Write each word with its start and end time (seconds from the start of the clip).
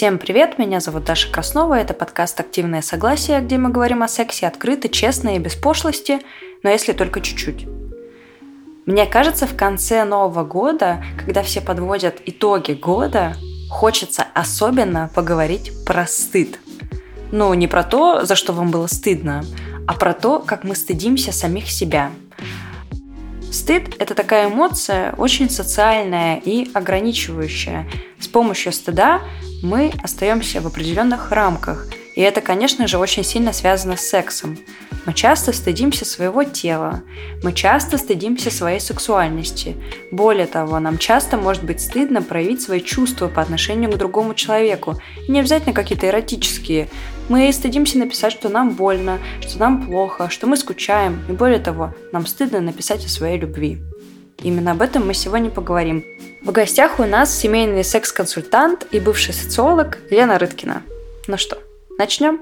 Всем 0.00 0.16
привет, 0.16 0.58
меня 0.58 0.80
зовут 0.80 1.04
Даша 1.04 1.30
Краснова, 1.30 1.74
это 1.74 1.92
подкаст 1.92 2.40
«Активное 2.40 2.80
согласие», 2.80 3.38
где 3.42 3.58
мы 3.58 3.68
говорим 3.68 4.02
о 4.02 4.08
сексе 4.08 4.46
открыто, 4.46 4.88
честно 4.88 5.36
и 5.36 5.38
без 5.38 5.56
пошлости, 5.56 6.20
но 6.62 6.70
если 6.70 6.94
только 6.94 7.20
чуть-чуть. 7.20 7.66
Мне 8.86 9.04
кажется, 9.04 9.46
в 9.46 9.54
конце 9.54 10.04
Нового 10.04 10.42
года, 10.42 11.04
когда 11.18 11.42
все 11.42 11.60
подводят 11.60 12.22
итоги 12.24 12.72
года, 12.72 13.34
хочется 13.68 14.24
особенно 14.32 15.10
поговорить 15.14 15.70
про 15.84 16.06
стыд. 16.06 16.58
Ну, 17.30 17.52
не 17.52 17.68
про 17.68 17.84
то, 17.84 18.24
за 18.24 18.36
что 18.36 18.54
вам 18.54 18.70
было 18.70 18.86
стыдно, 18.86 19.44
а 19.86 19.92
про 19.92 20.14
то, 20.14 20.38
как 20.38 20.64
мы 20.64 20.76
стыдимся 20.76 21.30
самих 21.30 21.70
себя. 21.70 22.10
Стыд– 23.52 23.96
это 23.98 24.14
такая 24.14 24.48
эмоция, 24.48 25.12
очень 25.16 25.50
социальная 25.50 26.36
и 26.38 26.70
ограничивающая. 26.72 27.86
С 28.18 28.28
помощью 28.28 28.72
стыда 28.72 29.22
мы 29.62 29.92
остаемся 30.02 30.60
в 30.60 30.66
определенных 30.66 31.32
рамках– 31.32 31.88
и 32.14 32.20
это, 32.20 32.40
конечно 32.40 32.86
же, 32.86 32.98
очень 32.98 33.24
сильно 33.24 33.52
связано 33.52 33.96
с 33.96 34.08
сексом. 34.08 34.58
Мы 35.06 35.14
часто 35.14 35.52
стыдимся 35.52 36.04
своего 36.04 36.44
тела, 36.44 37.02
мы 37.42 37.52
часто 37.52 37.96
стыдимся 37.96 38.50
своей 38.50 38.80
сексуальности. 38.80 39.76
Более 40.10 40.46
того, 40.46 40.78
нам 40.78 40.98
часто 40.98 41.36
может 41.38 41.64
быть 41.64 41.80
стыдно 41.80 42.20
проявить 42.20 42.60
свои 42.60 42.80
чувства 42.80 43.28
по 43.28 43.40
отношению 43.40 43.90
к 43.90 43.96
другому 43.96 44.34
человеку. 44.34 44.96
И 45.26 45.32
не 45.32 45.40
обязательно 45.40 45.72
какие-то 45.72 46.06
эротические. 46.06 46.88
Мы 47.28 47.50
стыдимся 47.52 47.98
написать, 47.98 48.32
что 48.32 48.48
нам 48.48 48.70
больно, 48.70 49.18
что 49.40 49.58
нам 49.58 49.86
плохо, 49.86 50.28
что 50.28 50.46
мы 50.46 50.56
скучаем. 50.56 51.24
И 51.28 51.32
более 51.32 51.60
того, 51.60 51.94
нам 52.12 52.26
стыдно 52.26 52.60
написать 52.60 53.04
о 53.06 53.08
своей 53.08 53.38
любви. 53.38 53.78
Именно 54.42 54.72
об 54.72 54.82
этом 54.82 55.06
мы 55.06 55.14
сегодня 55.14 55.50
поговорим. 55.50 56.04
В 56.42 56.52
гостях 56.52 56.98
у 56.98 57.04
нас 57.04 57.36
семейный 57.36 57.84
секс-консультант 57.84 58.86
и 58.90 59.00
бывший 59.00 59.32
социолог 59.32 59.98
Лена 60.10 60.38
Рыткина. 60.38 60.82
Ну 61.26 61.36
что, 61.36 61.58
Начнем? 62.00 62.40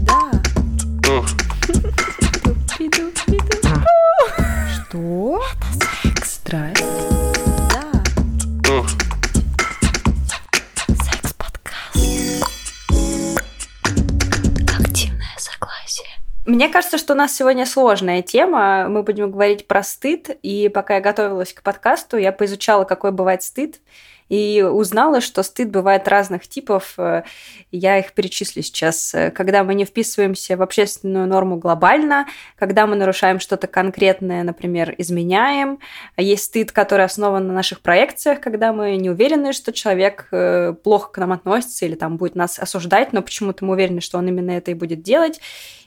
Да. 0.00 0.30
Что? 4.72 5.42
Страсть. 6.24 6.82
Да. 7.68 8.82
Секс-подкаст. 11.04 11.94
Активное 14.80 15.26
согласие. 15.36 16.06
Мне 16.46 16.70
кажется, 16.70 16.96
что 16.96 17.12
у 17.12 17.16
нас 17.16 17.36
сегодня 17.36 17.66
сложная 17.66 18.22
тема. 18.22 18.88
Мы 18.88 19.02
будем 19.02 19.30
говорить 19.30 19.66
про 19.66 19.82
стыд. 19.82 20.30
И 20.42 20.70
пока 20.70 20.94
я 20.94 21.00
готовилась 21.02 21.52
к 21.52 21.62
подкасту, 21.62 22.16
я 22.16 22.32
поизучала, 22.32 22.84
какой 22.84 23.12
бывает 23.12 23.42
стыд 23.42 23.80
и 24.28 24.62
узнала, 24.62 25.20
что 25.20 25.42
стыд 25.42 25.70
бывает 25.70 26.08
разных 26.08 26.46
типов. 26.46 26.94
Э, 26.98 27.22
я 27.70 27.98
их 27.98 28.12
перечислю 28.12 28.62
сейчас. 28.62 29.14
Когда 29.34 29.64
мы 29.64 29.74
не 29.74 29.84
вписываемся 29.84 30.56
в 30.56 30.62
общественную 30.62 31.26
норму 31.26 31.56
глобально, 31.56 32.26
когда 32.56 32.86
мы 32.86 32.96
нарушаем 32.96 33.40
что-то 33.40 33.66
конкретное, 33.66 34.42
например, 34.42 34.94
изменяем. 34.98 35.78
Есть 36.16 36.44
стыд, 36.44 36.72
который 36.72 37.04
основан 37.04 37.46
на 37.46 37.52
наших 37.52 37.80
проекциях, 37.80 38.40
когда 38.40 38.72
мы 38.72 38.96
не 38.96 39.10
уверены, 39.10 39.52
что 39.52 39.72
человек 39.72 40.28
э, 40.32 40.74
плохо 40.82 41.12
к 41.12 41.18
нам 41.18 41.32
относится 41.32 41.86
или 41.86 41.94
там 41.94 42.16
будет 42.16 42.34
нас 42.34 42.58
осуждать, 42.58 43.12
но 43.12 43.22
почему-то 43.22 43.64
мы 43.64 43.74
уверены, 43.74 44.00
что 44.00 44.18
он 44.18 44.28
именно 44.28 44.52
это 44.52 44.70
и 44.70 44.74
будет 44.74 45.02
делать. 45.02 45.40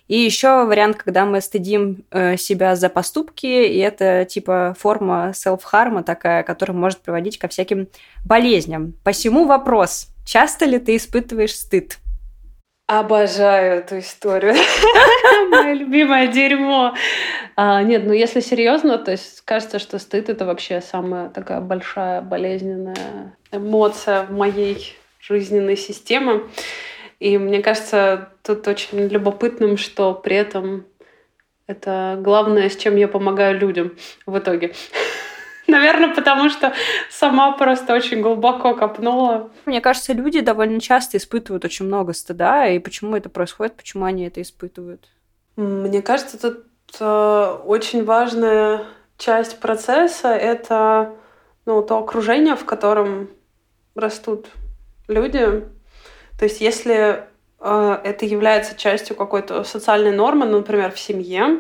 И 0.07 0.17
еще 0.17 0.65
вариант, 0.65 0.97
когда 0.97 1.25
мы 1.25 1.41
стыдим 1.41 2.03
э, 2.11 2.37
себя 2.37 2.75
за 2.75 2.89
поступки, 2.89 3.45
и 3.45 3.77
это 3.77 4.25
типа 4.25 4.75
форма 4.77 5.31
селф-харма 5.33 6.03
такая, 6.03 6.43
которая 6.43 6.77
может 6.77 6.99
приводить 6.99 7.37
ко 7.37 7.47
всяким 7.47 7.87
болезням. 8.25 8.93
Посему 9.03 9.45
вопрос, 9.45 10.07
часто 10.25 10.65
ли 10.65 10.79
ты 10.79 10.97
испытываешь 10.97 11.55
стыд? 11.55 11.97
Обожаю 12.87 13.79
эту 13.79 13.99
историю. 13.99 14.53
Мое 15.49 15.73
любимое 15.75 16.27
дерьмо. 16.27 16.93
А, 17.55 17.81
нет, 17.83 18.03
ну 18.05 18.11
если 18.11 18.41
серьезно, 18.41 18.97
то 18.97 19.11
есть 19.11 19.39
кажется, 19.45 19.79
что 19.79 19.97
стыд 19.97 20.27
это 20.27 20.45
вообще 20.45 20.81
самая 20.81 21.29
такая 21.29 21.61
большая 21.61 22.21
болезненная 22.21 23.37
эмоция 23.53 24.23
в 24.23 24.31
моей 24.31 24.93
жизненной 25.21 25.77
системе. 25.77 26.41
И 27.21 27.37
мне 27.37 27.61
кажется, 27.61 28.29
тут 28.41 28.67
очень 28.67 29.07
любопытным, 29.07 29.77
что 29.77 30.15
при 30.15 30.35
этом 30.35 30.85
это 31.67 32.17
главное, 32.19 32.67
с 32.67 32.75
чем 32.75 32.95
я 32.95 33.07
помогаю 33.07 33.59
людям 33.59 33.95
в 34.25 34.39
итоге. 34.39 34.73
Наверное, 35.67 36.15
потому 36.15 36.49
что 36.49 36.73
сама 37.11 37.51
просто 37.51 37.93
очень 37.93 38.21
глубоко 38.21 38.73
копнула. 38.73 39.51
Мне 39.67 39.81
кажется, 39.81 40.13
люди 40.13 40.41
довольно 40.41 40.79
часто 40.79 41.17
испытывают 41.17 41.63
очень 41.63 41.85
много 41.85 42.13
стыда. 42.13 42.69
И 42.69 42.79
почему 42.79 43.15
это 43.15 43.29
происходит, 43.29 43.75
почему 43.75 44.05
они 44.05 44.25
это 44.25 44.41
испытывают? 44.41 45.07
Мне 45.57 46.01
кажется, 46.01 46.41
тут 46.41 46.65
э, 46.99 47.57
очень 47.65 48.03
важная 48.03 48.85
часть 49.19 49.59
процесса— 49.59 50.29
это 50.29 51.13
ну, 51.67 51.83
то 51.83 51.99
окружение, 51.99 52.55
в 52.55 52.65
котором 52.65 53.29
растут 53.93 54.47
люди, 55.07 55.63
то 56.41 56.45
есть 56.45 56.59
если 56.59 57.23
э, 57.59 57.97
это 58.03 58.25
является 58.25 58.75
частью 58.75 59.15
какой-то 59.15 59.63
социальной 59.63 60.11
нормы, 60.11 60.47
ну, 60.47 60.57
например, 60.57 60.91
в 60.91 60.99
семье, 60.99 61.59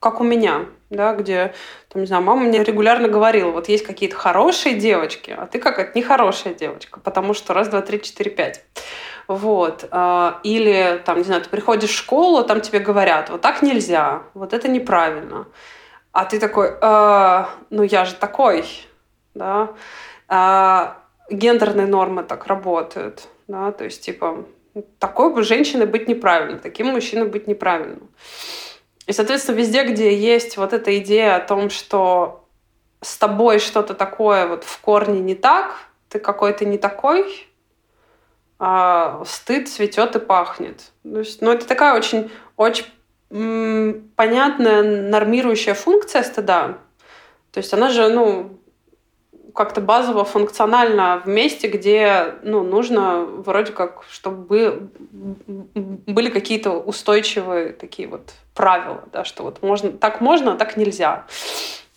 как 0.00 0.22
у 0.22 0.24
меня, 0.24 0.64
да, 0.88 1.12
где, 1.12 1.52
там, 1.90 2.00
не 2.00 2.06
знаю, 2.06 2.22
мама 2.22 2.44
мне 2.44 2.64
регулярно 2.64 3.08
говорила, 3.08 3.50
вот 3.50 3.68
есть 3.68 3.84
какие-то 3.84 4.16
хорошие 4.16 4.76
девочки, 4.76 5.36
а 5.36 5.46
ты 5.46 5.58
какая-то 5.58 5.98
нехорошая 5.98 6.54
девочка, 6.54 6.98
потому 6.98 7.34
что 7.34 7.52
раз, 7.52 7.68
два, 7.68 7.82
три, 7.82 8.00
четыре, 8.00 8.30
пять. 8.30 8.64
Вот. 9.28 9.86
Э, 9.92 10.32
или, 10.44 11.02
там, 11.04 11.18
не 11.18 11.24
знаю, 11.24 11.42
ты 11.42 11.50
приходишь 11.50 11.90
в 11.90 11.98
школу, 11.98 12.42
там 12.42 12.62
тебе 12.62 12.78
говорят, 12.78 13.28
вот 13.28 13.42
так 13.42 13.60
нельзя, 13.60 14.22
вот 14.32 14.54
это 14.54 14.66
неправильно. 14.66 15.46
А 16.12 16.24
ты 16.24 16.40
такой, 16.40 16.68
э, 16.80 17.44
ну 17.68 17.82
я 17.82 18.06
же 18.06 18.14
такой, 18.14 18.64
да. 19.34 19.72
Э, 20.30 20.94
гендерные 21.28 21.86
нормы 21.86 22.22
так 22.22 22.46
работают 22.46 23.28
да, 23.52 23.70
то 23.70 23.84
есть, 23.84 24.00
типа, 24.02 24.46
такой 24.98 25.32
бы 25.32 25.42
женщиной 25.42 25.84
быть 25.84 26.08
неправильно, 26.08 26.58
таким 26.58 26.86
мужчиной 26.88 27.28
быть 27.28 27.46
неправильно. 27.46 28.00
И, 29.06 29.12
соответственно, 29.12 29.56
везде, 29.56 29.84
где 29.84 30.16
есть 30.16 30.56
вот 30.56 30.72
эта 30.72 30.98
идея 30.98 31.36
о 31.36 31.40
том, 31.40 31.68
что 31.68 32.48
с 33.02 33.18
тобой 33.18 33.58
что-то 33.58 33.92
такое 33.92 34.46
вот 34.46 34.64
в 34.64 34.80
корне 34.80 35.20
не 35.20 35.34
так, 35.34 35.74
ты 36.08 36.18
какой-то 36.18 36.64
не 36.64 36.78
такой, 36.78 37.46
а 38.58 39.22
стыд 39.26 39.68
цветет 39.68 40.16
и 40.16 40.18
пахнет. 40.18 40.92
То 41.02 41.18
есть, 41.18 41.42
ну, 41.42 41.50
это 41.50 41.66
такая 41.66 41.94
очень, 41.94 42.30
очень 42.56 42.86
понятная 44.16 44.82
нормирующая 45.10 45.74
функция 45.74 46.22
стыда. 46.22 46.78
То 47.50 47.58
есть 47.58 47.74
она 47.74 47.90
же, 47.90 48.08
ну, 48.08 48.58
как-то 49.54 49.80
базово 49.80 50.24
функционально 50.24 51.22
в 51.24 51.28
месте, 51.28 51.68
где 51.68 52.34
ну, 52.42 52.62
нужно 52.62 53.24
вроде 53.24 53.72
как, 53.72 54.04
чтобы 54.10 54.90
были 55.46 56.30
какие-то 56.30 56.72
устойчивые 56.72 57.72
такие 57.72 58.08
вот 58.08 58.32
правила, 58.54 59.04
да, 59.12 59.24
что 59.24 59.42
вот 59.42 59.62
можно, 59.62 59.92
так 59.92 60.20
можно, 60.20 60.52
а 60.52 60.56
так 60.56 60.76
нельзя, 60.76 61.26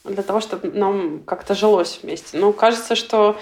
для 0.03 0.23
того, 0.23 0.39
чтобы 0.39 0.69
нам 0.71 1.23
как-то 1.23 1.55
жилось 1.55 1.99
вместе. 2.01 2.38
Но 2.38 2.51
кажется, 2.53 2.95
что 2.95 3.38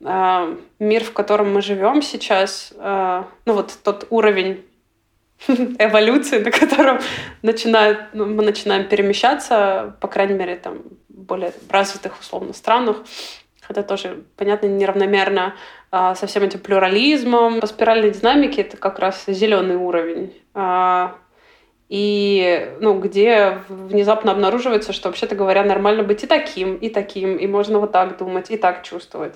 э, 0.00 0.56
мир, 0.78 1.04
в 1.04 1.12
котором 1.12 1.52
мы 1.52 1.62
живем 1.62 2.02
сейчас, 2.02 2.72
э, 2.76 3.24
ну 3.44 3.52
вот 3.52 3.76
тот 3.82 4.06
уровень 4.10 4.64
эволюции, 5.48 6.38
на 6.38 6.50
котором 6.50 7.00
начинает, 7.42 7.98
ну, 8.12 8.26
мы 8.26 8.42
начинаем 8.42 8.88
перемещаться, 8.88 9.96
по 10.00 10.08
крайней 10.08 10.34
мере, 10.34 10.56
там, 10.56 10.78
более 11.08 11.52
развитых 11.68 12.20
условно 12.20 12.52
странах, 12.52 12.98
хотя 13.66 13.82
тоже, 13.82 14.24
понятно, 14.36 14.66
неравномерно 14.66 15.54
а, 15.90 16.14
со 16.14 16.26
всем 16.26 16.42
этим 16.42 16.60
плюрализмом. 16.60 17.60
По 17.60 17.66
спиральной 17.66 18.10
динамике 18.10 18.62
это 18.62 18.76
как 18.76 18.98
раз 18.98 19.24
зеленый 19.26 19.76
уровень. 19.76 20.34
А, 20.54 21.16
и 21.88 22.72
ну, 22.80 22.98
где 22.98 23.58
внезапно 23.68 24.32
обнаруживается, 24.32 24.92
что, 24.92 25.08
вообще-то 25.08 25.34
говоря, 25.34 25.62
нормально 25.62 26.02
быть 26.02 26.24
и 26.24 26.26
таким, 26.26 26.76
и 26.76 26.88
таким, 26.88 27.36
и 27.36 27.46
можно 27.46 27.78
вот 27.78 27.92
так 27.92 28.18
думать, 28.18 28.50
и 28.50 28.56
так 28.56 28.82
чувствовать. 28.82 29.34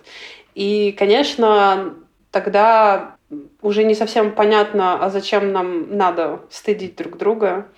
И, 0.54 0.92
конечно, 0.98 1.94
тогда 2.30 3.16
уже 3.62 3.84
не 3.84 3.94
совсем 3.94 4.32
понятно, 4.32 5.04
а 5.04 5.10
зачем 5.10 5.52
нам 5.52 5.96
надо 5.96 6.40
стыдить 6.50 6.96
друг 6.96 7.16
друга, 7.16 7.68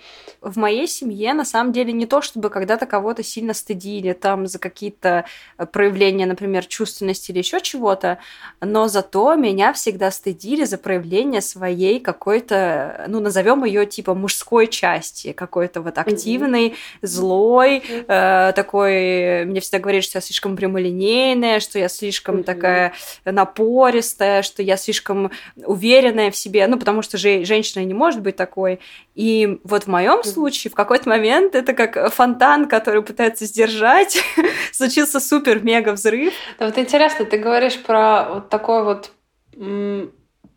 в 0.43 0.57
моей 0.57 0.87
семье 0.87 1.33
на 1.33 1.45
самом 1.45 1.71
деле 1.71 1.93
не 1.93 2.05
то, 2.05 2.21
чтобы 2.21 2.49
когда-то 2.49 2.85
кого-то 2.85 3.23
сильно 3.23 3.53
стыдили 3.53 4.13
там 4.13 4.45
за 4.45 4.59
какие-то 4.59 5.25
э, 5.57 5.65
проявления, 5.65 6.25
например, 6.25 6.65
чувственности 6.65 7.31
или 7.31 7.39
еще 7.39 7.61
чего-то, 7.61 8.17
но 8.59 8.87
зато 8.87 9.35
меня 9.35 9.71
всегда 9.73 10.11
стыдили 10.11 10.65
за 10.65 10.77
проявление 10.77 11.41
своей 11.41 11.99
какой-то, 11.99 13.05
ну, 13.07 13.19
назовем 13.21 13.63
ее 13.63 13.85
типа 13.85 14.13
мужской 14.13 14.67
части, 14.67 15.31
какой-то 15.31 15.81
вот 15.81 15.97
активной, 15.97 16.69
mm-hmm. 16.69 16.75
злой, 17.01 17.77
mm-hmm. 17.77 18.49
э, 18.49 18.53
такой, 18.53 19.45
мне 19.45 19.61
всегда 19.61 19.79
говорили, 19.79 20.01
что 20.01 20.17
я 20.17 20.21
слишком 20.21 20.57
прямолинейная, 20.57 21.61
что 21.61 21.79
я 21.79 21.87
слишком 21.87 22.37
mm-hmm. 22.37 22.43
такая 22.43 22.93
напористая, 23.23 24.41
что 24.41 24.61
я 24.61 24.75
слишком 24.75 25.31
уверенная 25.55 26.31
в 26.31 26.35
себе, 26.35 26.67
ну, 26.67 26.77
потому 26.77 27.01
что 27.01 27.17
же 27.17 27.45
женщина 27.45 27.83
не 27.83 27.93
может 27.93 28.21
быть 28.21 28.35
такой. 28.35 28.79
И 29.15 29.59
вот 29.63 29.83
в 29.83 29.87
моем 29.87 30.23
случае 30.33 30.71
в 30.71 30.75
какой-то 30.75 31.07
момент 31.07 31.55
это 31.55 31.73
как 31.73 32.11
фонтан, 32.13 32.67
который 32.67 33.01
пытается 33.01 33.45
сдержать, 33.45 34.17
случился 34.71 35.19
супер-мега 35.19 35.93
взрыв. 35.93 36.33
Да, 36.59 36.65
вот 36.65 36.77
интересно, 36.77 37.25
ты 37.25 37.37
говоришь 37.37 37.77
про 37.77 38.25
вот 38.33 38.49
такое 38.49 38.83
вот 38.83 39.11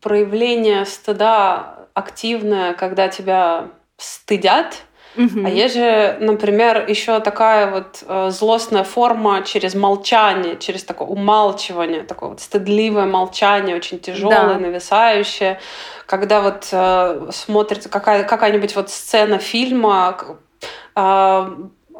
проявление 0.01 0.85
стыда 0.85 1.87
активное, 1.93 2.73
когда 2.73 3.07
тебя 3.07 3.69
стыдят, 3.97 4.83
Угу. 5.17 5.45
А 5.45 5.49
есть 5.49 5.75
же, 5.75 6.17
например, 6.19 6.85
еще 6.87 7.19
такая 7.19 7.71
вот 7.71 8.03
э, 8.07 8.29
злостная 8.29 8.83
форма 8.83 9.41
через 9.41 9.73
молчание, 9.73 10.57
через 10.57 10.83
такое 10.83 11.07
умалчивание, 11.07 12.03
такое 12.03 12.29
вот 12.29 12.39
стыдливое 12.39 13.05
молчание, 13.05 13.75
очень 13.75 13.99
тяжелое, 13.99 14.53
да. 14.53 14.59
нависающее, 14.59 15.59
когда 16.05 16.41
вот 16.41 16.67
э, 16.71 17.29
смотрится 17.31 17.89
какая, 17.89 18.23
какая-нибудь 18.23 18.75
вот 18.75 18.91
сцена 18.91 19.39
фильма, 19.39 20.17
э, 20.61 20.67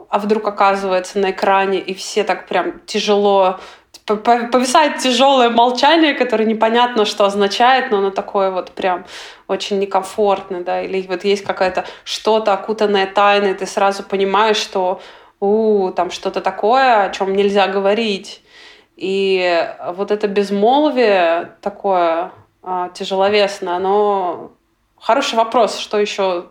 а 0.09 0.19
вдруг 0.19 0.47
оказывается 0.47 1.19
на 1.19 1.31
экране, 1.31 1.79
и 1.79 1.93
все 1.93 2.23
так 2.23 2.47
прям 2.47 2.79
тяжело 2.85 3.59
повисает 4.15 5.00
тяжелое 5.00 5.50
молчание, 5.50 6.13
которое 6.13 6.45
непонятно, 6.45 7.06
что 7.06 7.25
означает, 7.25 7.92
но 7.92 7.98
оно 7.98 8.09
такое 8.09 8.51
вот 8.51 8.71
прям 8.71 9.06
очень 9.48 9.80
некомфортно, 9.80 10.63
да, 10.63 10.81
или 10.81 11.06
вот 11.07 11.25
есть 11.25 11.44
какая-то 11.44 11.86
что-то 12.04 12.54
окутанное 12.54 13.06
тайной, 13.06 13.54
ты 13.54 13.65
сразу 13.65 14.04
понимаешь, 14.04 14.57
что 14.57 15.01
у, 15.39 15.92
там 15.92 16.09
что-то 16.09 16.42
такое, 16.42 17.04
о 17.04 17.09
чем 17.09 17.36
нельзя 17.36 17.68
говорить. 17.68 18.42
И 18.95 19.63
вот 19.94 20.12
это 20.12 20.27
безмолвие 20.27 21.51
такое 21.62 22.31
а, 22.63 22.89
тяжеловесное, 22.89 23.75
оно 23.75 24.51
хороший 25.00 25.36
вопрос, 25.36 25.77
что 25.77 26.00
еще 26.00 26.48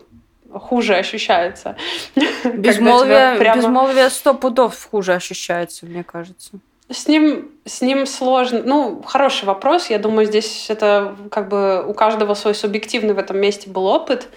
хуже 0.53 0.95
ощущается. 0.95 1.77
Безмолвие, 2.45 3.37
прямо... 3.39 3.57
безмолвие 3.57 4.11
сто 4.11 4.35
пудов 4.35 4.89
хуже 4.91 5.15
ощущается, 5.15 5.87
мне 5.87 6.05
кажется. 6.05 6.53
С 6.91 7.09
ним, 7.09 7.51
с 7.65 7.81
ним 7.81 8.07
сложно. 8.07 8.63
Ну, 8.65 9.03
хороший 9.05 9.45
вопрос. 9.45 9.91
Я 9.91 9.99
думаю, 9.99 10.27
здесь 10.27 10.67
это 10.69 11.17
как 11.31 11.49
бы 11.49 11.85
у 11.87 11.95
каждого 11.95 12.35
свой 12.35 12.55
субъективный 12.55 13.15
в 13.15 13.19
этом 13.19 13.39
месте 13.39 13.69
был 13.69 13.87
опыт. 13.87 14.29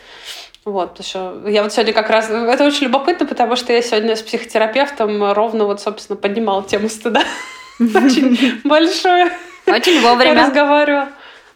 Вот, 0.65 0.91
потому 0.91 1.05
что 1.05 1.49
я 1.49 1.63
вот 1.63 1.73
сегодня 1.73 1.93
как 1.93 2.09
раз... 2.09 2.29
Это 2.29 2.63
очень 2.65 2.85
любопытно, 2.85 3.25
потому 3.25 3.55
что 3.55 3.71
я 3.71 3.81
сегодня 3.81 4.15
с 4.15 4.21
психотерапевтом 4.21 5.31
ровно 5.31 5.65
вот, 5.65 5.79
собственно, 5.81 6.17
поднимала 6.17 6.63
тему 6.63 6.89
стыда. 6.89 7.23
Очень 7.79 8.59
большое. 8.63 9.31
Очень 9.65 10.01
вовремя. 10.01 10.45
Разговаривала. 10.45 11.09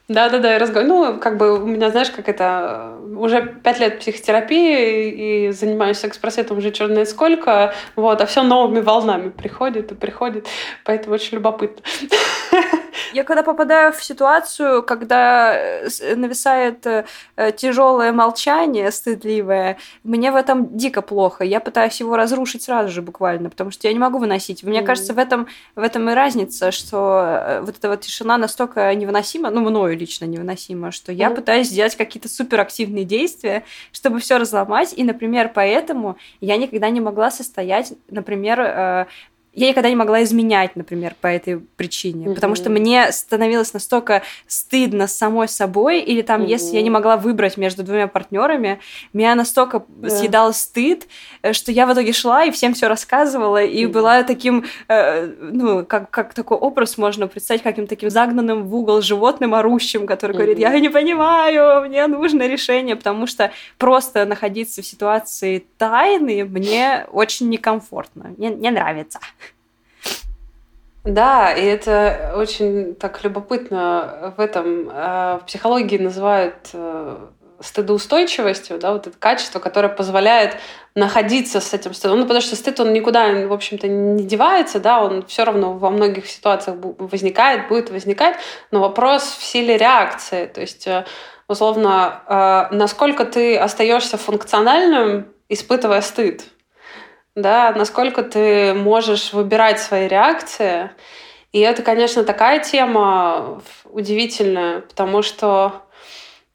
Да, 0.09 0.27
да, 0.29 0.39
да, 0.39 0.53
я 0.53 0.59
разговариваю. 0.59 1.13
Ну, 1.13 1.19
как 1.19 1.37
бы 1.37 1.63
у 1.63 1.65
меня, 1.65 1.89
знаешь, 1.89 2.11
как 2.11 2.27
это 2.27 2.97
уже 3.15 3.41
пять 3.63 3.79
лет 3.79 3.99
психотерапии 3.99 5.47
и 5.47 5.51
занимаюсь 5.51 5.97
секс-просветом 5.97 6.57
уже 6.57 6.71
черное 6.71 7.05
сколько, 7.05 7.73
вот, 7.95 8.19
а 8.19 8.25
все 8.25 8.43
новыми 8.43 8.81
волнами 8.81 9.29
приходит 9.29 9.91
и 9.91 9.95
приходит, 9.95 10.47
поэтому 10.83 11.15
очень 11.15 11.35
любопытно. 11.35 11.83
Я 13.13 13.23
когда 13.23 13.43
попадаю 13.43 13.93
в 13.93 14.03
ситуацию, 14.03 14.81
когда 14.83 15.55
э, 15.55 16.15
нависает 16.15 16.85
э, 16.85 17.05
тяжелое 17.55 18.11
молчание, 18.11 18.91
стыдливое, 18.91 19.77
мне 20.03 20.31
в 20.31 20.35
этом 20.35 20.75
дико 20.75 21.01
плохо. 21.01 21.43
Я 21.43 21.59
пытаюсь 21.59 21.99
его 21.99 22.15
разрушить 22.15 22.63
сразу 22.63 22.89
же 22.89 23.01
буквально, 23.01 23.49
потому 23.49 23.71
что 23.71 23.87
я 23.87 23.93
не 23.93 23.99
могу 23.99 24.17
выносить. 24.17 24.63
Мне 24.63 24.79
mm. 24.79 24.85
кажется, 24.85 25.13
в 25.13 25.19
этом, 25.19 25.47
в 25.75 25.81
этом 25.81 26.09
и 26.09 26.13
разница, 26.13 26.71
что 26.71 27.23
э, 27.23 27.61
вот 27.61 27.77
эта 27.77 27.89
вот 27.89 28.01
тишина 28.01 28.37
настолько 28.37 28.93
невыносима, 28.95 29.51
ну, 29.51 29.61
мною 29.61 29.92
лично 29.95 30.25
невыносима, 30.25 30.91
что 30.91 31.11
я 31.11 31.29
mm. 31.29 31.35
пытаюсь 31.35 31.67
сделать 31.67 31.95
какие-то 31.95 32.29
суперактивные 32.29 33.05
действия, 33.05 33.63
чтобы 33.91 34.19
все 34.19 34.37
разломать. 34.37 34.93
И, 34.95 35.03
например, 35.03 35.51
поэтому 35.53 36.17
я 36.41 36.57
никогда 36.57 36.89
не 36.89 37.01
могла 37.01 37.31
состоять, 37.31 37.93
например, 38.09 39.07
я 39.55 39.67
никогда 39.69 39.89
не 39.89 39.95
могла 39.95 40.23
изменять, 40.23 40.75
например, 40.75 41.15
по 41.21 41.27
этой 41.27 41.59
причине, 41.59 42.25
mm-hmm. 42.25 42.35
потому 42.35 42.55
что 42.55 42.69
мне 42.71 43.11
становилось 43.11 43.73
настолько 43.73 44.23
стыдно 44.47 45.07
самой 45.07 45.47
собой, 45.47 46.01
или 46.01 46.23
там, 46.23 46.41
mm-hmm. 46.41 46.47
если 46.47 46.75
я 46.75 46.81
не 46.81 46.89
могла 46.89 47.17
выбрать 47.17 47.57
между 47.57 47.83
двумя 47.83 48.07
партнерами, 48.07 48.79
меня 49.13 49.35
настолько 49.35 49.85
yeah. 50.01 50.09
съедал 50.09 50.53
стыд, 50.53 51.07
э, 51.43 51.53
что 51.53 51.71
я 51.71 51.85
в 51.85 51.93
итоге 51.93 52.13
шла 52.13 52.45
и 52.45 52.51
всем 52.51 52.73
все 52.73 52.87
рассказывала, 52.87 53.63
и 53.63 53.85
mm-hmm. 53.85 53.91
была 53.91 54.23
таким, 54.23 54.65
э, 54.87 55.27
ну, 55.39 55.85
как, 55.85 56.09
как 56.09 56.33
такой 56.33 56.57
образ 56.57 56.97
можно 56.97 57.27
представить, 57.27 57.61
каким 57.61 57.85
таким 57.85 58.09
загнанным 58.09 58.63
в 58.63 58.75
угол 58.75 59.01
животным 59.01 59.53
орущим, 59.53 60.07
который 60.07 60.31
mm-hmm. 60.31 60.35
говорит, 60.35 60.57
я 60.57 60.79
не 60.79 60.89
понимаю, 60.89 61.87
мне 61.87 62.07
нужно 62.07 62.47
решение, 62.47 62.95
потому 62.95 63.27
что 63.27 63.51
просто 63.77 64.25
находиться 64.25 64.81
в 64.81 64.85
ситуации 64.85 65.63
тайны 65.89 66.45
мне 66.45 67.05
очень 67.11 67.49
некомфортно, 67.49 68.33
мне 68.37 68.49
не 68.49 68.71
нравится. 68.71 69.19
Да, 71.03 71.51
и 71.51 71.65
это 71.65 72.33
очень 72.37 72.95
так 72.95 73.21
любопытно 73.25 74.33
в 74.37 74.39
этом. 74.39 74.89
Э, 74.89 75.39
в 75.41 75.45
психологии 75.45 75.97
называют 75.97 76.69
э, 76.71 77.17
стыдоустойчивостью, 77.59 78.79
да, 78.79 78.93
вот 78.93 79.07
это 79.07 79.17
качество, 79.19 79.59
которое 79.59 79.89
позволяет 79.89 80.55
находиться 80.95 81.59
с 81.59 81.73
этим 81.73 81.93
стыдом. 81.93 82.19
Ну, 82.19 82.23
потому 82.23 82.39
что 82.39 82.55
стыд, 82.55 82.79
он 82.79 82.93
никуда, 82.93 83.27
в 83.47 83.51
общем-то, 83.51 83.89
не 83.89 84.23
девается, 84.23 84.79
да, 84.79 85.03
он 85.03 85.25
все 85.25 85.43
равно 85.43 85.73
во 85.73 85.89
многих 85.89 86.25
ситуациях 86.25 86.77
возникает, 86.97 87.67
будет 87.67 87.89
возникать, 87.89 88.37
но 88.71 88.79
вопрос 88.79 89.23
в 89.23 89.43
силе 89.43 89.77
реакции. 89.77 90.45
То 90.45 90.61
есть, 90.61 90.87
э, 90.87 91.03
условно, 91.49 92.69
насколько 92.71 93.25
ты 93.25 93.57
остаешься 93.57 94.17
функциональным, 94.17 95.32
испытывая 95.53 96.01
стыд 96.01 96.43
да, 97.35 97.73
насколько 97.75 98.23
ты 98.23 98.73
можешь 98.73 99.33
выбирать 99.33 99.79
свои 99.79 100.07
реакции. 100.07 100.91
И 101.51 101.59
это, 101.59 101.81
конечно, 101.81 102.23
такая 102.23 102.59
тема 102.59 103.61
удивительная, 103.85 104.81
потому 104.81 105.21
что 105.21 105.83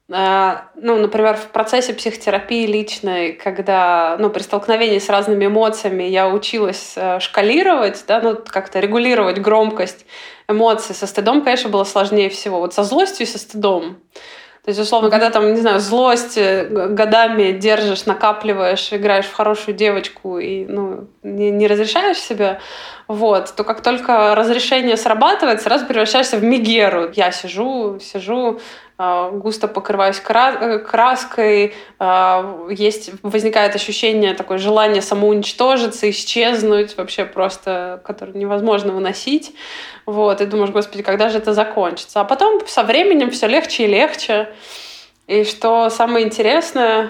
э, 0.09 0.55
ну, 0.75 0.97
например, 0.97 1.35
в 1.35 1.47
процессе 1.47 1.93
психотерапии 1.93 2.65
личной, 2.65 3.33
когда, 3.33 4.17
ну, 4.19 4.29
при 4.29 4.41
столкновении 4.41 4.99
с 4.99 5.09
разными 5.09 5.45
эмоциями 5.45 6.03
я 6.03 6.29
училась 6.29 6.93
э, 6.95 7.19
шкалировать, 7.19 8.03
да, 8.07 8.19
ну, 8.21 8.35
как-то 8.35 8.79
регулировать 8.79 9.39
громкость 9.39 10.05
эмоций. 10.49 10.95
Со 10.95 11.07
стыдом, 11.07 11.43
конечно, 11.43 11.69
было 11.69 11.85
сложнее 11.85 12.29
всего. 12.29 12.59
Вот 12.59 12.73
со 12.73 12.83
злостью 12.83 13.25
и 13.25 13.29
со 13.29 13.37
стыдом. 13.37 14.01
То 14.69 14.71
есть, 14.71 14.81
условно, 14.81 15.09
когда 15.09 15.31
там, 15.31 15.51
не 15.51 15.61
знаю, 15.61 15.79
злость 15.79 16.37
э, 16.37 16.67
годами 16.67 17.53
держишь, 17.53 18.05
накапливаешь, 18.05 18.93
играешь 18.93 19.25
в 19.25 19.33
хорошую 19.33 19.75
девочку 19.75 20.37
и 20.37 20.67
ну, 20.67 21.07
не, 21.23 21.49
не 21.49 21.65
разрешаешь 21.65 22.19
себе, 22.19 22.59
вот, 23.07 23.51
то 23.55 23.63
как 23.63 23.81
только 23.81 24.35
разрешение 24.35 24.95
срабатывает, 24.95 25.63
сразу 25.63 25.87
превращаешься 25.87 26.37
в 26.37 26.43
Мегеру. 26.43 27.09
Я 27.15 27.31
сижу, 27.31 27.97
сижу, 27.99 28.59
густо 28.99 29.69
покрываюсь 29.69 30.21
э, 30.27 30.79
краской, 30.79 31.73
а, 31.99 32.67
есть, 32.69 33.11
возникает 33.23 33.73
ощущение, 33.73 34.33
такое 34.33 34.57
желание 34.57 35.01
самоуничтожиться, 35.01 36.09
исчезнуть, 36.09 36.97
вообще 36.97 37.23
просто, 37.23 38.01
которое 38.03 38.33
невозможно 38.33 38.91
выносить. 38.91 39.55
Вот, 40.05 40.41
и 40.41 40.45
думаешь, 40.45 40.71
господи, 40.71 41.01
когда 41.01 41.29
же 41.29 41.37
это 41.37 41.53
закончится? 41.53 42.19
А 42.19 42.25
потом 42.25 42.67
со 42.67 42.83
временем 42.83 43.31
все 43.31 43.47
легче 43.47 43.85
и 43.85 43.87
легче. 43.87 44.49
И 45.27 45.45
что 45.45 45.89
самое 45.89 46.25
интересное, 46.25 47.09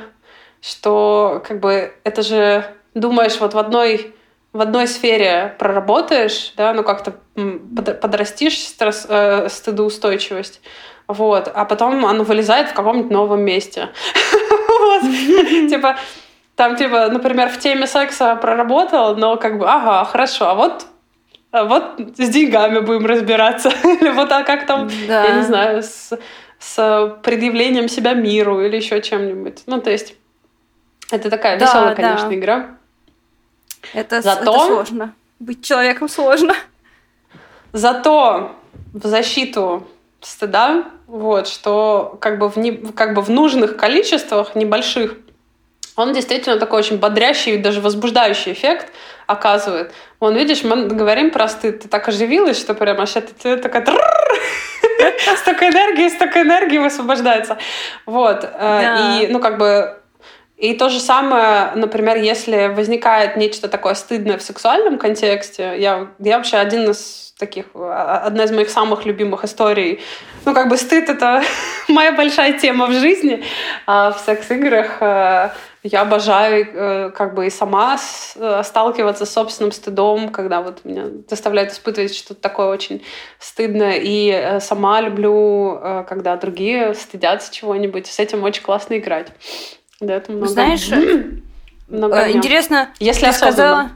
что 0.61 1.43
как 1.47 1.59
бы 1.59 1.93
это 2.03 2.21
же 2.21 2.65
думаешь 2.93 3.39
вот 3.39 3.55
в 3.55 3.57
одной 3.57 4.13
в 4.51 4.61
одной 4.61 4.87
сфере 4.87 5.55
проработаешь, 5.59 6.53
да, 6.57 6.73
ну 6.73 6.83
как-то 6.83 7.13
подрастишь 7.35 8.57
э, 8.79 9.47
стыдоустойчивость, 9.49 10.61
вот, 11.09 11.51
а 11.53 11.65
потом 11.65 12.05
оно 12.05 12.23
вылезает 12.23 12.69
в 12.69 12.73
каком-нибудь 12.73 13.09
новом 13.11 13.41
месте. 13.41 13.89
Типа, 15.69 15.97
там, 16.55 16.75
типа, 16.75 17.07
например, 17.07 17.49
в 17.49 17.57
теме 17.57 17.87
секса 17.87 18.35
проработал, 18.35 19.15
но 19.15 19.35
как 19.37 19.57
бы, 19.57 19.67
ага, 19.67 20.05
хорошо, 20.05 20.49
а 20.49 20.53
вот 20.53 20.85
а 21.51 21.63
вот 21.63 21.99
с 22.15 22.29
деньгами 22.29 22.79
будем 22.79 23.07
разбираться. 23.07 23.69
Или 23.83 24.09
вот 24.09 24.31
а 24.31 24.43
как 24.43 24.67
там, 24.67 24.87
я 24.87 25.35
не 25.35 25.41
знаю, 25.41 25.81
с, 25.81 26.15
с 26.59 27.17
предъявлением 27.23 27.89
себя 27.89 28.13
миру 28.13 28.61
или 28.61 28.75
еще 28.75 29.01
чем-нибудь. 29.01 29.63
Ну, 29.65 29.81
то 29.81 29.89
есть 29.89 30.13
Это 31.09 31.31
такая 31.31 31.57
веселая, 31.57 31.95
да, 31.95 31.95
конечно, 31.95 32.35
игра. 32.35 32.77
Это, 33.95 34.21
Зато... 34.21 34.41
это 34.41 34.65
сложно. 34.67 35.15
Быть 35.39 35.65
человеком 35.65 36.07
сложно. 36.07 36.53
Зато 37.73 38.55
в 38.93 39.07
защиту 39.07 39.87
стыда, 40.21 40.85
вот, 41.07 41.47
что 41.47 42.17
как 42.21 42.39
бы 42.39 42.49
в, 42.49 42.57
не, 42.57 42.71
как 42.71 43.13
бы 43.13 43.21
в 43.21 43.29
нужных 43.29 43.77
количествах, 43.77 44.55
небольших, 44.55 45.15
он 45.95 46.13
действительно 46.13 46.57
такой 46.57 46.79
очень 46.79 46.97
бодрящий, 46.97 47.57
даже 47.57 47.81
возбуждающий 47.81 48.53
эффект 48.53 48.91
оказывает. 49.27 49.91
Вон, 50.19 50.35
видишь, 50.35 50.63
мы 50.63 50.87
говорим 50.87 51.31
про 51.31 51.47
стыд, 51.47 51.81
ты 51.81 51.87
так 51.87 52.07
оживилась, 52.07 52.59
что 52.59 52.73
прям 52.73 52.99
аж 53.01 53.15
это 53.15 53.57
такая 53.57 53.85
столько 55.37 55.69
энергии, 55.69 56.09
столько 56.09 56.41
энергии 56.41 56.77
высвобождается. 56.77 57.57
Вот. 58.05 58.43
И, 58.43 59.27
ну, 59.29 59.39
как 59.39 59.57
бы 59.57 59.98
и 60.59 60.73
то 60.73 60.89
же 60.89 60.99
самое, 60.99 61.71
например, 61.75 62.17
если 62.17 62.67
возникает 62.67 63.37
нечто 63.37 63.69
такое 63.69 63.93
стыдное 63.93 64.37
в 64.37 64.41
сексуальном 64.41 64.97
контексте, 64.97 65.75
я, 65.77 66.07
я 66.19 66.37
вообще 66.37 66.57
один 66.57 66.91
из 66.91 67.33
таких, 67.39 67.67
а, 67.75 68.23
одна 68.25 68.43
из 68.43 68.51
моих 68.51 68.69
самых 68.69 69.05
любимых 69.05 69.45
историй. 69.45 70.01
Ну, 70.43 70.53
как 70.53 70.67
бы 70.67 70.75
стыд— 70.75 71.07
это 71.09 71.41
моя 71.87 72.11
большая 72.11 72.59
тема 72.59 72.87
в 72.87 72.91
жизни. 72.91 73.41
А 73.87 74.11
в 74.11 74.19
секс-играх 74.19 74.97
э, 74.99 75.51
я 75.83 76.01
обожаю 76.01 76.67
э, 76.73 77.11
как 77.11 77.35
бы 77.35 77.47
и 77.47 77.49
сама 77.49 77.97
э, 78.35 78.61
сталкиваться 78.65 79.25
с 79.25 79.31
собственным 79.31 79.71
стыдом, 79.71 80.27
когда 80.27 80.61
вот 80.61 80.83
меня 80.83 81.05
заставляют 81.29 81.71
испытывать 81.71 82.13
что-то 82.13 82.41
такое 82.41 82.67
очень 82.67 83.01
стыдное. 83.39 83.97
И 84.01 84.59
сама 84.59 84.99
люблю, 84.99 85.79
когда 86.09 86.35
другие 86.35 86.93
стыдятся 86.95 87.53
чего-нибудь. 87.53 88.07
С 88.07 88.19
этим 88.19 88.43
очень 88.43 88.63
классно 88.63 88.97
играть. 88.97 89.31
Да, 90.01 90.15
это 90.15 90.31
много. 90.31 90.47
Знаешь, 90.47 90.89
много 91.87 92.15
э, 92.15 92.31
интересно, 92.31 92.89
Если 92.99 93.25
ты 93.25 93.33
сказала, 93.33 93.91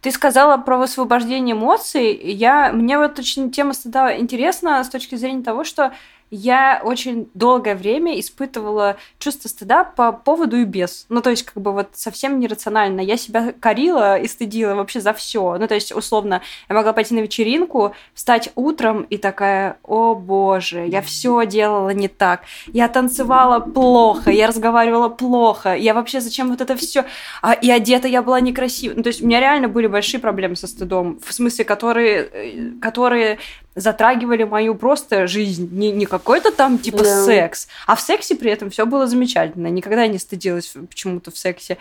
ты 0.00 0.10
сказала 0.10 0.56
про 0.58 0.78
высвобождение 0.78 1.54
эмоций. 1.54 2.14
Я, 2.14 2.72
мне 2.72 2.98
вот 2.98 3.18
очень 3.18 3.50
тема 3.50 3.72
стала 3.72 4.18
интересна 4.18 4.82
с 4.82 4.88
точки 4.88 5.14
зрения 5.14 5.42
того, 5.42 5.64
что 5.64 5.92
я 6.30 6.80
очень 6.84 7.30
долгое 7.34 7.74
время 7.74 8.18
испытывала 8.20 8.96
чувство 9.18 9.48
стыда 9.48 9.84
по 9.84 10.12
поводу 10.12 10.56
и 10.56 10.64
без. 10.64 11.06
Ну, 11.08 11.20
то 11.20 11.30
есть, 11.30 11.44
как 11.44 11.62
бы 11.62 11.72
вот 11.72 11.88
совсем 11.94 12.38
нерационально. 12.38 13.00
Я 13.00 13.16
себя 13.16 13.52
корила 13.58 14.18
и 14.18 14.28
стыдила 14.28 14.74
вообще 14.74 15.00
за 15.00 15.12
все. 15.12 15.56
Ну, 15.58 15.66
то 15.66 15.74
есть, 15.74 15.92
условно, 15.92 16.42
я 16.68 16.74
могла 16.74 16.92
пойти 16.92 17.14
на 17.14 17.20
вечеринку, 17.20 17.94
встать 18.14 18.50
утром 18.54 19.02
и 19.02 19.16
такая, 19.16 19.78
о 19.82 20.14
боже, 20.14 20.86
я 20.86 21.02
все 21.02 21.46
делала 21.46 21.90
не 21.90 22.08
так. 22.08 22.42
Я 22.66 22.88
танцевала 22.88 23.60
плохо, 23.60 24.30
я 24.30 24.46
разговаривала 24.46 25.08
плохо, 25.08 25.74
я 25.74 25.94
вообще 25.94 26.20
зачем 26.20 26.50
вот 26.50 26.60
это 26.60 26.76
все? 26.76 27.04
А, 27.42 27.52
и 27.52 27.70
одета 27.70 28.08
я 28.08 28.22
была 28.22 28.40
некрасива. 28.40 28.94
Ну, 28.94 29.02
то 29.02 29.08
есть, 29.08 29.22
у 29.22 29.26
меня 29.26 29.40
реально 29.40 29.68
были 29.68 29.86
большие 29.86 30.20
проблемы 30.20 30.56
со 30.56 30.66
стыдом, 30.66 31.18
в 31.24 31.32
смысле, 31.32 31.64
которые, 31.64 32.28
э, 32.32 32.70
которые 32.80 33.38
затрагивали 33.78 34.44
мою 34.44 34.74
просто 34.74 35.26
жизнь, 35.26 35.68
не, 35.72 35.90
не 35.90 36.06
какой-то 36.06 36.50
там 36.50 36.78
типа 36.78 37.02
да. 37.02 37.24
секс, 37.24 37.68
а 37.86 37.94
в 37.94 38.00
сексе 38.00 38.34
при 38.34 38.50
этом 38.50 38.70
все 38.70 38.86
было 38.86 39.06
замечательно, 39.06 39.68
никогда 39.68 40.06
не 40.06 40.18
стыдилась 40.18 40.74
почему-то 40.88 41.30
в 41.30 41.38
сексе. 41.38 41.78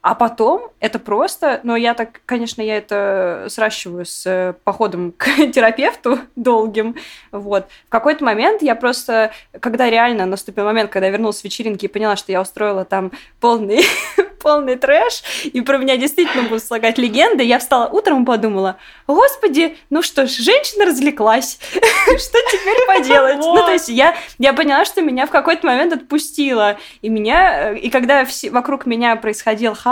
А 0.00 0.14
потом 0.14 0.70
это 0.78 1.00
просто, 1.00 1.60
но 1.64 1.76
я 1.76 1.92
так, 1.92 2.20
конечно, 2.24 2.62
я 2.62 2.76
это 2.76 3.46
сращиваю 3.48 4.06
с 4.06 4.24
э, 4.26 4.54
походом 4.62 5.12
к 5.16 5.24
терапевту 5.52 6.20
долгим, 6.36 6.94
вот. 7.32 7.66
В 7.86 7.90
какой-то 7.90 8.24
момент 8.24 8.62
я 8.62 8.76
просто, 8.76 9.32
когда 9.58 9.90
реально 9.90 10.24
наступил 10.26 10.64
момент, 10.64 10.90
когда 10.90 11.06
я 11.06 11.12
вернулась 11.12 11.38
с 11.38 11.44
вечеринки 11.44 11.86
и 11.86 11.88
поняла, 11.88 12.16
что 12.16 12.30
я 12.30 12.40
устроила 12.40 12.84
там 12.84 13.10
полный, 13.40 13.84
полный 14.40 14.76
трэш, 14.76 15.22
и 15.44 15.60
про 15.62 15.78
меня 15.78 15.96
действительно 15.96 16.44
будут 16.44 16.62
слагать 16.62 16.96
легенды, 16.96 17.42
я 17.42 17.58
встала 17.58 17.88
утром 17.88 18.22
и 18.22 18.26
подумала, 18.26 18.76
господи, 19.08 19.76
ну 19.90 20.02
что 20.02 20.26
ж, 20.26 20.30
женщина 20.30 20.84
развлеклась, 20.84 21.58
что 21.72 22.38
теперь 22.52 22.86
поделать? 22.86 23.38
Ну, 23.38 23.56
то 23.56 23.72
есть 23.72 23.88
я, 23.88 24.16
я 24.38 24.52
поняла, 24.52 24.84
что 24.84 25.02
меня 25.02 25.26
в 25.26 25.30
какой-то 25.30 25.66
момент 25.66 25.92
отпустило, 25.92 26.78
и 27.02 27.08
меня, 27.08 27.72
э, 27.72 27.78
и 27.78 27.90
когда 27.90 28.24
вокруг 28.52 28.86
меня 28.86 29.16
происходил 29.16 29.74
хаос, 29.74 29.87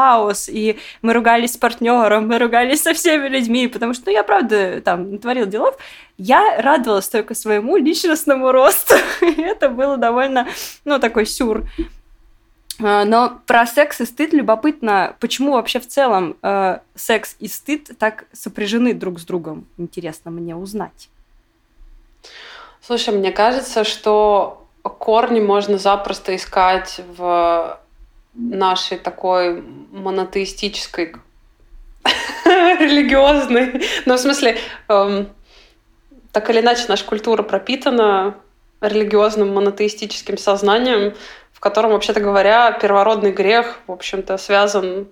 и 0.49 0.79
мы 1.03 1.13
ругались 1.13 1.55
с 1.55 1.57
партнером, 1.57 2.29
мы 2.29 2.39
ругались 2.39 2.83
со 2.83 2.95
всеми 2.95 3.29
людьми, 3.29 3.69
потому 3.69 3.95
что, 3.95 4.05
ну, 4.07 4.13
я 4.13 4.23
правда 4.23 4.81
там 4.81 5.13
натворила 5.13 5.47
делов, 5.47 5.77
я 6.19 6.61
радовалась 6.61 7.09
только 7.09 7.35
своему 7.35 7.77
личностному 7.77 8.53
росту. 8.53 8.95
и 9.21 9.41
это 9.41 9.69
было 9.69 9.97
довольно, 9.97 10.49
ну, 10.85 10.99
такой 10.99 11.27
сюр. 11.27 11.65
А, 12.83 13.05
но 13.05 13.41
про 13.47 13.67
секс 13.67 14.01
и 14.01 14.05
стыд 14.05 14.33
любопытно, 14.33 15.17
почему 15.21 15.53
вообще 15.53 15.81
в 15.81 15.89
целом 15.89 16.37
э, 16.43 16.79
секс 16.95 17.37
и 17.39 17.49
стыд 17.49 17.91
так 17.99 18.27
сопряжены 18.33 18.93
друг 18.93 19.19
с 19.19 19.25
другом. 19.25 19.67
Интересно 19.79 20.31
мне 20.31 20.55
узнать. 20.55 21.09
Слушай, 22.81 23.15
мне 23.15 23.33
кажется, 23.33 23.85
что 23.85 24.67
корни 24.83 25.41
можно 25.41 25.79
запросто 25.79 26.37
искать 26.37 27.01
в 27.17 27.81
нашей 28.37 28.99
такой 28.99 29.63
монотеистической 29.91 31.15
религиозной, 32.45 33.83
ну, 34.05 34.15
в 34.15 34.19
смысле, 34.19 34.59
эм, 34.89 35.29
так 36.33 36.51
или 36.51 36.61
иначе, 36.61 36.85
наша 36.89 37.05
культура 37.05 37.43
пропитана 37.43 38.37
религиозным 38.81 39.55
монотеистическим 39.55 40.37
сознанием, 40.37 41.15
в 41.53 41.61
котором, 41.61 41.93
вообще-то 41.93 42.21
говоря, 42.21 42.73
первородный 42.73 43.33
грех, 43.33 43.79
в 43.87 43.93
общем-то, 43.93 44.37
связан 44.37 45.09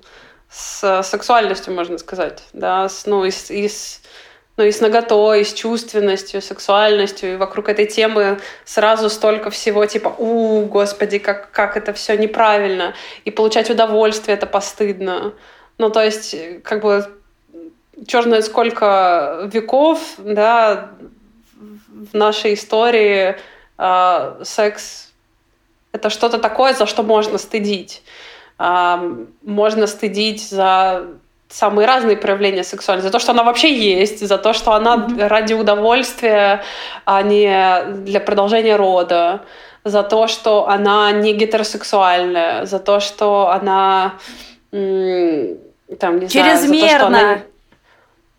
с 0.51 1.03
сексуальностью, 1.03 1.75
можно 1.75 1.99
сказать, 1.99 2.43
да, 2.53 2.89
с, 2.89 3.07
ну, 3.07 3.25
и 3.25 3.31
с, 3.31 3.51
и 3.51 3.69
с 3.69 4.03
ну, 4.57 4.65
и 4.65 4.71
с 4.71 4.81
наготой, 4.81 5.41
и 5.41 5.45
с 5.45 5.53
чувственностью, 5.53 6.41
сексуальностью, 6.41 7.35
и 7.35 7.37
вокруг 7.37 7.69
этой 7.69 7.87
темы 7.87 8.39
сразу 8.65 9.11
столько 9.11 9.51
всего, 9.51 9.85
типа, 9.85 10.15
у, 10.17 10.65
господи, 10.67 11.19
как, 11.19 11.51
как 11.51 11.77
это 11.77 11.93
все 11.93 12.17
неправильно, 12.17 12.95
и 13.25 13.31
получать 13.33 13.71
удовольствие 13.71 14.37
это 14.37 14.47
постыдно. 14.47 15.35
Ну, 15.79 15.91
то 15.91 16.05
есть, 16.05 16.37
как 16.63 16.83
бы, 16.83 17.05
черное 18.07 18.43
сколько 18.43 19.51
веков, 19.53 20.15
да, 20.19 20.91
в 22.13 22.15
нашей 22.15 22.55
истории 22.55 23.37
э, 23.79 24.41
секс— 24.45 25.13
это 25.93 26.11
что-то 26.11 26.39
такое, 26.39 26.75
за 26.75 26.87
что 26.87 27.03
можно 27.03 27.39
стыдить. 27.39 28.03
Э, 28.61 28.99
можно 29.43 29.89
стыдить 29.89 30.49
за 30.49 31.09
самые 31.55 31.87
разные 31.87 32.17
проявления 32.17 32.65
сексуальности, 32.65 33.07
за 33.07 33.13
то, 33.13 33.21
что 33.21 33.31
она 33.31 33.45
вообще 33.45 33.73
есть, 33.73 34.27
за 34.27 34.39
то, 34.39 34.53
что 34.53 34.73
она 34.73 34.97
mm-hmm. 34.97 35.29
ради 35.29 35.55
удовольствия, 35.55 36.65
а 37.05 37.23
не 37.23 37.85
для 38.03 38.19
продолжения 38.19 38.75
рода, 38.75 39.43
за 39.85 40.03
то, 40.03 40.27
что 40.27 40.69
она 40.69 41.13
не 41.13 41.33
гетеросексуальная, 41.33 42.67
за 42.67 42.81
то, 42.81 42.99
что 42.99 43.51
она 43.51 44.15
там, 44.71 46.19
не 46.19 46.29
Чрезмерно. 46.29 47.09
Знаю, 47.09 47.43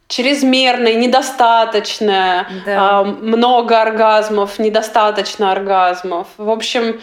чрезмерная, 0.08 0.96
недостаточная, 0.96 2.48
да. 2.66 3.02
э, 3.02 3.04
много 3.06 3.82
оргазмов, 3.82 4.60
недостаточно 4.60 5.52
оргазмов. 5.52 6.28
В 6.38 6.50
общем, 6.50 7.00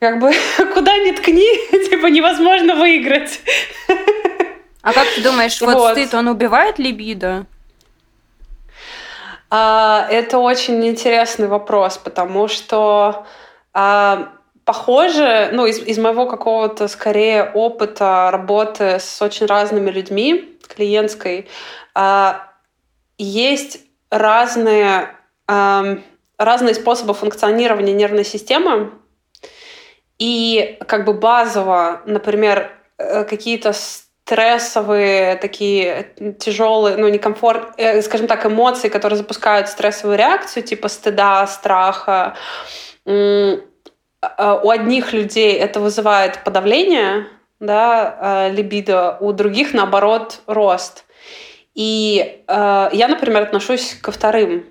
как 0.00 0.18
бы 0.18 0.32
куда 0.74 0.98
ни 0.98 1.12
ткни, 1.12 1.48
типа 1.88 2.06
невозможно 2.06 2.74
выиграть. 2.74 3.40
А 4.82 4.92
как 4.92 5.06
ты 5.14 5.22
думаешь, 5.22 5.60
вот, 5.60 5.74
вот. 5.74 5.92
стыд, 5.92 6.12
он 6.14 6.28
убивает 6.28 6.78
либидо? 6.78 7.46
А, 9.48 10.06
это 10.10 10.38
очень 10.38 10.84
интересный 10.86 11.46
вопрос, 11.46 11.98
потому 11.98 12.48
что 12.48 13.26
а, 13.72 14.32
похоже, 14.64 15.50
ну, 15.52 15.66
из, 15.66 15.78
из 15.78 15.98
моего 15.98 16.26
какого-то 16.26 16.88
скорее 16.88 17.44
опыта 17.44 18.30
работы 18.32 18.98
с 18.98 19.22
очень 19.22 19.46
разными 19.46 19.90
людьми, 19.90 20.58
клиентской, 20.68 21.48
а, 21.94 22.48
есть 23.18 23.80
разные, 24.10 25.14
а, 25.46 25.98
разные 26.38 26.74
способы 26.74 27.14
функционирования 27.14 27.92
нервной 27.92 28.24
системы. 28.24 28.92
И 30.18 30.78
как 30.86 31.04
бы 31.04 31.14
базово, 31.14 32.02
например, 32.06 32.70
э, 32.96 33.24
какие-то 33.24 33.72
стрессовые, 34.32 35.36
такие 35.36 36.06
тяжелые, 36.38 36.96
ну, 36.96 37.08
некомфорт, 37.08 37.74
э, 37.76 38.00
скажем 38.00 38.26
так, 38.26 38.46
эмоции, 38.46 38.88
которые 38.88 39.18
запускают 39.18 39.68
стрессовую 39.68 40.16
реакцию, 40.16 40.62
типа 40.62 40.88
стыда, 40.88 41.46
страха. 41.46 42.34
А, 43.04 44.54
у 44.62 44.70
одних 44.70 45.12
людей 45.12 45.52
это 45.52 45.80
вызывает 45.80 46.44
подавление, 46.44 47.26
да, 47.60 48.16
а, 48.20 48.48
либидо, 48.48 49.18
у 49.20 49.32
других, 49.32 49.74
наоборот, 49.74 50.40
рост. 50.46 51.04
И 51.74 52.42
э, 52.46 52.88
я, 52.92 53.08
например, 53.08 53.42
отношусь 53.42 53.94
ко 54.00 54.12
вторым. 54.12 54.64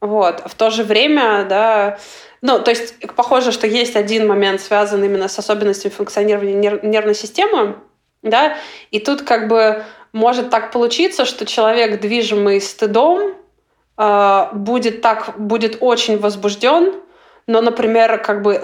Вот. 0.00 0.42
В 0.46 0.54
то 0.54 0.70
же 0.70 0.84
время, 0.84 1.44
да, 1.44 1.98
ну, 2.40 2.58
то 2.58 2.70
есть 2.70 2.94
похоже, 3.16 3.52
что 3.52 3.66
есть 3.66 3.96
один 3.96 4.26
момент, 4.26 4.60
связан 4.60 5.04
именно 5.04 5.28
с 5.28 5.38
особенностями 5.38 5.92
функционирования 5.92 6.54
нерв- 6.54 6.86
нервной 6.86 7.14
системы, 7.14 7.76
да, 8.22 8.56
и 8.90 9.00
тут 9.00 9.22
как 9.22 9.48
бы 9.48 9.84
может 10.12 10.50
так 10.50 10.72
получиться, 10.72 11.24
что 11.24 11.46
человек, 11.46 12.00
движимый 12.00 12.60
стыдом, 12.60 13.34
э, 13.96 14.46
будет 14.52 15.00
так, 15.00 15.38
будет 15.38 15.78
очень 15.80 16.18
возбужден, 16.18 16.94
но, 17.46 17.60
например, 17.62 18.22
как 18.22 18.42
бы, 18.42 18.62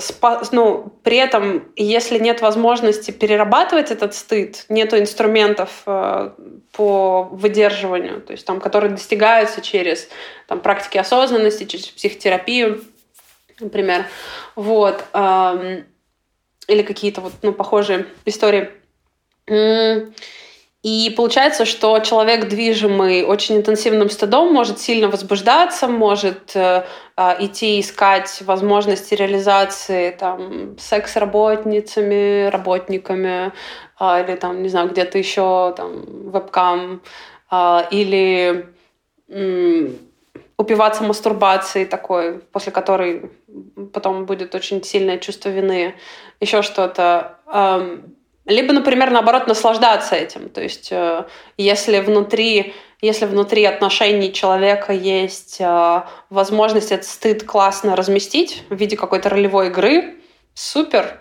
ну, 0.53 0.93
при 1.03 1.17
этом, 1.17 1.73
если 1.75 2.19
нет 2.19 2.41
возможности 2.41 3.11
перерабатывать 3.11 3.91
этот 3.91 4.15
стыд, 4.15 4.65
нет 4.69 4.95
инструментов 4.95 5.83
э, 5.87 6.31
по 6.73 7.25
выдерживанию, 7.25 8.21
то 8.21 8.33
есть 8.33 8.47
там, 8.47 8.61
которые 8.61 8.91
достигаются 8.91 9.61
через 9.61 10.09
там, 10.47 10.61
практики 10.61 10.99
осознанности, 10.99 11.65
через 11.65 11.87
психотерапию, 11.89 12.85
например, 13.59 14.07
вот, 14.55 15.05
э, 15.13 15.83
или 16.69 16.83
какие-то 16.83 17.23
вот, 17.23 17.33
ну, 17.43 17.53
похожие 17.53 18.07
истории. 18.25 18.71
И 20.87 21.13
получается, 21.17 21.65
что 21.65 21.99
человек, 21.99 22.47
движимый 22.47 23.25
очень 23.25 23.57
интенсивным 23.57 24.09
стыдом, 24.09 24.53
может 24.53 24.79
сильно 24.79 25.09
возбуждаться, 25.09 25.89
может 25.89 26.55
э, 26.55 26.85
э, 27.17 27.37
идти 27.41 27.81
искать 27.81 28.41
возможности 28.43 29.15
реализации 29.15 30.13
там, 30.13 30.79
секс-работницами, 30.79 32.51
работниками, 32.51 33.53
э, 33.99 34.25
или 34.25 34.37
там, 34.37 34.63
не 34.63 34.69
знаю, 34.69 34.89
где-то 34.89 35.19
еще 35.19 35.75
там, 35.77 36.31
вебкам, 36.31 37.03
э, 37.51 37.79
или 37.91 38.67
э, 39.29 39.89
упиваться 40.57 41.03
мастурбацией 41.03 41.87
такой, 41.87 42.39
после 42.53 42.71
которой 42.71 43.33
потом 43.93 44.25
будет 44.25 44.55
очень 44.55 44.85
сильное 44.85 45.19
чувство 45.19 45.49
вины, 45.49 45.97
еще 46.39 46.63
что-то. 46.63 47.39
Э, 47.53 47.99
либо, 48.47 48.73
например, 48.73 49.11
наоборот, 49.11 49.47
наслаждаться 49.47 50.15
этим. 50.15 50.49
То 50.49 50.63
есть, 50.63 50.89
э, 50.91 51.25
если 51.57 52.01
внутри, 52.01 52.75
если 53.01 53.27
внутри 53.27 53.65
отношений 53.65 54.33
человека 54.33 54.93
есть 54.93 55.61
э, 55.61 56.03
возможность 56.31 56.93
этот 56.93 57.07
стыд 57.07 57.45
классно 57.45 57.97
разместить 57.97 58.63
в 58.71 58.77
виде 58.77 58.97
какой-то 58.97 59.29
ролевой 59.29 59.69
игры, 59.69 60.17
супер. 60.55 61.21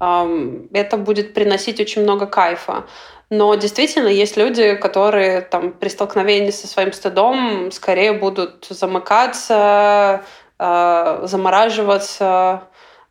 Это 0.00 0.96
будет 0.98 1.32
приносить 1.34 1.80
очень 1.80 2.02
много 2.02 2.26
кайфа. 2.26 2.84
Но 3.30 3.54
действительно 3.54 4.08
есть 4.08 4.36
люди, 4.36 4.74
которые 4.74 5.40
там, 5.40 5.72
при 5.72 5.88
столкновении 5.88 6.50
со 6.50 6.66
своим 6.66 6.92
стыдом 6.92 7.70
скорее 7.72 8.12
будут 8.12 8.66
замыкаться, 8.68 10.24
э, 10.58 11.20
замораживаться, 11.24 12.64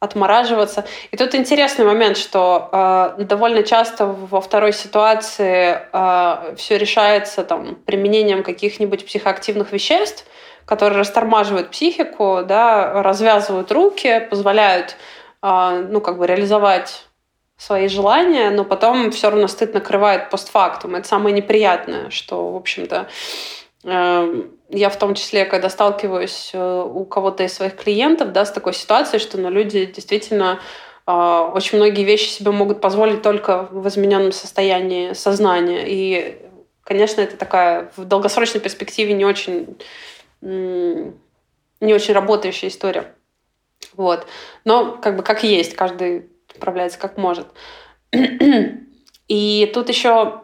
отмораживаться. 0.03 0.83
И 1.11 1.17
тут 1.17 1.33
интересный 1.33 1.85
момент, 1.85 2.17
что 2.17 2.69
э, 3.17 3.23
довольно 3.23 3.63
часто 3.63 4.05
во 4.05 4.41
второй 4.41 4.73
ситуации 4.73 5.79
э, 5.93 6.55
все 6.57 6.77
решается 6.77 7.43
там, 7.45 7.75
применением 7.75 8.43
каких-нибудь 8.43 9.05
психоактивных 9.05 9.71
веществ, 9.71 10.25
которые 10.65 10.99
растормаживают 10.99 11.71
психику, 11.71 12.41
да, 12.45 13.01
развязывают 13.01 13.71
руки, 13.71 14.27
позволяют 14.29 14.97
э, 15.41 15.87
ну, 15.89 16.01
как 16.01 16.17
бы 16.17 16.27
реализовать 16.27 17.05
свои 17.55 17.87
желания, 17.87 18.49
но 18.49 18.65
потом 18.65 19.09
все 19.11 19.29
равно 19.29 19.47
стыд 19.47 19.73
накрывает 19.73 20.29
постфактум. 20.29 20.95
Это 20.95 21.07
самое 21.07 21.33
неприятное, 21.33 22.09
что, 22.09 22.51
в 22.51 22.57
общем-то, 22.57 23.07
я 23.83 24.89
в 24.89 24.97
том 24.97 25.13
числе, 25.15 25.45
когда 25.45 25.69
сталкиваюсь 25.69 26.51
э, 26.53 26.83
у 26.83 27.05
кого-то 27.05 27.43
из 27.43 27.53
своих 27.53 27.75
клиентов, 27.75 28.31
да, 28.31 28.45
с 28.45 28.51
такой 28.51 28.73
ситуацией, 28.73 29.19
что 29.19 29.37
ну, 29.37 29.49
люди 29.49 29.85
действительно 29.85 30.59
э, 31.05 31.11
очень 31.11 31.77
многие 31.77 32.03
вещи 32.03 32.29
себе 32.29 32.51
могут 32.51 32.79
позволить 32.79 33.21
только 33.21 33.67
в 33.71 33.87
измененном 33.87 34.31
состоянии 34.31 35.13
сознания. 35.13 35.83
И, 35.85 36.37
конечно, 36.83 37.21
это 37.21 37.35
такая 37.35 37.91
в 37.97 38.05
долгосрочной 38.05 38.61
перспективе 38.61 39.13
не 39.13 39.25
очень, 39.25 39.77
не 40.41 41.13
очень 41.93 42.13
работающая 42.13 42.69
история. 42.69 43.13
Вот. 43.95 44.25
Но 44.63 44.97
как 45.01 45.17
бы 45.17 45.23
как 45.23 45.43
есть, 45.43 45.75
каждый 45.75 46.29
справляется 46.55 46.99
как 46.99 47.17
может. 47.17 47.47
И 49.27 49.71
тут 49.73 49.89
еще 49.89 50.41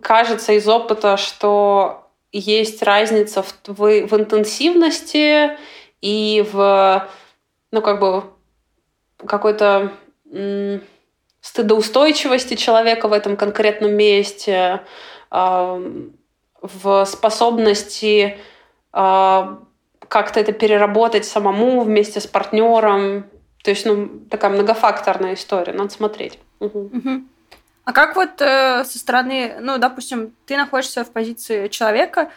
кажется 0.00 0.52
из 0.52 0.68
опыта, 0.68 1.16
что 1.16 2.08
есть 2.32 2.82
разница 2.82 3.42
в, 3.42 3.54
в, 3.66 4.06
в 4.06 4.14
интенсивности 4.14 5.56
и 6.00 6.44
в, 6.52 7.08
ну, 7.70 7.82
как 7.82 8.00
бы, 8.00 8.24
какой-то 9.24 9.92
стыдоустойчивости 11.40 12.54
человека 12.54 13.08
в 13.08 13.12
этом 13.12 13.36
конкретном 13.36 13.92
месте, 13.92 14.80
э, 15.30 16.04
в 16.62 17.04
способности 17.04 18.38
э, 18.92 19.56
как-то 20.08 20.40
это 20.40 20.52
переработать 20.52 21.24
самому 21.24 21.82
вместе 21.82 22.20
с 22.20 22.26
партнером. 22.26 23.26
То 23.62 23.70
есть, 23.70 23.86
ну, 23.86 24.08
такая 24.30 24.50
многофакторная 24.50 25.34
история, 25.34 25.72
надо 25.72 25.90
смотреть. 25.90 26.38
Угу. 26.60 26.78
Угу. 26.78 27.24
А 27.84 27.92
как 27.92 28.16
вот 28.16 28.40
э, 28.40 28.84
со 28.84 28.98
стороны, 28.98 29.56
ну, 29.60 29.78
допустим, 29.78 30.32
ты 30.46 30.56
находишься 30.56 31.04
в 31.04 31.10
позиции 31.10 31.68
человека, 31.68 32.30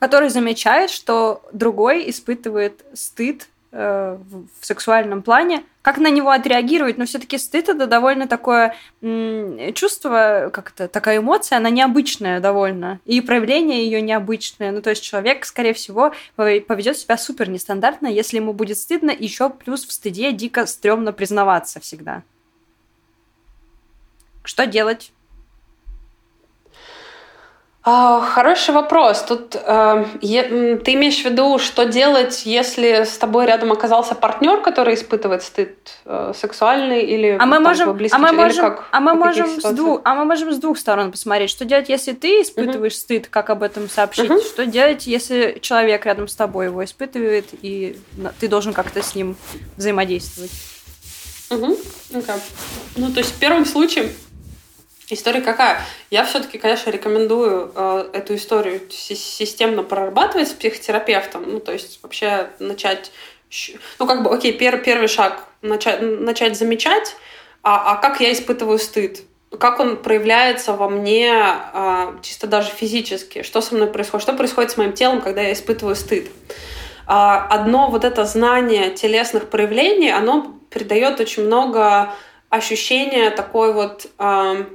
который 0.00 0.28
замечает, 0.28 0.90
что 0.90 1.42
другой 1.52 2.10
испытывает 2.10 2.84
стыд 2.94 3.46
э, 3.70 4.16
в, 4.18 4.64
сексуальном 4.64 5.22
плане, 5.22 5.62
как 5.82 5.98
на 5.98 6.10
него 6.10 6.30
отреагировать? 6.30 6.98
Но 6.98 7.06
все-таки 7.06 7.38
стыд 7.38 7.68
это 7.68 7.86
довольно 7.86 8.26
такое 8.26 8.74
м- 9.00 9.72
чувство, 9.74 10.50
как 10.52 10.72
это, 10.74 10.88
такая 10.88 11.18
эмоция, 11.18 11.58
она 11.58 11.70
необычная 11.70 12.40
довольно, 12.40 13.00
и 13.04 13.20
проявление 13.20 13.84
ее 13.84 14.02
необычное. 14.02 14.72
Ну, 14.72 14.82
то 14.82 14.90
есть 14.90 15.02
человек, 15.02 15.44
скорее 15.44 15.74
всего, 15.74 16.12
поведет 16.36 16.98
себя 16.98 17.16
супер 17.16 17.48
нестандартно, 17.48 18.08
если 18.08 18.36
ему 18.36 18.52
будет 18.52 18.78
стыдно, 18.78 19.12
еще 19.12 19.48
плюс 19.48 19.86
в 19.86 19.92
стыде 19.92 20.32
дико 20.32 20.66
стрёмно 20.66 21.12
признаваться 21.12 21.78
всегда. 21.78 22.22
Что 24.48 24.64
делать? 24.64 25.12
А, 27.82 28.22
хороший 28.22 28.72
вопрос. 28.72 29.22
Тут 29.22 29.54
э, 29.54 30.04
ты 30.22 30.94
имеешь 30.94 31.20
в 31.20 31.24
виду, 31.26 31.58
что 31.58 31.84
делать, 31.84 32.46
если 32.46 33.04
с 33.04 33.18
тобой 33.18 33.44
рядом 33.44 33.72
оказался 33.72 34.14
партнер, 34.14 34.62
который 34.62 34.94
испытывает 34.94 35.42
стыд 35.42 35.76
э, 36.06 36.32
сексуальный 36.34 37.02
или 37.02 37.36
а 37.38 37.44
мы 37.44 37.60
можем, 37.60 37.94
близкий, 37.94 38.16
а 38.16 38.18
мы 38.18 38.32
можем, 38.32 38.64
как, 38.64 38.88
а 38.90 39.00
мы 39.00 39.14
можем 39.14 39.60
с 39.60 39.70
двух, 39.72 40.00
а 40.04 40.14
мы 40.14 40.24
можем 40.24 40.50
с 40.50 40.56
двух 40.56 40.78
сторон 40.78 41.10
посмотреть, 41.10 41.50
что 41.50 41.66
делать, 41.66 41.90
если 41.90 42.12
ты 42.12 42.40
испытываешь 42.40 42.94
uh 42.94 42.96
стыд, 42.96 43.28
как 43.28 43.50
об 43.50 43.62
этом 43.62 43.90
сообщить, 43.90 44.30
uh 44.30 44.40
что 44.42 44.64
делать, 44.64 45.06
если 45.06 45.58
человек 45.60 46.06
рядом 46.06 46.26
с 46.26 46.34
тобой 46.34 46.66
его 46.66 46.82
испытывает 46.82 47.48
и 47.60 47.98
ты 48.40 48.48
должен 48.48 48.72
как-то 48.72 49.02
с 49.02 49.14
ним 49.14 49.36
взаимодействовать. 49.76 50.52
Угу. 51.50 51.78
Okay. 52.12 52.40
Ну 52.96 53.12
то 53.12 53.18
есть 53.18 53.34
в 53.34 53.38
первом 53.38 53.66
случае 53.66 54.10
История 55.10 55.40
какая? 55.40 55.80
Я 56.10 56.24
все-таки, 56.24 56.58
конечно, 56.58 56.90
рекомендую 56.90 57.72
э, 57.74 58.10
эту 58.12 58.34
историю 58.34 58.82
системно 58.90 59.82
прорабатывать 59.82 60.48
с 60.48 60.52
психотерапевтом. 60.52 61.44
Ну, 61.50 61.60
то 61.60 61.72
есть 61.72 62.00
вообще 62.02 62.50
начать... 62.58 63.10
Ну, 63.98 64.06
как 64.06 64.22
бы, 64.22 64.30
окей, 64.30 64.52
пер, 64.52 64.82
первый 64.82 65.08
шаг 65.08 65.44
начать, 65.62 66.02
начать 66.02 66.58
замечать, 66.58 67.16
а, 67.62 67.92
а 67.92 67.96
как 67.96 68.20
я 68.20 68.32
испытываю 68.32 68.78
стыд? 68.78 69.22
Как 69.58 69.80
он 69.80 69.96
проявляется 69.96 70.74
во 70.74 70.90
мне 70.90 71.32
э, 71.72 72.18
чисто 72.22 72.46
даже 72.46 72.70
физически? 72.70 73.42
Что 73.42 73.62
со 73.62 73.74
мной 73.74 73.88
происходит? 73.88 74.22
Что 74.24 74.34
происходит 74.34 74.72
с 74.72 74.76
моим 74.76 74.92
телом, 74.92 75.22
когда 75.22 75.40
я 75.40 75.54
испытываю 75.54 75.96
стыд? 75.96 76.28
Э, 77.06 77.46
одно 77.48 77.88
вот 77.88 78.04
это 78.04 78.26
знание 78.26 78.90
телесных 78.90 79.48
проявлений, 79.48 80.10
оно 80.10 80.54
придает 80.68 81.18
очень 81.18 81.44
много 81.44 82.12
ощущения 82.50 83.30
такой 83.30 83.72
вот... 83.72 84.06
Э, 84.18 84.66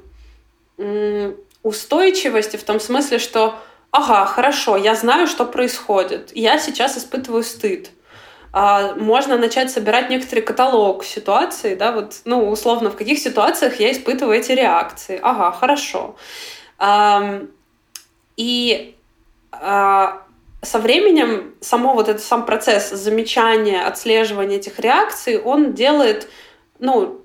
устойчивости 1.63 2.57
в 2.57 2.63
том 2.63 2.79
смысле, 2.79 3.19
что 3.19 3.55
ага, 3.91 4.25
хорошо, 4.25 4.75
я 4.75 4.95
знаю, 4.95 5.27
что 5.27 5.45
происходит, 5.45 6.31
я 6.35 6.57
сейчас 6.57 6.97
испытываю 6.97 7.43
стыд. 7.43 7.91
А, 8.51 8.95
можно 8.95 9.37
начать 9.37 9.71
собирать 9.71 10.09
некоторый 10.09 10.41
каталог 10.41 11.03
ситуаций, 11.03 11.75
да, 11.75 11.91
вот, 11.91 12.21
ну, 12.25 12.49
условно, 12.49 12.91
в 12.91 12.95
каких 12.95 13.19
ситуациях 13.19 13.79
я 13.79 13.91
испытываю 13.91 14.37
эти 14.37 14.51
реакции. 14.51 15.19
Ага, 15.21 15.51
хорошо. 15.51 16.15
И 18.35 18.95
а, 19.51 20.23
со 20.61 20.79
временем 20.79 21.55
само 21.61 21.93
вот 21.93 22.09
этот 22.09 22.23
сам 22.23 22.45
процесс 22.45 22.89
замечания, 22.91 23.81
отслеживания 23.81 24.57
этих 24.57 24.79
реакций, 24.79 25.39
он 25.39 25.73
делает, 25.73 26.27
ну, 26.79 27.22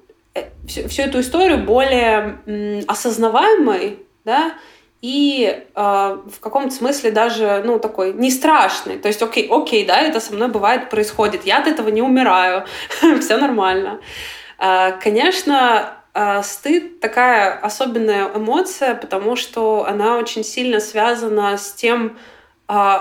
всю, 0.66 0.88
всю 0.88 1.03
эту 1.03 1.20
историю 1.20 1.59
более 1.59 2.38
м, 2.46 2.85
осознаваемой, 2.87 4.01
да, 4.24 4.53
и 5.01 5.46
э, 5.46 5.62
в 5.74 6.40
каком-то 6.40 6.74
смысле 6.74 7.12
даже, 7.12 7.62
ну, 7.64 7.79
такой 7.79 8.12
не 8.12 8.31
страшный. 8.31 8.98
То 8.98 9.07
есть, 9.07 9.22
окей, 9.22 9.46
окей, 9.48 9.87
да, 9.87 10.01
это 10.01 10.18
со 10.18 10.35
мной 10.35 10.48
бывает, 10.48 10.90
происходит. 10.90 11.46
Я 11.46 11.59
от 11.59 11.68
этого 11.68 11.88
не 11.88 12.03
умираю, 12.03 12.64
все 13.20 13.37
нормально. 13.37 14.01
Э, 14.59 14.92
конечно, 15.01 15.98
э, 16.14 16.42
стыд 16.42 17.01
такая 17.01 17.59
особенная 17.59 18.29
эмоция, 18.35 18.96
потому 18.96 19.37
что 19.37 19.87
она 19.88 20.16
очень 20.16 20.42
сильно 20.42 20.81
связана 20.81 21.57
с 21.57 21.72
тем, 21.72 22.18
э, 22.68 22.98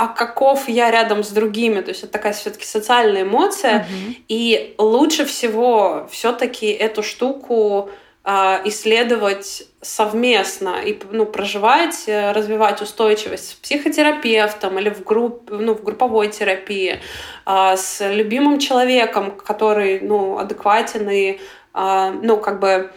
а 0.00 0.08
каков 0.08 0.66
я 0.66 0.90
рядом 0.90 1.22
с 1.22 1.28
другими. 1.28 1.82
То 1.82 1.90
есть 1.90 2.04
это 2.04 2.12
такая 2.14 2.32
все-таки 2.32 2.64
социальная 2.64 3.22
эмоция. 3.22 3.80
Mm-hmm. 3.80 4.14
И 4.28 4.74
лучше 4.78 5.26
всего 5.26 6.08
все-таки 6.10 6.68
эту 6.68 7.02
штуку 7.02 7.90
э, 8.24 8.30
исследовать 8.64 9.64
совместно 9.82 10.76
и 10.82 10.98
ну, 11.10 11.26
проживать, 11.26 12.04
э, 12.06 12.32
развивать 12.32 12.80
устойчивость 12.80 13.50
с 13.50 13.52
психотерапевтом 13.52 14.78
или 14.78 14.88
в, 14.88 15.04
групп, 15.04 15.50
ну, 15.50 15.74
в 15.74 15.84
групповой 15.84 16.28
терапии, 16.28 17.00
э, 17.44 17.76
с 17.76 18.00
любимым 18.10 18.58
человеком, 18.58 19.32
который 19.32 20.00
ну, 20.00 20.38
адекватен 20.38 21.10
и 21.10 21.40
э, 21.74 22.12
ну, 22.22 22.38
как 22.38 22.58
бы 22.58 22.90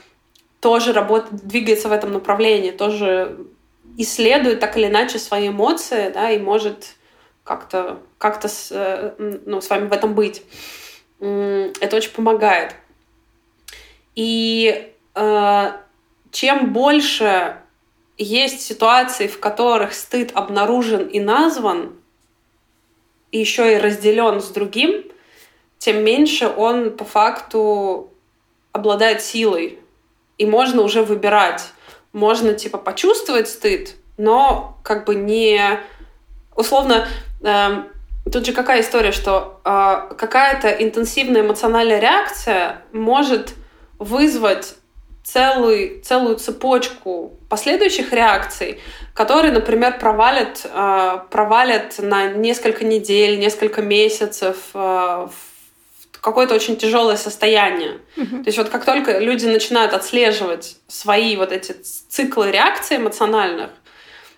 тоже 0.61 0.93
работает, 0.93 1.45
двигается 1.45 1.89
в 1.89 1.91
этом 1.91 2.13
направлении, 2.13 2.71
тоже 2.71 3.39
исследует 3.97 4.60
так 4.60 4.77
или 4.77 4.88
иначе 4.88 5.19
свои 5.19 5.49
эмоции, 5.49 6.10
да, 6.10 6.32
и 6.32 6.39
может 6.39 6.95
как-то 7.43 7.99
как 8.17 8.43
с, 8.43 8.69
э, 8.71 9.13
ну, 9.45 9.62
с 9.62 9.69
вами 9.69 9.88
в 9.88 9.93
этом 9.93 10.13
быть. 10.13 10.43
Это 11.19 11.95
очень 11.95 12.12
помогает. 12.12 12.75
И 14.15 14.91
э, 15.15 15.71
чем 16.32 16.73
больше 16.73 17.58
есть 18.17 18.62
ситуаций, 18.62 19.27
в 19.27 19.39
которых 19.39 19.93
стыд 19.93 20.32
обнаружен 20.34 21.08
и 21.08 21.19
назван, 21.19 21.95
и 23.32 23.39
еще 23.39 23.73
и 23.73 23.77
разделен 23.77 24.41
с 24.41 24.49
другим, 24.49 25.03
тем 25.79 26.03
меньше 26.03 26.47
он 26.47 26.95
по 26.95 27.03
факту 27.03 28.12
обладает 28.71 29.21
силой. 29.21 29.79
И 30.38 30.45
можно 30.45 30.82
уже 30.82 31.03
выбирать, 31.03 31.63
можно 32.13 32.54
типа 32.54 32.78
почувствовать 32.78 33.49
стыд, 33.49 33.95
но 34.17 34.78
как 34.84 35.06
бы 35.06 35.15
не 35.15 35.80
условно 36.56 37.08
э, 37.43 37.84
тут 38.32 38.45
же 38.45 38.54
какая 38.54 38.82
история, 38.82 39.12
что 39.12 39.60
э, 39.65 40.13
какая-то 40.15 40.69
интенсивная 40.69 41.41
эмоциональная 41.41 41.99
реакция 41.99 42.84
может 42.91 43.56
вызвать 43.99 44.76
целую, 45.23 46.02
целую 46.02 46.36
цепочку 46.36 47.34
последующих 47.49 48.13
реакций, 48.13 48.80
которые, 49.13 49.52
например, 49.52 49.97
провалят, 49.99 50.65
э, 50.65 51.19
провалят 51.32 51.95
на 51.99 52.28
несколько 52.28 52.86
недель, 52.86 53.39
несколько 53.39 53.82
месяцев 53.82 54.58
э, 54.73 54.78
в 54.78 55.52
какое-то 56.23 56.55
очень 56.55 56.77
тяжелое 56.77 57.17
состояние. 57.17 57.99
Mm-hmm. 58.15 58.43
То 58.43 58.47
есть 58.47 58.57
вот 58.57 58.69
как 58.69 58.86
только 58.86 59.19
люди 59.19 59.45
начинают 59.45 59.93
отслеживать 59.93 60.77
свои 60.88 61.36
вот 61.36 61.51
эти 61.51 61.73
циклы 61.73 62.49
реакций 62.49 62.95
эмоциональных, 62.97 63.69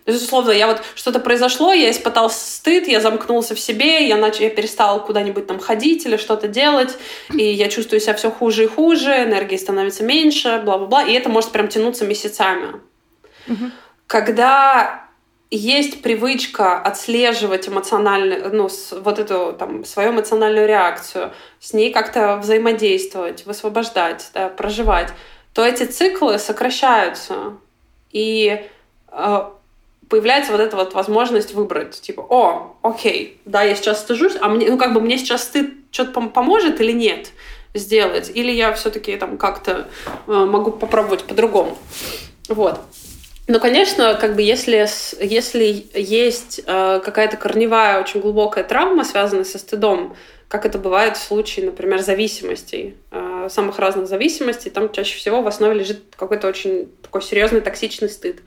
то 0.04 0.12
есть, 0.12 0.24
условно, 0.24 0.52
я 0.52 0.68
вот 0.68 0.82
что-то 0.94 1.18
произошло, 1.18 1.72
я 1.72 1.90
испытал 1.90 2.30
стыд, 2.30 2.86
я 2.86 3.00
замкнулся 3.00 3.56
в 3.56 3.60
себе, 3.60 4.06
я, 4.06 4.16
нач... 4.16 4.38
я 4.38 4.50
перестал 4.50 5.04
куда-нибудь 5.04 5.48
там 5.48 5.58
ходить 5.58 6.06
или 6.06 6.16
что-то 6.16 6.46
делать, 6.46 6.96
и 7.32 7.42
я 7.42 7.68
чувствую 7.68 7.98
себя 8.00 8.14
все 8.14 8.30
хуже 8.30 8.64
и 8.64 8.66
хуже, 8.68 9.10
энергии 9.24 9.56
становится 9.56 10.04
меньше, 10.04 10.62
бла-бла-бла, 10.64 11.02
и 11.02 11.12
это 11.12 11.28
может 11.28 11.50
прям 11.50 11.66
тянуться 11.66 12.06
месяцами. 12.06 12.80
Mm-hmm. 13.48 13.70
Когда 14.06 15.05
есть 15.50 16.02
привычка 16.02 16.78
отслеживать 16.78 17.68
эмоциональную, 17.68 18.54
ну, 18.54 18.68
вот 19.00 19.18
эту 19.18 19.54
там 19.58 19.84
свою 19.84 20.10
эмоциональную 20.10 20.66
реакцию, 20.66 21.32
с 21.60 21.72
ней 21.72 21.92
как-то 21.92 22.36
взаимодействовать, 22.36 23.46
высвобождать, 23.46 24.30
да, 24.34 24.48
проживать, 24.48 25.12
то 25.52 25.64
эти 25.64 25.84
циклы 25.84 26.38
сокращаются. 26.38 27.54
И 28.10 28.66
э, 29.12 29.44
появляется 30.08 30.52
вот 30.52 30.60
эта 30.60 30.76
вот 30.76 30.94
возможность 30.94 31.54
выбрать, 31.54 32.00
типа, 32.00 32.22
о, 32.28 32.76
окей, 32.82 33.40
да, 33.44 33.62
я 33.62 33.74
сейчас 33.74 34.00
стыжусь, 34.00 34.36
а 34.40 34.48
мне, 34.48 34.68
ну, 34.70 34.78
как 34.78 34.94
бы 34.94 35.00
мне 35.00 35.18
сейчас 35.18 35.44
стыд 35.44 35.74
что-то 35.90 36.20
поможет 36.28 36.80
или 36.80 36.92
нет 36.92 37.30
сделать, 37.72 38.30
или 38.34 38.50
я 38.50 38.72
все-таки 38.72 39.16
там 39.16 39.38
как-то 39.38 39.88
э, 40.26 40.32
могу 40.32 40.72
попробовать 40.72 41.24
по-другому. 41.24 41.78
Вот. 42.48 42.80
Но, 43.48 43.60
конечно, 43.60 44.14
как 44.14 44.34
бы 44.34 44.42
если, 44.42 44.86
если 45.24 45.86
есть 45.94 46.60
э, 46.66 47.00
какая-то 47.04 47.36
корневая, 47.36 48.00
очень 48.00 48.20
глубокая 48.20 48.64
травма, 48.64 49.04
связанная 49.04 49.44
со 49.44 49.58
стыдом, 49.58 50.16
как 50.48 50.66
это 50.66 50.78
бывает 50.78 51.16
в 51.16 51.22
случае, 51.22 51.66
например, 51.66 52.00
зависимостей, 52.02 52.96
э, 53.12 53.48
самых 53.48 53.78
разных 53.78 54.08
зависимостей, 54.08 54.70
там 54.70 54.90
чаще 54.90 55.16
всего 55.16 55.42
в 55.42 55.46
основе 55.46 55.74
лежит 55.74 56.02
какой-то 56.16 56.48
очень 56.48 56.90
такой 57.02 57.22
серьезный 57.22 57.60
токсичный 57.60 58.08
стыд. 58.08 58.40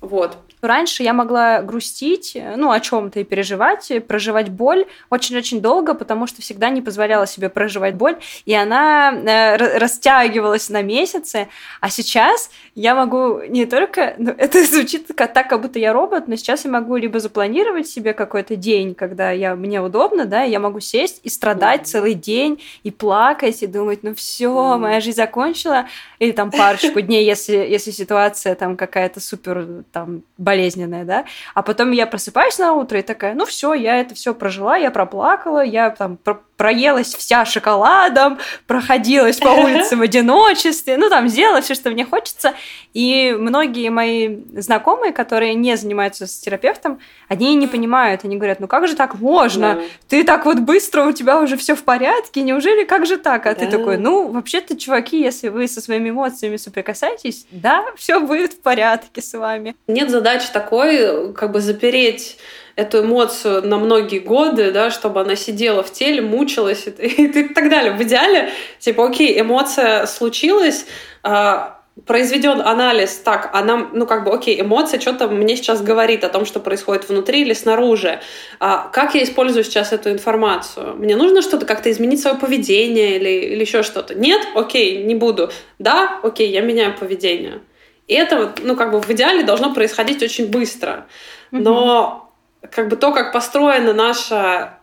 Вот. 0.00 0.36
Раньше 0.64 1.02
я 1.02 1.12
могла 1.12 1.62
грустить, 1.62 2.36
ну, 2.56 2.70
о 2.70 2.80
чем-то 2.80 3.20
и 3.20 3.24
переживать, 3.24 3.90
и 3.90 4.00
проживать 4.00 4.48
боль 4.48 4.86
очень-очень 5.10 5.60
долго, 5.60 5.94
потому 5.94 6.26
что 6.26 6.42
всегда 6.42 6.70
не 6.70 6.82
позволяла 6.82 7.26
себе 7.26 7.48
проживать 7.48 7.94
боль, 7.94 8.16
и 8.44 8.54
она 8.54 9.12
э, 9.12 9.56
растягивалась 9.78 10.70
на 10.70 10.82
месяцы. 10.82 11.48
А 11.80 11.90
сейчас 11.90 12.50
я 12.74 12.94
могу 12.94 13.42
не 13.42 13.66
только... 13.66 14.14
Ну, 14.18 14.34
это 14.38 14.64
звучит 14.64 15.08
так, 15.14 15.48
как 15.48 15.60
будто 15.60 15.78
я 15.78 15.92
робот, 15.92 16.28
но 16.28 16.36
сейчас 16.36 16.64
я 16.64 16.70
могу 16.70 16.96
либо 16.96 17.20
запланировать 17.20 17.88
себе 17.88 18.12
какой-то 18.12 18.56
день, 18.56 18.94
когда 18.94 19.30
я, 19.30 19.54
мне 19.54 19.80
удобно, 19.80 20.24
да, 20.24 20.42
я 20.42 20.60
могу 20.60 20.80
сесть 20.80 21.20
и 21.22 21.28
страдать 21.28 21.82
mm. 21.82 21.84
целый 21.84 22.14
день, 22.14 22.62
и 22.82 22.90
плакать, 22.90 23.62
и 23.62 23.66
думать, 23.66 24.02
ну 24.02 24.14
все, 24.14 24.50
mm. 24.50 24.78
моя 24.78 25.00
жизнь 25.00 25.16
закончила, 25.16 25.86
или 26.18 26.32
там 26.32 26.50
парочку 26.50 27.00
дней, 27.00 27.24
если, 27.24 27.56
если 27.56 27.90
ситуация 27.90 28.54
там 28.54 28.76
какая-то 28.76 29.20
супер 29.20 29.84
там 29.92 30.22
болезненная, 30.54 31.04
да, 31.04 31.24
а 31.54 31.62
потом 31.62 31.90
я 31.90 32.06
просыпаюсь 32.06 32.58
на 32.58 32.74
утро 32.74 32.98
и 32.98 33.02
такая, 33.02 33.34
ну 33.34 33.44
все, 33.44 33.74
я 33.74 34.00
это 34.00 34.14
все 34.14 34.34
прожила, 34.34 34.76
я 34.76 34.90
проплакала, 34.90 35.64
я 35.64 35.90
там 35.90 36.16
проелась 36.56 37.14
вся 37.14 37.44
шоколадом, 37.44 38.38
проходилась 38.66 39.38
по 39.38 39.48
улице 39.48 39.96
в 39.96 40.00
одиночестве, 40.00 40.96
ну 40.96 41.08
там 41.08 41.28
сделала 41.28 41.60
все, 41.60 41.74
что 41.74 41.90
мне 41.90 42.04
хочется, 42.04 42.54
и 42.92 43.34
многие 43.38 43.88
мои 43.90 44.38
знакомые, 44.56 45.12
которые 45.12 45.54
не 45.54 45.76
занимаются 45.76 46.26
с 46.26 46.38
терапевтом, 46.38 47.00
они 47.28 47.54
не 47.56 47.66
понимают, 47.66 48.24
они 48.24 48.36
говорят, 48.36 48.60
ну 48.60 48.68
как 48.68 48.86
же 48.86 48.94
так 48.94 49.16
можно? 49.16 49.82
Ты 50.08 50.24
так 50.24 50.46
вот 50.46 50.58
быстро, 50.60 51.04
у 51.04 51.12
тебя 51.12 51.40
уже 51.40 51.56
все 51.56 51.74
в 51.74 51.82
порядке, 51.82 52.42
неужели 52.42 52.84
как 52.84 53.06
же 53.06 53.16
так? 53.16 53.46
А 53.46 53.54
да. 53.54 53.60
ты 53.60 53.70
такой, 53.70 53.98
ну 53.98 54.28
вообще-то, 54.28 54.76
чуваки, 54.76 55.20
если 55.20 55.48
вы 55.48 55.66
со 55.68 55.80
своими 55.80 56.10
эмоциями 56.10 56.56
соприкасаетесь, 56.56 57.46
да, 57.50 57.84
все 57.96 58.20
будет 58.20 58.52
в 58.52 58.60
порядке 58.60 59.20
с 59.20 59.36
вами. 59.36 59.74
Нет 59.88 60.10
задачи 60.10 60.48
такой, 60.52 61.32
как 61.32 61.52
бы 61.52 61.60
запереть 61.60 62.38
эту 62.76 63.02
эмоцию 63.02 63.66
на 63.66 63.78
многие 63.78 64.18
годы, 64.18 64.72
да, 64.72 64.90
чтобы 64.90 65.20
она 65.20 65.36
сидела 65.36 65.82
в 65.82 65.92
теле, 65.92 66.20
мучилась 66.20 66.86
и, 66.86 66.90
и 67.06 67.48
так 67.48 67.70
далее. 67.70 67.92
В 67.92 68.02
идеале, 68.02 68.50
типа, 68.78 69.06
окей, 69.06 69.40
эмоция 69.40 70.06
случилась, 70.06 70.86
а, 71.22 71.80
произведен 72.06 72.60
анализ, 72.60 73.16
так, 73.18 73.50
она, 73.52 73.88
ну 73.92 74.06
как 74.06 74.24
бы, 74.24 74.32
окей, 74.32 74.60
эмоция 74.60 74.98
что-то 74.98 75.28
мне 75.28 75.56
сейчас 75.56 75.80
говорит 75.80 76.24
о 76.24 76.28
том, 76.28 76.44
что 76.44 76.58
происходит 76.58 77.08
внутри 77.08 77.42
или 77.42 77.52
снаружи. 77.52 78.20
А 78.58 78.88
как 78.92 79.14
я 79.14 79.22
использую 79.22 79.62
сейчас 79.62 79.92
эту 79.92 80.10
информацию? 80.10 80.96
Мне 80.96 81.14
нужно 81.14 81.42
что-то 81.42 81.66
как-то 81.66 81.90
изменить 81.92 82.20
свое 82.20 82.36
поведение 82.36 83.16
или, 83.16 83.52
или 83.52 83.60
еще 83.60 83.84
что-то? 83.84 84.16
Нет? 84.16 84.42
Окей, 84.56 85.04
не 85.04 85.14
буду. 85.14 85.50
Да? 85.78 86.18
Окей, 86.24 86.50
я 86.50 86.62
меняю 86.62 86.96
поведение. 86.98 87.60
И 88.08 88.14
это, 88.14 88.52
ну 88.62 88.74
как 88.76 88.90
бы 88.90 89.00
в 89.00 89.08
идеале 89.10 89.44
должно 89.44 89.72
происходить 89.72 90.22
очень 90.22 90.48
быстро. 90.48 91.06
Но 91.52 92.23
как 92.70 92.88
бы 92.88 92.96
то, 92.96 93.12
как 93.12 93.32
построена 93.32 93.92
наша 93.92 94.78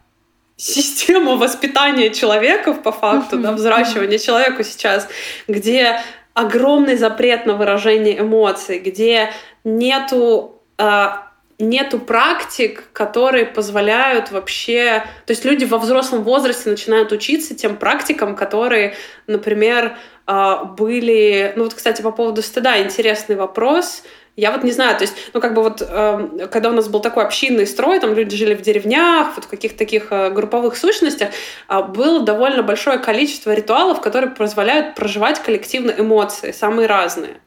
система 0.55 1.35
воспитания 1.37 2.11
человеков 2.11 2.83
по 2.83 2.91
факту, 2.91 3.37
да, 3.37 3.51
взращивания 3.51 4.19
человека 4.19 4.63
сейчас, 4.63 5.07
где 5.47 5.99
огромный 6.33 6.97
запрет 6.97 7.45
на 7.45 7.55
выражение 7.55 8.19
эмоций, 8.19 8.79
где 8.79 9.31
нету 9.63 10.61
э, 10.77 11.07
нету 11.57 11.99
практик, 11.99 12.85
которые 12.91 13.45
позволяют 13.45 14.31
вообще... 14.31 15.03
То 15.25 15.31
есть 15.31 15.45
люди 15.45 15.63
во 15.63 15.77
взрослом 15.77 16.23
возрасте 16.23 16.69
начинают 16.69 17.11
учиться 17.11 17.55
тем 17.55 17.77
практикам, 17.77 18.35
которые, 18.35 18.95
например, 19.27 19.97
э, 20.27 20.55
были... 20.77 21.53
Ну 21.55 21.65
вот, 21.65 21.73
кстати, 21.73 22.01
по 22.01 22.11
поводу 22.11 22.41
стыда 22.41 22.81
интересный 22.81 23.35
вопрос— 23.35 24.03
я 24.37 24.51
вот 24.51 24.63
не 24.63 24.71
знаю, 24.71 24.97
то 24.97 25.03
есть, 25.03 25.13
ну, 25.33 25.41
как 25.41 25.53
бы 25.53 25.61
вот, 25.61 25.81
э, 25.81 26.47
когда 26.51 26.69
у 26.69 26.73
нас 26.73 26.87
был 26.87 27.01
такой 27.01 27.23
общинный 27.23 27.67
строй, 27.67 27.99
там 27.99 28.13
люди 28.13 28.35
жили 28.35 28.55
в 28.55 28.61
деревнях, 28.61 29.35
вот 29.35 29.45
в 29.45 29.47
каких-то 29.47 29.77
таких 29.77 30.07
э, 30.11 30.29
групповых 30.29 30.77
сущностях, 30.77 31.29
э, 31.67 31.83
было 31.83 32.21
довольно 32.21 32.63
большое 32.63 32.97
количество 32.97 33.51
ритуалов, 33.51 33.99
которые 33.99 34.31
позволяют 34.31 34.95
проживать 34.95 35.39
коллективно 35.39 35.91
эмоции, 35.91 36.51
самые 36.53 36.87
разные. 36.87 37.41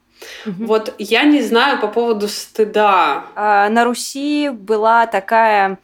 Угу. 0.47 0.65
Вот 0.67 0.95
я 0.99 1.25
не 1.25 1.43
знаю 1.43 1.81
по 1.81 1.89
поводу 1.89 2.29
стыда. 2.29 3.25
А, 3.35 3.69
на 3.71 3.85
Руси 3.85 4.51
была 4.51 5.07
такая 5.07 5.79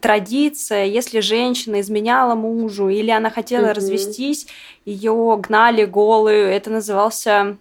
традиция, 0.00 0.86
если 0.86 1.20
женщина 1.20 1.80
изменяла 1.80 2.34
мужу 2.34 2.88
или 2.88 3.10
она 3.10 3.28
хотела 3.28 3.66
mm 3.66 3.72
развестись, 3.74 4.46
ее 4.86 5.38
гнали 5.38 5.84
голую. 5.84 6.48
Это 6.48 6.70
назывался 6.70 7.58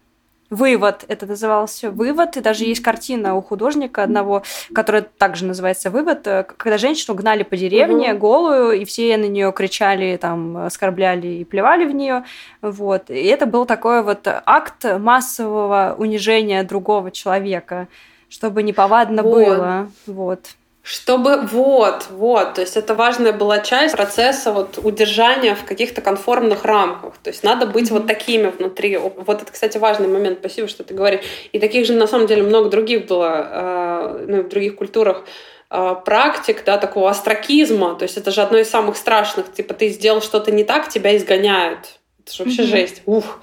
Вывод, 0.51 1.05
это 1.08 1.25
назывался 1.25 1.89
вывод, 1.89 2.38
и 2.38 2.41
даже 2.41 2.65
есть 2.65 2.84
картина 2.84 3.36
у 3.36 3.41
художника 3.41 4.03
одного, 4.03 4.43
которая 4.75 5.01
также 5.01 5.43
называется 5.43 5.89
вывод, 5.89 6.27
э, 6.27 6.43
когда 6.43 6.77
женщину 6.77 7.15
гнали 7.15 7.41
по 7.41 7.58
деревне 7.58 8.13
угу. 8.13 8.19
голую, 8.19 8.71
и 8.73 8.86
все 8.86 9.17
на 9.17 9.25
нее 9.25 9.51
кричали, 9.51 10.17
там, 10.17 10.58
оскорбляли 10.58 11.27
и 11.27 11.45
плевали 11.45 11.86
в 11.86 11.95
нее, 11.95 12.25
вот. 12.62 13.10
И 13.10 13.23
это 13.25 13.47
был 13.47 13.65
такой 13.65 14.03
вот 14.03 14.27
акт 14.27 14.86
массового 14.99 15.95
унижения 15.97 16.63
другого 16.63 17.10
человека, 17.10 17.88
чтобы 18.29 18.62
неповадно 18.62 19.23
вот. 19.23 19.34
было, 19.34 19.91
вот. 20.05 20.41
Чтобы 20.88 21.41
вот, 21.41 22.06
вот, 22.12 22.54
то 22.54 22.62
есть 22.62 22.78
это 22.78 22.93
важная 22.93 23.34
была 23.34 23.58
часть 23.58 23.95
процесса 23.95 24.52
вот 24.52 24.78
удержания 24.78 25.56
в 25.56 25.65
каких-то 25.65 26.00
конформных 26.00 26.63
рамках. 26.63 27.17
То 27.17 27.32
есть 27.32 27.41
надо 27.41 27.65
быть 27.65 27.89
вот 27.89 28.06
такими 28.06 28.52
внутри. 28.52 28.95
Вот 28.98 29.41
это, 29.41 29.52
кстати, 29.52 29.80
важный 29.80 30.08
момент. 30.08 30.38
Спасибо, 30.41 30.67
что 30.67 30.84
ты 30.84 30.93
говоришь. 30.93 31.21
И 31.52 31.58
таких 31.58 31.88
же 31.88 31.93
на 31.93 32.06
самом 32.06 32.28
деле 32.28 32.43
много 32.43 32.69
других 32.69 33.08
было, 33.08 33.50
э, 33.52 34.26
ну, 34.28 34.43
в 34.43 34.48
других 34.48 34.76
культурах 34.76 35.24
э, 35.71 35.95
практик, 36.06 36.63
да, 36.63 36.78
такого 36.78 37.10
астракизма. 37.10 37.95
То 37.95 38.04
есть 38.04 38.17
это 38.17 38.30
же 38.30 38.43
одно 38.43 38.60
из 38.60 38.69
самых 38.69 38.95
страшных. 38.95 39.52
Типа 39.52 39.74
ты 39.74 39.89
сделал 39.89 40.21
что-то 40.21 40.52
не 40.52 40.63
так, 40.63 40.89
тебя 40.89 41.17
изгоняют. 41.17 41.98
Это 42.24 42.32
же 42.32 42.43
вообще 42.43 42.62
mm-hmm. 42.62 42.67
жесть. 42.67 43.02
Ух. 43.08 43.39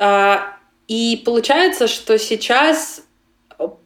Э, 0.00 0.38
и 0.88 1.22
получается, 1.24 1.86
что 1.86 2.18
сейчас 2.18 3.02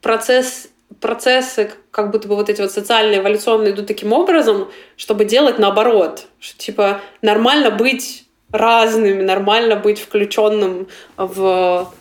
процесс 0.01 0.72
процессы, 1.03 1.71
как 1.91 2.11
будто 2.11 2.29
бы 2.29 2.37
вот 2.37 2.49
эти 2.49 2.63
вот 2.63 2.73
социальные, 2.73 3.21
эволюционные 3.21 3.73
идут 3.73 3.87
таким 3.87 4.13
образом, 4.15 4.69
чтобы 4.97 5.27
делать 5.27 5.59
наоборот. 5.59 6.27
Что, 6.39 6.57
типа, 6.59 7.01
нормально 7.21 7.71
быть 7.71 8.27
разными, 8.51 9.23
нормально 9.23 9.77
быть 9.77 10.01
включенным 10.01 10.87
в, 11.17 11.93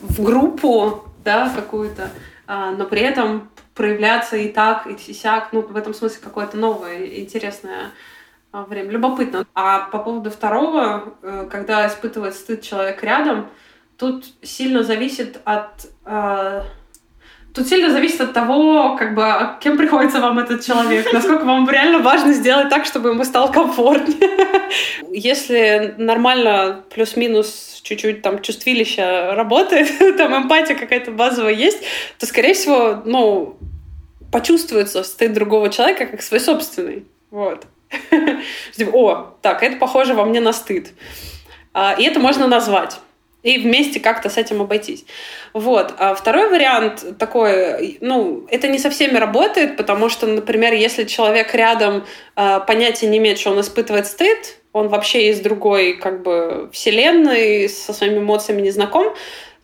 в 0.00 0.22
группу, 0.22 1.04
да, 1.24 1.50
какую-то, 1.54 2.10
а, 2.46 2.72
но 2.72 2.84
при 2.84 3.00
этом 3.00 3.48
проявляться 3.74 4.36
и 4.36 4.48
так, 4.48 4.86
и 4.86 5.12
сяк, 5.12 5.52
ну, 5.52 5.62
в 5.62 5.76
этом 5.76 5.94
смысле 5.94 6.18
какое-то 6.22 6.56
новое, 6.56 7.06
интересное 7.20 7.92
а, 8.52 8.64
время. 8.64 8.90
Любопытно. 8.90 9.46
А 9.54 9.88
по 9.90 9.98
поводу 9.98 10.30
второго, 10.30 11.14
э, 11.22 11.48
когда 11.50 11.86
испытывает 11.86 12.34
стыд 12.34 12.62
человек 12.62 13.02
рядом, 13.02 13.48
тут 13.96 14.26
сильно 14.42 14.82
зависит 14.82 15.40
от 15.44 15.86
а, 16.04 16.64
Тут 17.54 17.68
сильно 17.68 17.92
зависит 17.92 18.20
от 18.20 18.32
того, 18.32 18.96
как 18.96 19.14
бы, 19.14 19.24
кем 19.60 19.76
приходится 19.76 20.20
вам 20.20 20.40
этот 20.40 20.66
человек, 20.66 21.12
насколько 21.12 21.44
вам 21.44 21.70
реально 21.70 22.00
важно 22.00 22.32
сделать 22.32 22.68
так, 22.68 22.84
чтобы 22.84 23.10
ему 23.10 23.22
стало 23.22 23.52
комфортнее. 23.52 24.68
Если 25.12 25.94
нормально 25.96 26.82
плюс-минус 26.92 27.80
чуть-чуть 27.84 28.22
там 28.22 28.42
чувствилище 28.42 29.34
работает, 29.34 29.88
там 30.16 30.36
эмпатия 30.36 30.74
какая-то 30.74 31.12
базовая 31.12 31.52
есть, 31.52 31.78
то, 32.18 32.26
скорее 32.26 32.54
всего, 32.54 33.00
ну, 33.04 33.56
почувствуется 34.32 35.04
стыд 35.04 35.32
другого 35.32 35.70
человека 35.70 36.06
как 36.06 36.22
свой 36.22 36.40
собственный. 36.40 37.04
Вот. 37.30 37.66
О, 38.92 39.36
так, 39.42 39.62
это 39.62 39.76
похоже 39.76 40.14
во 40.14 40.24
мне 40.24 40.40
на 40.40 40.52
стыд. 40.52 40.88
А, 41.72 41.94
и 41.96 42.02
это 42.02 42.18
можно 42.18 42.48
назвать 42.48 42.98
и 43.44 43.58
вместе 43.58 44.00
как-то 44.00 44.30
с 44.30 44.38
этим 44.38 44.62
обойтись. 44.62 45.04
Вот. 45.52 45.94
А 45.98 46.14
второй 46.14 46.48
вариант 46.48 47.18
такой, 47.18 47.98
ну, 48.00 48.46
это 48.50 48.68
не 48.68 48.78
со 48.78 48.90
всеми 48.90 49.18
работает, 49.18 49.76
потому 49.76 50.08
что, 50.08 50.26
например, 50.26 50.72
если 50.72 51.04
человек 51.04 51.54
рядом 51.54 52.06
э, 52.36 52.60
понятия 52.66 53.06
не 53.06 53.18
имеет, 53.18 53.38
что 53.38 53.50
он 53.50 53.60
испытывает 53.60 54.06
стыд, 54.06 54.58
он 54.72 54.88
вообще 54.88 55.28
из 55.28 55.40
другой 55.40 55.92
как 55.92 56.22
бы 56.22 56.70
вселенной, 56.72 57.68
со 57.68 57.92
своими 57.92 58.18
эмоциями 58.18 58.62
не 58.62 58.70
знаком, 58.70 59.14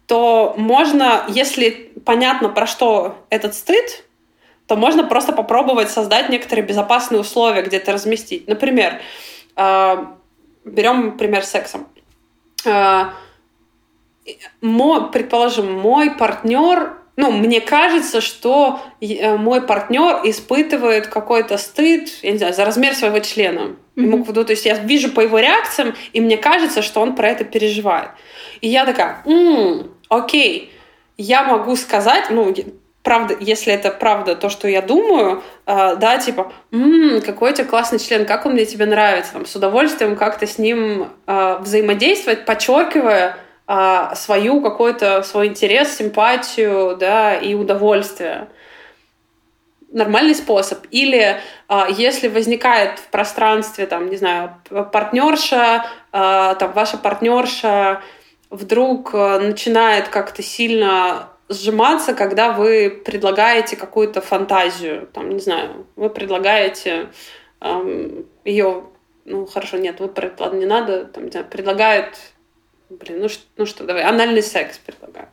то 0.06 0.54
можно, 0.58 1.24
если 1.28 1.90
понятно, 2.04 2.50
про 2.50 2.66
что 2.66 3.16
этот 3.30 3.54
стыд, 3.54 4.04
то 4.66 4.76
можно 4.76 5.04
просто 5.04 5.32
попробовать 5.32 5.90
создать 5.90 6.28
некоторые 6.28 6.66
безопасные 6.66 7.20
условия 7.20 7.62
где-то 7.62 7.92
разместить. 7.92 8.46
Например, 8.46 9.00
э, 9.56 9.96
берем 10.66 11.16
пример 11.16 11.46
с 11.46 11.50
сексом. 11.50 11.88
Э, 12.66 13.06
мой, 14.60 15.10
предположим, 15.10 15.72
мой 15.72 16.10
партнер, 16.10 16.94
ну, 17.16 17.30
мне 17.30 17.60
кажется, 17.60 18.20
что 18.20 18.80
э, 19.00 19.36
мой 19.36 19.62
партнер 19.62 20.20
испытывает 20.24 21.06
какой-то 21.06 21.58
стыд, 21.58 22.08
я 22.22 22.32
не 22.32 22.38
знаю, 22.38 22.54
за 22.54 22.64
размер 22.64 22.94
своего 22.94 23.18
члена. 23.18 23.76
Mm-hmm. 23.96 24.32
Ну, 24.34 24.44
то 24.44 24.50
есть 24.50 24.64
я 24.64 24.74
вижу 24.74 25.10
по 25.10 25.20
его 25.20 25.38
реакциям, 25.38 25.94
и 26.12 26.20
мне 26.20 26.38
кажется, 26.38 26.82
что 26.82 27.00
он 27.00 27.14
про 27.14 27.28
это 27.28 27.44
переживает. 27.44 28.10
И 28.60 28.68
я 28.68 28.86
такая, 28.86 29.22
м-м, 29.26 29.92
окей, 30.08 30.72
я 31.18 31.42
могу 31.42 31.76
сказать, 31.76 32.30
ну, 32.30 32.54
правда, 33.02 33.36
если 33.38 33.72
это 33.72 33.90
правда 33.90 34.34
то, 34.34 34.48
что 34.48 34.68
я 34.68 34.80
думаю, 34.80 35.42
э, 35.66 35.96
да, 35.96 36.18
типа, 36.18 36.52
м-м, 36.72 37.20
какой 37.20 37.50
у 37.50 37.54
тебя 37.54 37.66
классный 37.66 37.98
член, 37.98 38.24
как 38.24 38.46
он 38.46 38.52
мне 38.52 38.64
тебе 38.64 38.86
нравится, 38.86 39.32
там, 39.34 39.46
с 39.46 39.54
удовольствием 39.54 40.16
как-то 40.16 40.46
с 40.46 40.58
ним 40.58 41.08
э, 41.26 41.58
взаимодействовать, 41.60 42.46
подчеркивая 42.46 43.36
а, 43.72 44.16
свою 44.16 44.60
какой-то 44.60 45.22
свой 45.22 45.46
интерес, 45.46 45.96
симпатию, 45.96 46.96
да, 46.96 47.36
и 47.36 47.54
удовольствие. 47.54 48.48
Нормальный 49.92 50.34
способ. 50.34 50.84
Или 50.90 51.40
а, 51.68 51.86
если 51.88 52.26
возникает 52.26 52.98
в 52.98 53.06
пространстве, 53.10 53.86
там, 53.86 54.10
не 54.10 54.16
знаю, 54.16 54.56
партнерша, 54.92 55.86
а, 56.10 56.56
там, 56.56 56.72
ваша 56.72 56.98
партнерша 56.98 58.02
вдруг 58.50 59.12
начинает 59.12 60.08
как-то 60.08 60.42
сильно 60.42 61.28
сжиматься, 61.48 62.12
когда 62.12 62.50
вы 62.50 62.90
предлагаете 62.90 63.76
какую-то 63.76 64.20
фантазию, 64.20 65.06
там, 65.12 65.30
не 65.30 65.38
знаю, 65.38 65.86
вы 65.94 66.10
предлагаете 66.10 67.10
эм, 67.60 68.26
ее, 68.44 68.82
ну 69.26 69.46
хорошо, 69.46 69.76
нет, 69.76 70.00
вы 70.00 70.10
ладно, 70.40 70.58
не 70.58 70.66
надо, 70.66 71.04
там, 71.04 71.26
не 71.26 71.30
знаю, 71.30 71.46
предлагают 71.46 72.16
блин, 72.90 73.20
ну, 73.20 73.28
ну 73.56 73.66
что, 73.66 73.84
давай, 73.84 74.02
анальный 74.02 74.42
секс 74.42 74.78
предлагаю. 74.78 75.28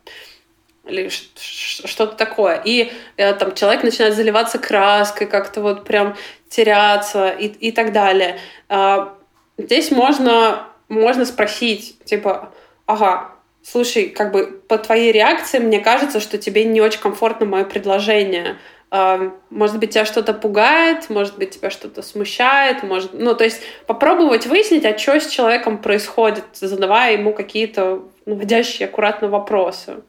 Или 0.85 1.09
что-то 1.09 2.15
такое. 2.15 2.61
И 2.63 2.93
э, 3.17 3.33
там 3.33 3.53
человек 3.53 3.83
начинает 3.83 4.15
заливаться 4.15 4.57
краской, 4.57 5.27
как-то 5.27 5.61
вот 5.61 5.83
прям 5.83 6.15
теряться 6.49 7.29
и, 7.29 7.47
и 7.47 7.71
так 7.71 7.91
далее. 7.91 8.39
А, 8.69 9.17
здесь 9.57 9.91
можно, 9.91 10.67
можно 10.87 11.25
спросить, 11.25 11.97
типа, 12.05 12.53
ага, 12.85 13.31
слушай, 13.63 14.09
как 14.09 14.31
бы 14.31 14.61
по 14.67 14.77
твоей 14.77 15.11
реакции 15.11 15.59
мне 15.59 15.79
кажется, 15.79 16.21
что 16.21 16.37
тебе 16.37 16.63
не 16.63 16.79
очень 16.79 17.01
комфортно 17.01 17.45
мое 17.45 17.65
предложение. 17.65 18.57
Может 18.89 19.79
быть, 19.79 19.89
тебя 19.91 20.05
что-то 20.05 20.33
пугает, 20.33 21.09
может 21.09 21.37
быть, 21.37 21.49
тебя 21.51 21.69
что-то 21.69 22.01
смущает, 22.01 22.83
может... 22.83 23.13
Ну, 23.13 23.35
то 23.35 23.43
есть 23.43 23.61
попробовать 23.85 24.45
выяснить, 24.47 24.85
а 24.85 24.97
что 24.97 25.19
с 25.19 25.27
человеком 25.27 25.79
происходит, 25.79 26.45
задавая 26.53 27.13
ему 27.13 27.33
какие-то 27.33 28.03
наводящие 28.25 28.87
аккуратно 28.87 29.27
вопросы. 29.27 30.03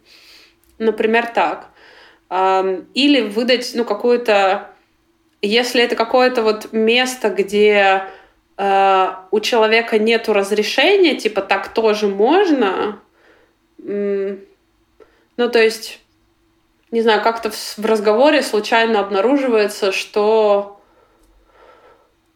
Например, 0.78 1.26
так. 1.26 1.70
Или 2.94 3.22
выдать, 3.22 3.72
ну, 3.74 3.84
какую-то... 3.84 4.70
Если 5.42 5.82
это 5.82 5.96
какое-то 5.96 6.42
вот 6.42 6.72
место, 6.72 7.30
где 7.30 8.04
э, 8.56 9.06
у 9.30 9.40
человека 9.40 9.98
нету 9.98 10.32
разрешения, 10.32 11.16
типа 11.16 11.42
так 11.42 11.68
тоже 11.72 12.08
можно, 12.08 13.00
ну, 13.78 14.38
то 15.36 15.62
есть 15.62 16.00
не 16.90 17.02
знаю, 17.02 17.22
как-то 17.22 17.50
в, 17.50 17.84
разговоре 17.84 18.42
случайно 18.42 19.00
обнаруживается, 19.00 19.92
что 19.92 20.80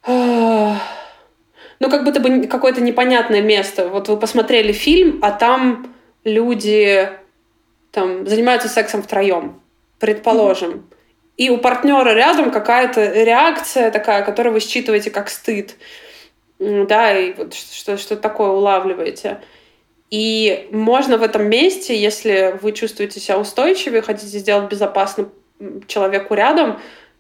ну, 0.07 1.91
как 1.91 2.05
будто 2.05 2.21
бы 2.21 2.47
какое-то 2.47 2.81
непонятное 2.81 3.43
место. 3.43 3.88
Вот 3.88 4.09
вы 4.09 4.17
посмотрели 4.17 4.73
фильм, 4.73 5.21
а 5.23 5.31
там 5.31 5.95
люди 6.25 7.09
там 7.93 8.27
занимаются 8.27 8.69
сексом 8.69 9.03
втроем, 9.03 9.61
предположим. 9.99 10.88
И 11.37 11.51
у 11.51 11.59
партнера 11.59 12.12
рядом 12.12 12.51
какая-то 12.51 13.25
реакция 13.25 13.91
такая, 13.91 14.25
которую 14.25 14.53
вы 14.53 14.61
считываете 14.61 15.11
как 15.11 15.29
стыд. 15.29 15.77
Да, 16.59 17.19
и 17.19 17.33
вот 17.33 17.55
что, 17.55 17.97
что 17.97 18.17
такое 18.17 18.51
улавливаете. 18.51 19.41
И 20.12 20.68
можно 20.72 21.16
в 21.16 21.22
этом 21.22 21.48
месте, 21.48 21.96
если 21.96 22.59
вы 22.61 22.72
чувствуете 22.72 23.18
себя 23.18 23.38
устойчивее, 23.38 24.03
хотите 24.03 24.38
сделать 24.38 24.70
безопасно 24.70 25.31
человеку 25.87 26.35
рядом, 26.35 26.79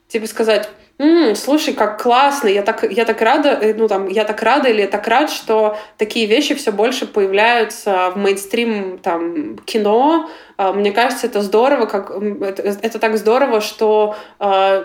типа 0.08 0.26
сказать, 0.26 0.68
М, 0.98 1.34
слушай, 1.34 1.72
как 1.74 2.00
классно, 2.02 2.48
я 2.48 2.62
так, 2.62 2.84
я 2.92 3.04
так 3.04 3.20
рада, 3.22 3.58
э, 3.60 3.74
ну 3.74 3.88
там, 3.88 4.08
я 4.08 4.24
так 4.24 4.42
рада 4.42 4.68
или 4.68 4.82
я 4.82 4.86
так 4.86 5.08
рад, 5.08 5.30
что 5.30 5.76
такие 5.96 6.26
вещи 6.26 6.54
все 6.54 6.70
больше 6.70 7.06
появляются 7.06 8.10
в 8.10 8.18
мейнстрим 8.18 8.98
там 8.98 9.58
кино. 9.64 10.30
А, 10.58 10.72
мне 10.72 10.92
кажется, 10.92 11.26
это 11.26 11.40
здорово, 11.40 11.86
как 11.86 12.10
это, 12.10 12.62
это 12.62 12.98
так 12.98 13.16
здорово, 13.16 13.60
что 13.60 14.14
э, 14.38 14.84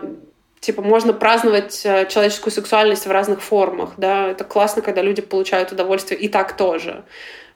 типа 0.60 0.82
можно 0.82 1.14
праздновать 1.14 1.86
э, 1.86 2.08
человеческую 2.08 2.54
сексуальность 2.54 3.06
в 3.06 3.12
разных 3.12 3.42
формах, 3.44 3.92
да, 3.98 4.30
это 4.30 4.44
классно, 4.44 4.82
когда 4.82 5.02
люди 5.02 5.22
получают 5.22 5.72
удовольствие 5.72 6.20
и 6.20 6.30
так 6.30 6.58
тоже. 6.58 7.04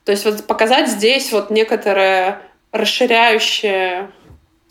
То 0.06 0.12
есть 0.12 0.26
вот 0.26 0.44
показать 0.46 0.90
здесь 0.90 1.32
вот 1.32 1.52
некоторое 1.52 2.42
расширяющее 2.72 4.10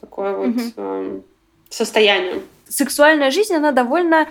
такое 0.01 0.35
вот 0.35 0.49
mm-hmm. 0.49 0.73
э, 0.77 1.21
состояние 1.69 2.43
сексуальная 2.71 3.31
жизнь, 3.31 3.55
она 3.55 3.73
довольно 3.73 4.29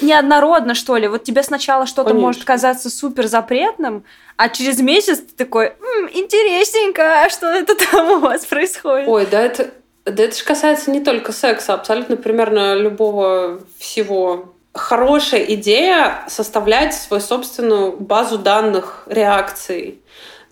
неоднородно, 0.00 0.74
что 0.74 0.96
ли. 0.96 1.06
Вот 1.06 1.22
тебе 1.22 1.44
сначала 1.44 1.86
что-то 1.86 2.10
Конечно. 2.10 2.26
может 2.26 2.44
казаться 2.44 2.90
супер 2.90 3.28
запретным, 3.28 4.04
а 4.36 4.48
через 4.48 4.80
месяц 4.80 5.18
ты 5.20 5.34
такой, 5.36 5.66
М, 5.66 6.08
интересненько, 6.12 7.22
а 7.22 7.30
что 7.30 7.46
это 7.46 7.74
там 7.90 8.10
у 8.10 8.18
вас 8.18 8.44
происходит? 8.46 9.06
Ой, 9.06 9.26
да 9.30 9.40
это, 9.40 9.70
да 10.04 10.24
это 10.24 10.36
же 10.36 10.42
касается 10.42 10.90
не 10.90 11.00
только 11.00 11.30
секса, 11.32 11.74
абсолютно 11.74 12.16
примерно 12.16 12.74
любого 12.74 13.60
всего. 13.78 14.53
Хорошая 14.74 15.44
идея 15.54 16.24
составлять 16.28 16.94
свою 16.94 17.22
собственную 17.22 17.96
базу 17.96 18.38
данных 18.38 19.04
реакций. 19.06 20.02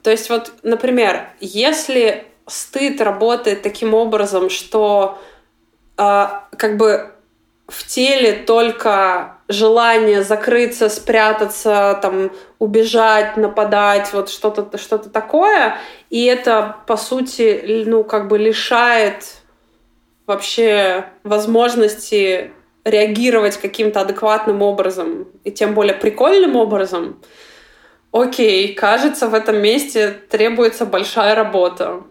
То 0.02 0.10
есть 0.10 0.30
вот, 0.30 0.52
например, 0.62 1.28
если 1.40 2.24
стыд 2.46 3.00
работает 3.00 3.62
таким 3.62 3.94
образом, 3.94 4.48
что 4.48 5.18
а, 5.96 6.46
как 6.56 6.76
бы 6.76 7.12
в 7.68 7.86
теле 7.86 8.32
только 8.32 9.38
желание 9.48 10.22
закрыться, 10.22 10.88
спрятаться, 10.88 11.98
там, 12.02 12.30
убежать, 12.58 13.36
нападать, 13.36 14.12
вот 14.12 14.30
что-то 14.30 14.76
что 14.78 14.98
такое. 14.98 15.76
И 16.10 16.24
это, 16.24 16.76
по 16.86 16.96
сути, 16.96 17.84
ну, 17.86 18.04
как 18.04 18.28
бы 18.28 18.38
лишает 18.38 19.24
вообще 20.26 21.06
возможности 21.24 22.52
реагировать 22.84 23.56
каким-то 23.58 24.00
адекватным 24.00 24.62
образом, 24.62 25.28
и 25.44 25.50
тем 25.50 25.74
более 25.74 25.94
прикольным 25.94 26.56
образом, 26.56 27.20
окей, 28.10 28.74
кажется, 28.74 29.28
в 29.28 29.34
этом 29.34 29.60
месте 29.60 30.12
требуется 30.28 30.86
большая 30.86 31.34
работа. 31.34 32.02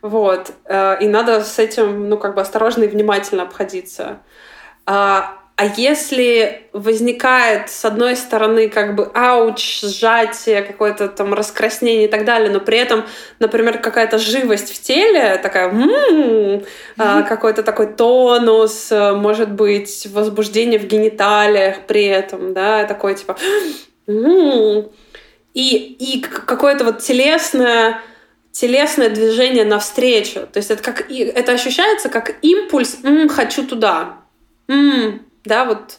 Вот. 0.00 0.52
Э, 0.64 0.96
и 1.00 1.08
надо 1.08 1.42
с 1.42 1.58
этим, 1.58 2.08
ну, 2.08 2.18
как 2.18 2.34
бы 2.34 2.40
осторожно 2.40 2.84
и 2.84 2.88
внимательно 2.88 3.42
обходиться. 3.42 4.20
А, 4.86 5.38
а 5.58 5.66
если 5.66 6.68
возникает, 6.72 7.68
с 7.68 7.84
одной 7.84 8.14
стороны, 8.14 8.68
как 8.68 8.94
бы 8.94 9.10
ауч, 9.12 9.80
сжатие, 9.80 10.62
какое-то 10.62 11.08
там 11.08 11.34
раскраснение 11.34 12.04
и 12.04 12.08
так 12.08 12.24
далее, 12.24 12.48
но 12.48 12.60
при 12.60 12.78
этом, 12.78 13.04
например, 13.40 13.78
какая-то 13.78 14.18
живость 14.18 14.72
в 14.72 14.80
теле, 14.80 15.36
такая 15.42 15.68
м-м-м, 15.70 16.62
mm-hmm. 16.96 17.28
какой-то 17.28 17.64
такой 17.64 17.88
тонус, 17.92 18.92
э, 18.92 19.14
может 19.14 19.50
быть, 19.50 20.06
возбуждение 20.12 20.78
в 20.78 20.86
гениталиях 20.86 21.78
при 21.88 22.04
этом, 22.04 22.54
да, 22.54 22.84
такое 22.84 23.14
типа 23.14 23.36
м-м-м. 24.06 24.88
и, 25.54 25.76
и 25.76 26.20
какое-то 26.20 26.84
вот 26.84 27.00
телесное 27.00 28.00
телесное 28.52 29.10
движение 29.10 29.64
навстречу. 29.64 30.46
То 30.52 30.58
есть 30.58 30.70
это, 30.70 30.82
как, 30.84 31.10
это 31.10 31.52
ощущается 31.52 32.08
как 32.08 32.36
импульс 32.42 32.98
«М, 33.02 33.28
«хочу 33.28 33.66
туда». 33.66 34.18
М, 34.68 35.27
да, 35.44 35.64
вот. 35.64 35.98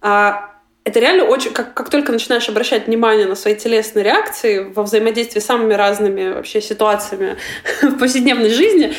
А, 0.00 0.52
это 0.84 1.00
реально 1.00 1.24
очень... 1.24 1.52
Как, 1.52 1.74
как 1.74 1.90
только 1.90 2.12
начинаешь 2.12 2.48
обращать 2.48 2.86
внимание 2.86 3.26
на 3.26 3.34
свои 3.34 3.56
телесные 3.56 4.04
реакции 4.04 4.70
во 4.72 4.82
взаимодействии 4.84 5.40
с 5.40 5.46
самыми 5.46 5.74
разными 5.74 6.32
вообще 6.32 6.60
ситуациями 6.60 7.36
в 7.82 7.98
повседневной 7.98 8.50
жизни, 8.50 8.94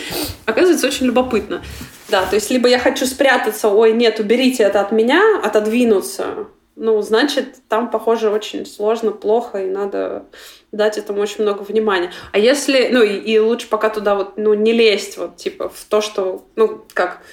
оказывается 0.45 0.87
очень 0.87 1.05
любопытно. 1.05 1.63
Да, 2.09 2.25
то 2.25 2.35
есть 2.35 2.49
либо 2.51 2.67
я 2.69 2.79
хочу 2.79 3.05
спрятаться, 3.05 3.69
ой, 3.69 3.93
нет, 3.93 4.19
уберите 4.19 4.63
это 4.63 4.81
от 4.81 4.91
меня, 4.91 5.21
отодвинуться, 5.43 6.47
ну, 6.77 7.01
значит, 7.01 7.55
там, 7.67 7.89
похоже, 7.89 8.29
очень 8.29 8.65
сложно, 8.65 9.11
плохо, 9.11 9.63
и 9.63 9.69
надо 9.69 10.27
дать 10.71 10.99
этому 10.99 11.21
очень 11.21 11.41
много 11.41 11.63
внимания. 11.63 12.11
А 12.31 12.37
если, 12.37 12.89
ну, 12.91 13.01
и, 13.01 13.17
и 13.17 13.39
лучше 13.39 13.67
пока 13.67 13.89
туда 13.89 14.13
вот, 14.13 14.37
ну, 14.37 14.53
не 14.53 14.73
лезть 14.73 15.17
вот, 15.17 15.37
типа, 15.37 15.69
в 15.69 15.85
то, 15.85 16.01
что, 16.01 16.45
ну, 16.55 16.85
как, 16.93 17.23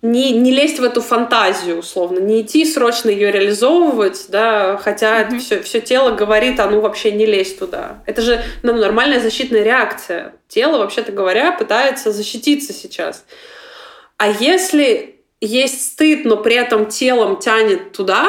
не, 0.00 0.30
не 0.30 0.52
лезть 0.52 0.78
в 0.78 0.84
эту 0.84 1.00
фантазию, 1.00 1.78
условно, 1.78 2.20
не 2.20 2.42
идти 2.42 2.64
срочно 2.64 3.10
ее 3.10 3.32
реализовывать, 3.32 4.26
да, 4.28 4.76
хотя 4.76 5.22
mm-hmm. 5.22 5.38
все, 5.38 5.60
все 5.62 5.80
тело 5.80 6.12
говорит, 6.12 6.60
а 6.60 6.70
ну 6.70 6.80
вообще 6.80 7.10
не 7.10 7.26
лезь 7.26 7.56
туда. 7.56 8.02
Это 8.06 8.22
же 8.22 8.42
ну, 8.62 8.74
нормальная 8.74 9.20
защитная 9.20 9.64
реакция. 9.64 10.34
Тело, 10.46 10.78
вообще-то 10.78 11.10
говоря, 11.10 11.50
пытается 11.50 12.12
защититься 12.12 12.72
сейчас. 12.72 13.24
А 14.18 14.28
если 14.28 15.20
есть 15.40 15.92
стыд, 15.92 16.24
но 16.24 16.36
при 16.36 16.54
этом 16.54 16.86
телом 16.86 17.38
тянет 17.38 17.92
туда, 17.92 18.28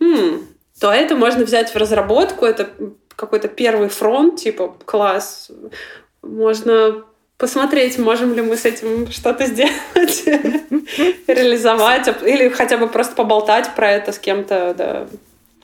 хм, 0.00 0.46
то 0.80 0.90
это 0.90 1.14
можно 1.14 1.44
взять 1.44 1.74
в 1.74 1.76
разработку, 1.76 2.46
это 2.46 2.70
какой-то 3.16 3.48
первый 3.48 3.88
фронт, 3.88 4.40
типа 4.40 4.76
класс. 4.84 5.50
Можно 6.22 7.04
посмотреть, 7.38 7.98
можем 7.98 8.34
ли 8.34 8.42
мы 8.42 8.56
с 8.56 8.64
этим 8.64 9.10
что-то 9.10 9.46
сделать, 9.46 10.24
реализовать, 11.26 12.08
или 12.22 12.48
хотя 12.48 12.78
бы 12.78 12.88
просто 12.88 13.14
поболтать 13.14 13.74
про 13.74 13.90
это 13.92 14.12
с 14.12 14.18
кем-то, 14.18 14.74
да, 14.76 15.08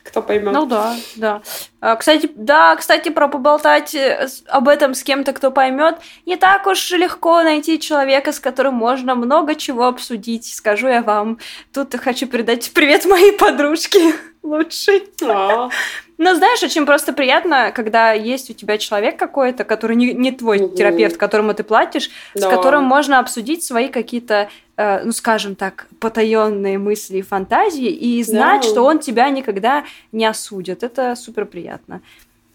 кто 0.03 0.23
поймет. 0.23 0.53
Ну 0.53 0.67
да, 0.67 0.95
да. 1.17 1.43
А, 1.81 1.97
кстати, 1.97 2.31
да, 2.35 2.77
кстати, 2.77 3.09
про 3.09 3.29
поболтать 3.29 3.95
э, 3.95 4.29
об 4.49 4.69
этом 4.69 4.95
с 4.95 5.03
кем-то, 5.03 5.33
кто 5.33 5.51
поймет, 5.51 5.97
не 6.27 6.37
так 6.37 6.67
уж 6.67 6.91
легко 6.93 7.43
найти 7.43 7.79
человека, 7.79 8.33
с 8.33 8.41
которым 8.41 8.75
можно 8.75 9.15
много 9.15 9.55
чего 9.55 9.87
обсудить, 9.87 10.47
скажу 10.47 10.89
я 10.89 11.03
вам. 11.03 11.39
Тут 11.73 11.95
хочу 11.97 12.27
передать 12.27 12.73
привет 12.73 13.05
моей 13.05 13.33
подружке 13.33 14.15
лучшей. 14.43 15.05
А. 15.25 15.71
Но 16.19 16.35
знаешь, 16.37 16.63
очень 16.63 16.87
просто 16.87 17.13
приятно, 17.13 17.73
когда 17.73 18.13
есть 18.13 18.49
у 18.49 18.53
тебя 18.53 18.79
человек 18.79 19.19
какой-то, 19.19 19.65
который 19.65 19.97
не, 19.97 20.13
не 20.13 20.31
твой 20.31 20.59
угу. 20.59 20.77
терапевт, 20.77 21.17
которому 21.17 21.53
ты 21.53 21.65
платишь, 21.65 22.11
да. 22.35 22.49
с 22.49 22.51
которым 22.51 22.85
можно 22.85 23.19
обсудить 23.19 23.65
свои 23.65 23.89
какие-то, 23.89 24.49
э, 24.83 25.05
ну 25.05 25.13
скажем 25.13 25.55
так, 25.55 25.87
потаенные 26.01 26.79
мысли 26.79 27.19
и 27.19 27.23
фантазии, 27.23 27.89
и 27.89 28.23
знать, 28.25 28.63
да. 28.63 28.69
что 28.69 28.83
он 28.83 28.99
тебя 28.99 29.31
никогда 29.31 29.85
не 30.11 30.27
осудит. 30.27 30.83
Это 30.83 31.15
супер 31.15 31.47
приятно. 31.47 32.03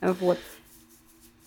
Вот. 0.02 0.38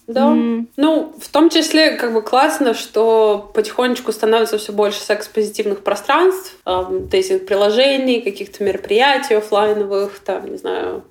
Да. 0.06 0.32
Mm. 0.32 0.66
Ну, 0.76 1.14
в 1.20 1.28
том 1.28 1.50
числе, 1.50 1.92
как 1.92 2.12
бы 2.12 2.22
классно, 2.22 2.74
что 2.74 3.50
потихонечку 3.54 4.10
становится 4.10 4.58
все 4.58 4.72
больше 4.72 5.00
секс-позитивных 5.00 5.84
пространств, 5.84 6.56
э, 6.66 6.84
дейзинг-приложений, 6.90 8.22
каких-то 8.22 8.64
мероприятий 8.64 9.34
офлайновых, 9.34 10.18
там, 10.18 10.50
не 10.50 10.56
знаю, 10.56 11.04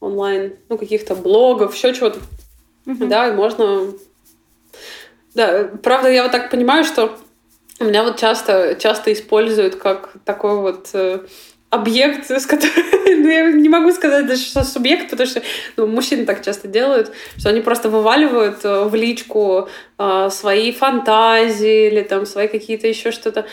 онлайн, 0.00 0.56
ну, 0.68 0.78
каких-то 0.78 1.14
блогов, 1.14 1.74
еще 1.74 1.94
чего-то. 1.94 2.18
Mm-hmm. 2.86 3.06
Да, 3.06 3.32
можно... 3.32 3.92
Да, 5.34 5.70
правда, 5.82 6.10
я 6.10 6.24
вот 6.24 6.32
так 6.32 6.50
понимаю, 6.50 6.84
что 6.84 7.16
меня 7.84 8.02
вот 8.02 8.18
часто, 8.18 8.76
часто 8.78 9.12
используют 9.12 9.76
как 9.76 10.10
такой 10.24 10.56
вот 10.56 10.90
э, 10.92 11.20
объект, 11.70 12.30
с 12.30 12.46
которым... 12.46 12.74
ну, 13.22 13.28
я 13.28 13.50
не 13.52 13.68
могу 13.68 13.92
сказать 13.92 14.26
даже, 14.26 14.42
что 14.42 14.64
субъект, 14.64 15.10
потому 15.10 15.28
что 15.28 15.42
ну, 15.76 15.86
мужчины 15.86 16.26
так 16.26 16.44
часто 16.44 16.68
делают, 16.68 17.12
что 17.38 17.48
они 17.48 17.60
просто 17.60 17.88
вываливают 17.88 18.64
э, 18.64 18.84
в 18.84 18.94
личку 18.94 19.68
э, 19.98 20.28
свои 20.30 20.72
фантазии 20.72 21.86
или 21.86 22.02
там 22.02 22.26
свои 22.26 22.48
какие-то 22.48 22.86
еще 22.86 23.12
что-то. 23.12 23.46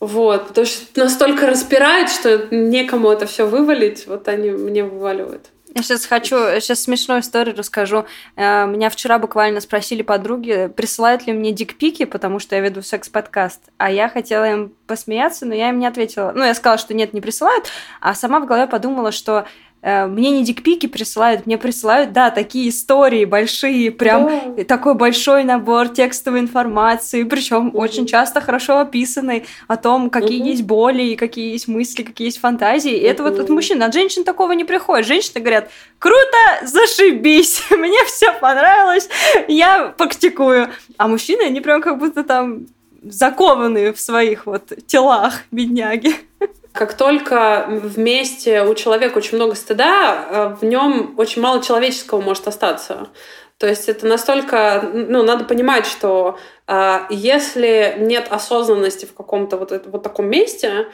Вот, 0.00 0.48
потому 0.48 0.66
что 0.66 0.84
настолько 0.94 1.46
распирает, 1.46 2.08
что 2.08 2.46
некому 2.52 3.10
это 3.10 3.26
все 3.26 3.46
вывалить, 3.46 4.06
вот 4.06 4.28
они 4.28 4.50
мне 4.50 4.84
вываливают. 4.84 5.50
Я 5.78 5.84
сейчас 5.84 6.06
хочу, 6.06 6.36
сейчас 6.60 6.82
смешную 6.82 7.20
историю 7.20 7.56
расскажу. 7.56 8.04
Э, 8.34 8.66
меня 8.66 8.90
вчера 8.90 9.20
буквально 9.20 9.60
спросили 9.60 10.02
подруги, 10.02 10.72
присылают 10.76 11.24
ли 11.28 11.32
мне 11.32 11.52
дикпики, 11.52 12.04
потому 12.04 12.40
что 12.40 12.56
я 12.56 12.62
веду 12.62 12.82
секс-подкаст. 12.82 13.60
А 13.76 13.88
я 13.88 14.08
хотела 14.08 14.50
им 14.50 14.72
посмеяться, 14.88 15.46
но 15.46 15.54
я 15.54 15.68
им 15.68 15.78
не 15.78 15.86
ответила. 15.86 16.32
Ну, 16.34 16.42
я 16.42 16.54
сказала, 16.54 16.78
что 16.78 16.94
нет, 16.94 17.12
не 17.12 17.20
присылают, 17.20 17.70
а 18.00 18.14
сама 18.14 18.40
в 18.40 18.46
голове 18.46 18.66
подумала, 18.66 19.12
что 19.12 19.46
мне 19.82 20.30
не 20.30 20.44
дикпики 20.44 20.86
присылают, 20.86 21.46
мне 21.46 21.56
присылают, 21.56 22.12
да, 22.12 22.30
такие 22.30 22.68
истории 22.68 23.24
большие, 23.24 23.92
прям 23.92 24.56
да. 24.56 24.64
такой 24.64 24.94
большой 24.94 25.44
набор 25.44 25.88
текстовой 25.88 26.40
информации, 26.40 27.22
причем 27.22 27.68
угу. 27.68 27.78
очень 27.78 28.06
часто 28.06 28.40
хорошо 28.40 28.80
описанный 28.80 29.46
о 29.68 29.76
том, 29.76 30.10
какие 30.10 30.40
угу. 30.40 30.48
есть 30.48 30.62
боли, 30.62 31.14
какие 31.14 31.52
есть 31.52 31.68
мысли, 31.68 32.02
какие 32.02 32.26
есть 32.26 32.40
фантазии. 32.40 32.92
И 32.92 33.04
угу. 33.04 33.06
это 33.06 33.22
вот 33.22 33.38
от 33.38 33.48
мужчин. 33.50 33.82
От 33.82 33.94
женщин 33.94 34.24
такого 34.24 34.52
не 34.52 34.64
приходит. 34.64 35.06
Женщины 35.06 35.40
говорят, 35.40 35.70
круто, 35.98 36.66
зашибись, 36.66 37.62
мне 37.70 38.04
все 38.06 38.32
понравилось, 38.32 39.08
я 39.46 39.94
практикую. 39.96 40.70
А 40.96 41.06
мужчины, 41.06 41.42
они 41.42 41.60
прям 41.60 41.82
как 41.82 41.98
будто 41.98 42.24
там 42.24 42.66
закованные 43.02 43.92
в 43.92 44.00
своих 44.00 44.46
вот 44.46 44.72
телах, 44.86 45.42
бедняги. 45.50 46.16
Как 46.78 46.94
только 46.94 47.66
вместе 47.68 48.62
у 48.62 48.72
человека 48.76 49.18
очень 49.18 49.36
много 49.36 49.56
стыда, 49.56 50.26
э, 50.30 50.56
в 50.60 50.64
нем 50.64 51.14
очень 51.18 51.42
мало 51.42 51.60
человеческого 51.60 52.20
может 52.20 52.46
остаться. 52.46 53.08
То 53.56 53.66
есть 53.66 53.88
это 53.88 54.06
настолько, 54.06 54.88
ну, 54.92 55.24
надо 55.24 55.44
понимать, 55.44 55.86
что 55.86 56.38
э, 56.68 57.00
если 57.10 57.96
нет 57.98 58.28
осознанности 58.30 59.06
в 59.06 59.14
каком-то 59.14 59.56
вот, 59.56 59.72
вот 59.86 60.04
таком 60.04 60.26
месте, 60.30 60.86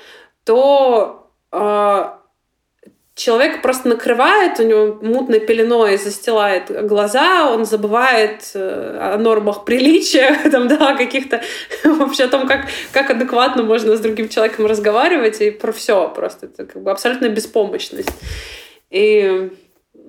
то 0.45 1.28
э, 1.53 2.05
человек 3.15 3.62
просто 3.62 3.89
накрывает, 3.89 4.59
у 4.59 4.65
него 4.65 4.99
мутной 5.01 5.41
пеленой 5.41 5.97
застилает 5.99 6.87
глаза, 6.87 7.51
он 7.51 7.65
забывает 7.65 8.51
э, 8.55 8.99
о 9.15 9.19
нормах 9.19 9.65
приличия, 9.65 10.37
там, 10.51 10.69
да, 10.69 10.97
каких-то 10.97 11.43
вообще 11.85 12.25
о 12.25 12.29
том, 12.29 12.47
как, 12.49 12.67
как 12.93 13.11
адекватно 13.11 13.62
можно 13.62 13.97
с 13.97 14.01
другим 14.01 14.29
человеком 14.29 14.67
разговаривать, 14.67 15.41
и 15.41 15.51
про 15.51 15.73
все 15.73 16.09
просто. 16.09 16.47
Это 16.47 16.67
как 16.67 16.83
бы 16.83 16.91
абсолютная 16.91 17.31
беспомощность. 17.31 18.11
И 18.91 19.51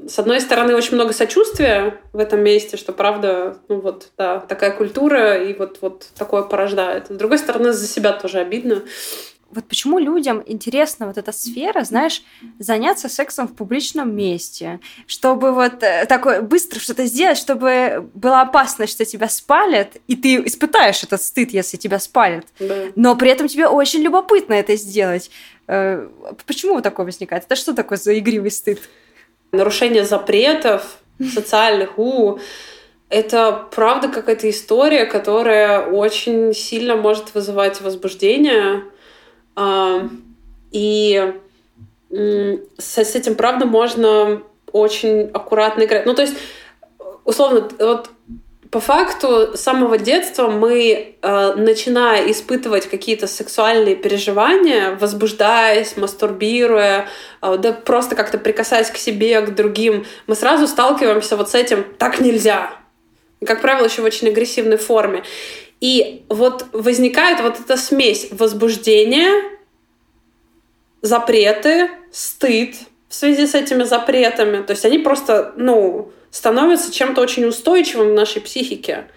с 0.07 0.19
одной 0.19 0.41
стороны, 0.41 0.75
очень 0.75 0.95
много 0.95 1.13
сочувствия 1.13 1.99
в 2.13 2.19
этом 2.19 2.41
месте, 2.41 2.77
что 2.77 2.91
правда, 2.91 3.57
ну 3.69 3.79
вот, 3.79 4.09
да, 4.17 4.39
такая 4.39 4.71
культура 4.71 5.41
и 5.41 5.53
вот, 5.53 5.77
вот 5.81 6.07
такое 6.17 6.43
порождает. 6.43 7.07
С 7.07 7.15
другой 7.15 7.39
стороны, 7.39 7.71
за 7.71 7.87
себя 7.87 8.13
тоже 8.13 8.39
обидно, 8.39 8.83
вот 9.55 9.65
почему 9.65 9.99
людям 9.99 10.43
интересна 10.45 11.07
вот 11.07 11.17
эта 11.17 11.31
сфера, 11.31 11.83
знаешь, 11.85 12.21
заняться 12.59 13.07
сексом 13.07 13.47
в 13.47 13.55
публичном 13.55 14.13
месте, 14.13 14.81
чтобы 15.07 15.53
вот 15.53 15.81
э, 15.81 16.05
такое 16.05 16.41
быстро 16.41 16.79
что-то 16.79 17.05
сделать, 17.05 17.37
чтобы 17.37 18.09
была 18.13 18.41
опасность, 18.41 18.93
что 18.93 19.05
тебя 19.05 19.29
спалят, 19.29 19.95
и 20.07 20.15
ты 20.17 20.35
испытаешь 20.45 21.03
этот 21.03 21.21
стыд, 21.21 21.51
если 21.51 21.77
тебя 21.77 21.99
спалят. 21.99 22.45
Да. 22.59 22.75
Но 22.95 23.15
при 23.15 23.31
этом 23.31 23.47
тебе 23.47 23.67
очень 23.67 24.01
любопытно 24.01 24.53
это 24.53 24.75
сделать. 24.75 25.31
Э, 25.67 26.07
почему 26.45 26.73
вот 26.73 26.83
такое 26.83 27.05
возникает? 27.05 27.45
Это 27.45 27.55
что 27.55 27.73
такое 27.73 27.97
за 27.97 28.17
игривый 28.19 28.51
стыд? 28.51 28.81
Нарушение 29.53 30.03
запретов 30.03 30.97
социальных, 31.33 31.97
у, 31.97 32.39
это 33.09 33.67
правда 33.71 34.09
какая-то 34.09 34.49
история, 34.49 35.05
которая 35.05 35.79
очень 35.79 36.53
сильно 36.53 36.97
может 36.97 37.33
вызывать 37.33 37.79
возбуждение, 37.79 38.83
и 40.71 41.33
с, 42.77 42.97
этим, 42.97 43.35
правда, 43.35 43.65
можно 43.65 44.41
очень 44.71 45.29
аккуратно 45.33 45.83
играть. 45.83 46.05
Ну, 46.05 46.13
то 46.13 46.21
есть, 46.21 46.35
условно, 47.23 47.69
вот 47.79 48.09
по 48.75 48.81
факту 48.81 49.55
с 49.55 49.61
самого 49.61 49.97
детства 49.97 50.49
мы, 50.49 51.15
э, 51.21 51.53
начиная 51.55 52.29
испытывать 52.29 52.89
какие-то 52.89 53.25
сексуальные 53.25 53.95
переживания, 53.95 54.97
возбуждаясь, 54.99 55.95
мастурбируя, 55.95 57.07
э, 57.41 57.57
да 57.57 57.71
просто 57.71 58.15
как-то 58.15 58.37
прикасаясь 58.37 58.89
к 58.89 58.97
себе, 58.97 59.39
к 59.41 59.55
другим, 59.55 60.05
мы 60.27 60.35
сразу 60.35 60.67
сталкиваемся 60.67 61.37
вот 61.37 61.49
с 61.49 61.55
этим 61.55 61.85
«так 61.97 62.19
нельзя». 62.19 62.69
Как 63.45 63.61
правило, 63.61 63.85
еще 63.85 64.01
в 64.01 64.05
очень 64.05 64.27
агрессивной 64.27 64.77
форме. 64.77 65.23
И 65.85 66.25
вот 66.29 66.65
возникает 66.71 67.41
вот 67.41 67.59
эта 67.59 67.77
смесь 67.77 68.29
возбуждения, 68.31 69.29
запреты, 71.03 71.91
стыд 72.11 72.73
в 73.07 73.13
связи 73.13 73.45
с 73.45 73.53
этими 73.53 73.83
запретами. 73.83 74.63
То 74.63 74.71
есть 74.71 74.83
они 74.83 74.97
просто, 74.97 75.53
ну, 75.57 76.11
становятся 76.31 76.91
чем-то 76.91 77.21
очень 77.21 77.45
устойчивым 77.45 78.09
в 78.09 78.13
нашей 78.15 78.41
психике. 78.41 79.11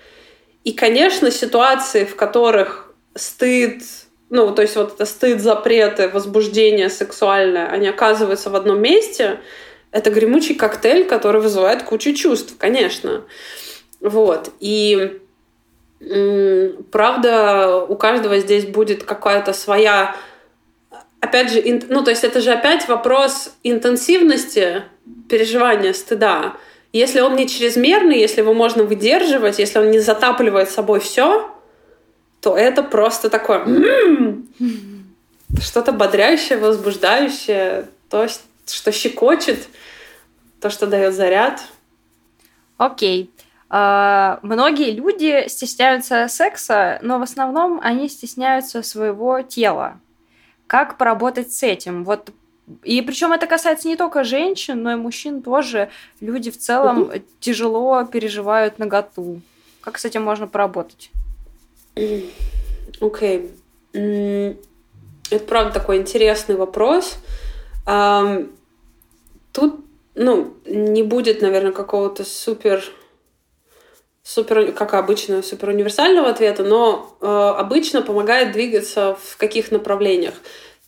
И, 0.62 0.72
конечно, 0.72 1.30
ситуации, 1.30 2.04
в 2.04 2.16
которых 2.16 2.92
стыд, 3.14 3.82
ну, 4.28 4.54
то 4.54 4.60
есть 4.60 4.76
вот 4.76 4.92
это 4.92 5.06
стыд, 5.06 5.40
запреты, 5.40 6.10
возбуждение 6.10 6.90
сексуальное, 6.90 7.68
они 7.68 7.88
оказываются 7.88 8.50
в 8.50 8.56
одном 8.56 8.82
месте, 8.82 9.40
это 9.90 10.10
гремучий 10.10 10.54
коктейль, 10.54 11.06
который 11.06 11.40
вызывает 11.40 11.84
кучу 11.84 12.12
чувств, 12.12 12.56
конечно. 12.58 13.24
Вот. 14.00 14.52
И 14.60 15.22
правда, 16.90 17.84
у 17.88 17.96
каждого 17.96 18.38
здесь 18.38 18.66
будет 18.66 19.04
какая-то 19.04 19.52
своя 19.52 20.16
опять 21.20 21.50
же, 21.52 21.82
ну, 21.88 22.04
то 22.04 22.10
есть 22.10 22.24
это 22.24 22.40
же 22.40 22.52
опять 22.52 22.88
вопрос 22.88 23.52
интенсивности 23.62 24.84
переживания 25.28 25.92
стыда. 25.92 26.54
Если 26.92 27.20
он 27.20 27.36
не 27.36 27.48
чрезмерный, 27.48 28.18
если 28.18 28.40
его 28.40 28.54
можно 28.54 28.84
выдерживать, 28.84 29.58
если 29.58 29.78
он 29.78 29.90
не 29.90 29.98
затапливает 29.98 30.70
собой 30.70 31.00
все, 31.00 31.50
то 32.40 32.56
это 32.56 32.82
просто 32.82 33.28
такое 33.30 33.66
что-то 35.60 35.92
бодрящее, 35.92 36.58
возбуждающее, 36.58 37.86
то, 38.10 38.26
что 38.66 38.92
щекочет, 38.92 39.66
то, 40.60 40.70
что 40.70 40.86
дает 40.86 41.14
заряд. 41.14 41.62
Окей. 42.76 43.30
Uh, 43.70 44.38
многие 44.40 44.92
люди 44.92 45.46
стесняются 45.48 46.26
секса, 46.28 46.98
но 47.02 47.18
в 47.18 47.22
основном 47.22 47.80
они 47.82 48.08
стесняются 48.08 48.82
своего 48.82 49.42
тела. 49.42 50.00
Как 50.66 50.96
поработать 50.96 51.52
с 51.52 51.62
этим? 51.62 52.02
Вот 52.04 52.30
и 52.82 53.02
причем 53.02 53.32
это 53.32 53.46
касается 53.46 53.88
не 53.88 53.96
только 53.96 54.24
женщин, 54.24 54.82
но 54.82 54.92
и 54.92 54.96
мужчин 54.96 55.42
тоже. 55.42 55.90
Люди 56.20 56.50
в 56.50 56.58
целом 56.58 57.02
угу. 57.02 57.12
тяжело 57.40 58.04
переживают 58.04 58.78
наготу. 58.78 59.40
Как 59.80 59.98
с 59.98 60.04
этим 60.04 60.22
можно 60.22 60.46
поработать? 60.46 61.10
Окей. 61.94 63.50
Okay. 63.92 64.56
Это 65.30 65.44
правда 65.46 65.72
такой 65.72 65.98
интересный 65.98 66.56
вопрос. 66.56 67.18
Тут, 69.52 69.80
ну, 70.14 70.54
не 70.66 71.02
будет, 71.02 71.42
наверное, 71.42 71.72
какого-то 71.72 72.24
супер 72.24 72.82
супер, 74.28 74.72
как 74.72 74.92
обычно, 74.92 75.42
супер 75.42 75.70
универсального 75.70 76.28
ответа, 76.28 76.62
но 76.62 77.16
э, 77.20 77.26
обычно 77.26 78.02
помогает 78.02 78.52
двигаться 78.52 79.16
в 79.22 79.38
каких 79.38 79.70
направлениях. 79.72 80.34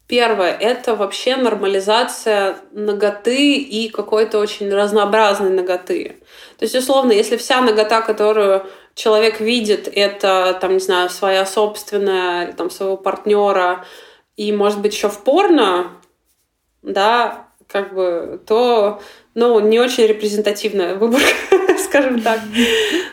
Первое— 0.07 0.53
это 0.61 0.95
вообще 0.95 1.37
нормализация 1.37 2.57
ноготы 2.73 3.55
и 3.55 3.89
какой-то 3.89 4.39
очень 4.41 4.71
разнообразной 4.71 5.49
ноготы. 5.51 6.17
То 6.59 6.65
есть, 6.65 6.75
условно, 6.75 7.13
если 7.13 7.39
вся 7.39 7.63
ногота, 7.63 8.03
которую 8.03 8.67
человек 8.95 9.41
видит, 9.41 9.89
это, 9.91 10.59
там, 10.61 10.75
не 10.75 10.81
знаю, 10.81 11.09
своя 11.09 11.47
собственная, 11.47 12.45
или 12.45 12.53
там 12.53 12.69
своего 12.69 12.99
партнера, 12.99 13.87
и, 14.37 14.53
может 14.53 14.81
быть, 14.81 14.93
еще 14.93 15.09
в 15.09 15.25
порно, 15.25 15.93
да, 16.83 17.49
как 17.67 17.95
бы, 17.95 18.39
то, 18.47 19.01
ну, 19.41 19.59
не 19.59 19.81
очень 19.81 20.07
репрезентативная 20.07 20.97
выборка, 20.97 21.27
скажем 21.79 22.21
так. 22.21 22.41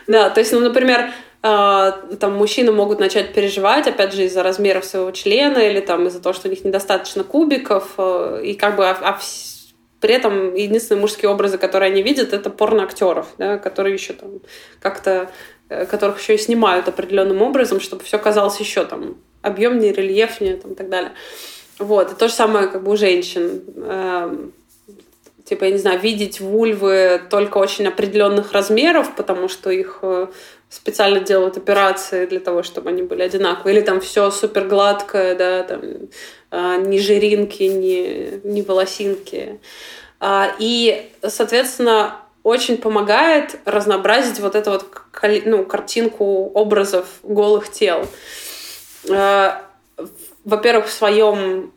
Да, 0.06 0.28
то 0.28 0.40
есть, 0.40 0.52
ну, 0.52 0.60
например, 0.60 1.10
а, 1.40 1.92
там 2.20 2.34
мужчины 2.34 2.70
могут 2.70 3.00
начать 3.00 3.32
переживать, 3.32 3.86
опять 3.86 4.12
же, 4.12 4.24
из-за 4.24 4.42
размеров 4.42 4.84
своего 4.84 5.10
члена 5.10 5.58
или 5.58 5.80
там 5.80 6.06
из-за 6.06 6.20
того, 6.20 6.34
что 6.34 6.48
у 6.48 6.50
них 6.50 6.64
недостаточно 6.66 7.24
кубиков, 7.24 7.94
э, 7.96 8.42
и 8.44 8.52
как 8.52 8.76
бы 8.76 8.86
а, 8.86 8.98
а 9.00 9.18
при 10.00 10.12
этом 10.12 10.54
единственные 10.54 11.00
мужские 11.00 11.30
образы, 11.30 11.56
которые 11.56 11.90
они 11.90 12.02
видят, 12.02 12.34
это 12.34 12.50
порноактеров, 12.50 13.28
да, 13.38 13.56
которые 13.56 13.94
еще 13.94 14.12
там 14.12 14.40
как-то, 14.80 15.30
э, 15.70 15.86
которых 15.86 16.20
еще 16.20 16.34
и 16.34 16.38
снимают 16.38 16.88
определенным 16.88 17.40
образом, 17.40 17.80
чтобы 17.80 18.04
все 18.04 18.18
казалось 18.18 18.60
еще 18.60 18.84
там 18.84 19.16
объемнее, 19.40 19.94
рельефнее 19.94 20.58
там, 20.58 20.72
и 20.72 20.74
так 20.74 20.90
далее. 20.90 21.12
Вот. 21.78 22.12
И 22.12 22.14
то 22.14 22.28
же 22.28 22.34
самое 22.34 22.66
как 22.66 22.82
бы 22.82 22.92
у 22.92 22.96
женщин. 22.96 24.52
Типа, 25.48 25.64
я 25.64 25.70
не 25.70 25.78
знаю, 25.78 25.98
видеть 25.98 26.40
вульвы 26.40 27.22
только 27.30 27.56
очень 27.56 27.86
определенных 27.86 28.52
размеров, 28.52 29.16
потому 29.16 29.48
что 29.48 29.70
их 29.70 30.00
э, 30.02 30.26
специально 30.68 31.20
делают 31.20 31.56
операции 31.56 32.26
для 32.26 32.38
того, 32.38 32.62
чтобы 32.62 32.90
они 32.90 33.02
были 33.02 33.22
одинаковые. 33.22 33.76
Или 33.76 33.82
там 33.82 34.02
все 34.02 34.30
супер 34.30 34.66
гладкое, 34.66 35.34
да, 35.34 35.62
там 35.62 35.80
а, 36.50 36.76
ни 36.76 36.98
жиринки, 36.98 37.62
ни, 37.62 38.46
ни 38.46 38.60
волосинки. 38.60 39.58
А, 40.20 40.54
и, 40.58 41.10
соответственно, 41.26 42.16
очень 42.42 42.76
помогает 42.76 43.58
разнообразить 43.64 44.40
вот 44.40 44.54
эту 44.54 44.72
вот 44.72 44.86
ну, 45.46 45.64
картинку 45.64 46.50
образов 46.52 47.06
голых 47.22 47.70
тел. 47.70 48.06
А, 49.10 49.64
во-первых, 50.44 50.88
в 50.88 50.92
своем 50.92 51.72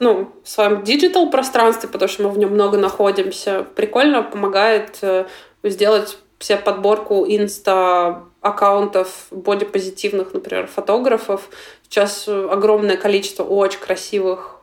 ну, 0.00 0.32
в 0.44 0.48
своем 0.48 0.82
digital 0.82 1.30
пространстве, 1.30 1.88
потому 1.88 2.08
что 2.08 2.24
мы 2.24 2.30
в 2.30 2.38
нем 2.38 2.50
много 2.50 2.78
находимся, 2.78 3.66
прикольно 3.74 4.22
помогает 4.22 4.98
э, 5.02 5.26
сделать 5.62 6.18
себе 6.38 6.58
подборку 6.58 7.24
инста 7.26 8.24
аккаунтов 8.40 9.26
бодипозитивных, 9.30 10.34
например, 10.34 10.66
фотографов. 10.66 11.48
Сейчас 11.84 12.26
огромное 12.28 12.96
количество 12.96 13.44
очень 13.44 13.78
красивых, 13.78 14.60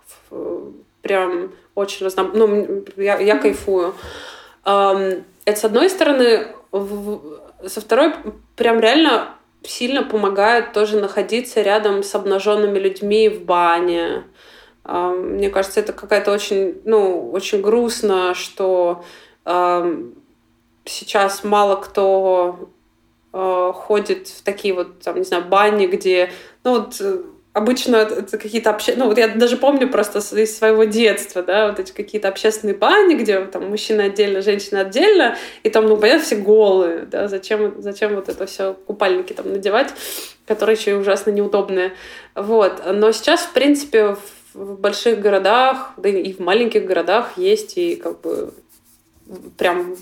прям 1.01 1.51
очень 1.75 2.03
разно... 2.03 2.23
Ну, 2.33 2.83
я, 2.97 3.17
я 3.19 3.37
кайфую. 3.37 3.95
Это 4.63 5.23
с 5.45 5.63
одной 5.63 5.89
стороны. 5.89 6.47
Со 7.65 7.81
второй, 7.81 8.13
прям 8.55 8.79
реально 8.79 9.35
сильно 9.63 10.03
помогает 10.03 10.73
тоже 10.73 10.99
находиться 10.99 11.61
рядом 11.61 12.03
с 12.03 12.13
обнаженными 12.15 12.79
людьми 12.79 13.29
в 13.29 13.43
бане. 13.43 14.23
А, 14.91 15.11
мне 15.11 15.51
кажется, 15.51 15.79
это 15.79 15.93
какая-то 15.93 16.31
очень, 16.31 16.81
ну, 16.83 17.29
очень 17.29 17.61
грустно, 17.61 18.33
что 18.33 19.03
э, 19.45 20.03
сейчас 20.83 21.43
мало 21.43 21.75
кто 21.75 22.71
э, 23.31 23.71
ходит 23.75 24.29
в 24.29 24.41
такие 24.41 24.73
вот, 24.73 24.99
там, 25.01 25.17
не 25.17 25.23
знаю, 25.23 25.45
бани, 25.45 25.85
где, 25.85 26.31
ну, 26.63 26.79
вот 26.79 26.99
обычно 27.53 27.97
это 27.97 28.39
какие-то 28.39 28.71
общественные... 28.71 29.03
Ну, 29.03 29.09
вот 29.09 29.19
я 29.19 29.27
даже 29.27 29.57
помню 29.57 29.91
просто 29.91 30.19
из 30.35 30.57
своего 30.57 30.85
детства, 30.85 31.43
да, 31.43 31.67
вот 31.67 31.79
эти 31.79 31.91
какие-то 31.91 32.27
общественные 32.27 32.75
бани, 32.75 33.13
где 33.13 33.41
там 33.41 33.69
мужчина 33.69 34.05
отдельно, 34.05 34.41
женщина 34.41 34.79
отдельно, 34.81 35.37
и 35.61 35.69
там, 35.69 35.85
ну, 35.85 35.97
понятно, 35.97 36.25
все 36.25 36.35
голые, 36.37 37.01
да, 37.01 37.27
зачем, 37.27 37.79
зачем 37.79 38.15
вот 38.15 38.27
это 38.27 38.47
все 38.47 38.73
купальники 38.73 39.33
там 39.33 39.51
надевать, 39.51 39.93
которые 40.47 40.77
еще 40.77 40.91
и 40.91 40.95
ужасно 40.95 41.29
неудобные. 41.29 41.93
Вот. 42.33 42.81
Но 42.91 43.11
сейчас, 43.11 43.41
в 43.41 43.53
принципе, 43.53 44.15
в, 44.15 44.19
в 44.53 44.79
больших 44.79 45.19
городах, 45.19 45.93
да 45.97 46.09
и 46.09 46.33
в 46.33 46.39
маленьких 46.39 46.85
городах 46.85 47.37
есть 47.37 47.77
и 47.77 47.95
как 47.95 48.21
бы 48.21 48.53
прям 49.57 49.95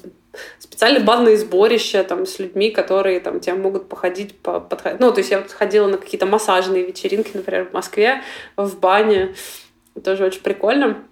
специальные 0.59 1.03
банные 1.03 1.37
сборища 1.37 2.03
там, 2.03 2.25
с 2.25 2.39
людьми, 2.39 2.69
которые 2.71 3.19
там, 3.19 3.39
тебя 3.39 3.55
могут 3.55 3.89
походить, 3.89 4.37
по, 4.37 4.59
подходить. 4.59 4.99
Ну, 4.99 5.11
то 5.11 5.19
есть 5.19 5.31
я 5.31 5.39
вот 5.39 5.51
ходила 5.51 5.87
на 5.87 5.97
какие-то 5.97 6.25
массажные 6.25 6.85
вечеринки, 6.85 7.31
например, 7.33 7.65
в 7.69 7.73
Москве, 7.73 8.21
в 8.55 8.79
бане. 8.79 9.35
Тоже 10.03 10.25
очень 10.25 10.41
прикольно. 10.41 11.03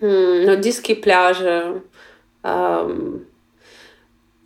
Нудистские 0.00 0.96
пляжи. 0.96 1.82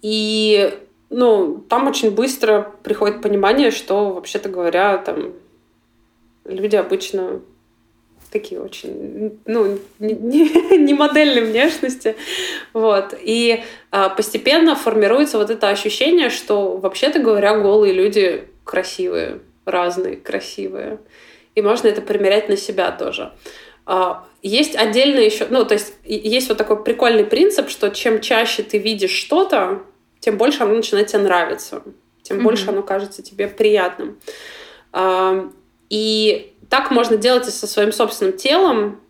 И 0.02 0.78
ну, 1.08 1.64
там 1.68 1.88
очень 1.88 2.10
быстро 2.10 2.72
приходит 2.82 3.22
понимание, 3.22 3.70
что, 3.70 4.10
вообще-то 4.10 4.48
говоря, 4.48 4.98
там 4.98 5.32
люди 6.44 6.76
обычно 6.76 7.40
такие 8.30 8.60
очень, 8.60 9.38
ну, 9.46 9.78
не, 9.98 10.14
не, 10.14 10.78
не 10.78 10.94
модельной 10.94 11.42
внешности. 11.42 12.16
Вот. 12.72 13.14
И 13.20 13.62
а, 13.90 14.08
постепенно 14.08 14.74
формируется 14.76 15.38
вот 15.38 15.50
это 15.50 15.68
ощущение, 15.68 16.30
что, 16.30 16.76
вообще-то 16.76 17.18
говоря, 17.18 17.58
голые 17.58 17.92
люди 17.92 18.44
красивые, 18.64 19.40
разные, 19.64 20.16
красивые. 20.16 20.98
И 21.54 21.62
можно 21.62 21.88
это 21.88 22.00
примерять 22.00 22.48
на 22.48 22.56
себя 22.56 22.92
тоже. 22.92 23.32
А, 23.86 24.24
есть 24.42 24.76
отдельно 24.76 25.18
еще, 25.18 25.46
ну, 25.50 25.64
то 25.64 25.74
есть 25.74 25.94
есть 26.04 26.48
вот 26.48 26.58
такой 26.58 26.82
прикольный 26.82 27.24
принцип, 27.24 27.68
что 27.68 27.90
чем 27.90 28.20
чаще 28.20 28.62
ты 28.62 28.78
видишь 28.78 29.10
что-то, 29.10 29.82
тем 30.20 30.36
больше 30.36 30.62
оно 30.62 30.74
начинает 30.74 31.08
тебе 31.08 31.22
нравиться, 31.22 31.82
тем 32.22 32.38
mm-hmm. 32.38 32.42
больше 32.42 32.68
оно 32.68 32.82
кажется 32.82 33.22
тебе 33.22 33.48
приятным. 33.48 34.18
А, 34.92 35.50
и 35.88 36.52
так 36.70 36.90
можно 36.90 37.16
делать 37.16 37.46
и 37.48 37.50
со 37.50 37.66
своим 37.66 37.92
собственным 37.92 38.36
телом. 38.36 39.00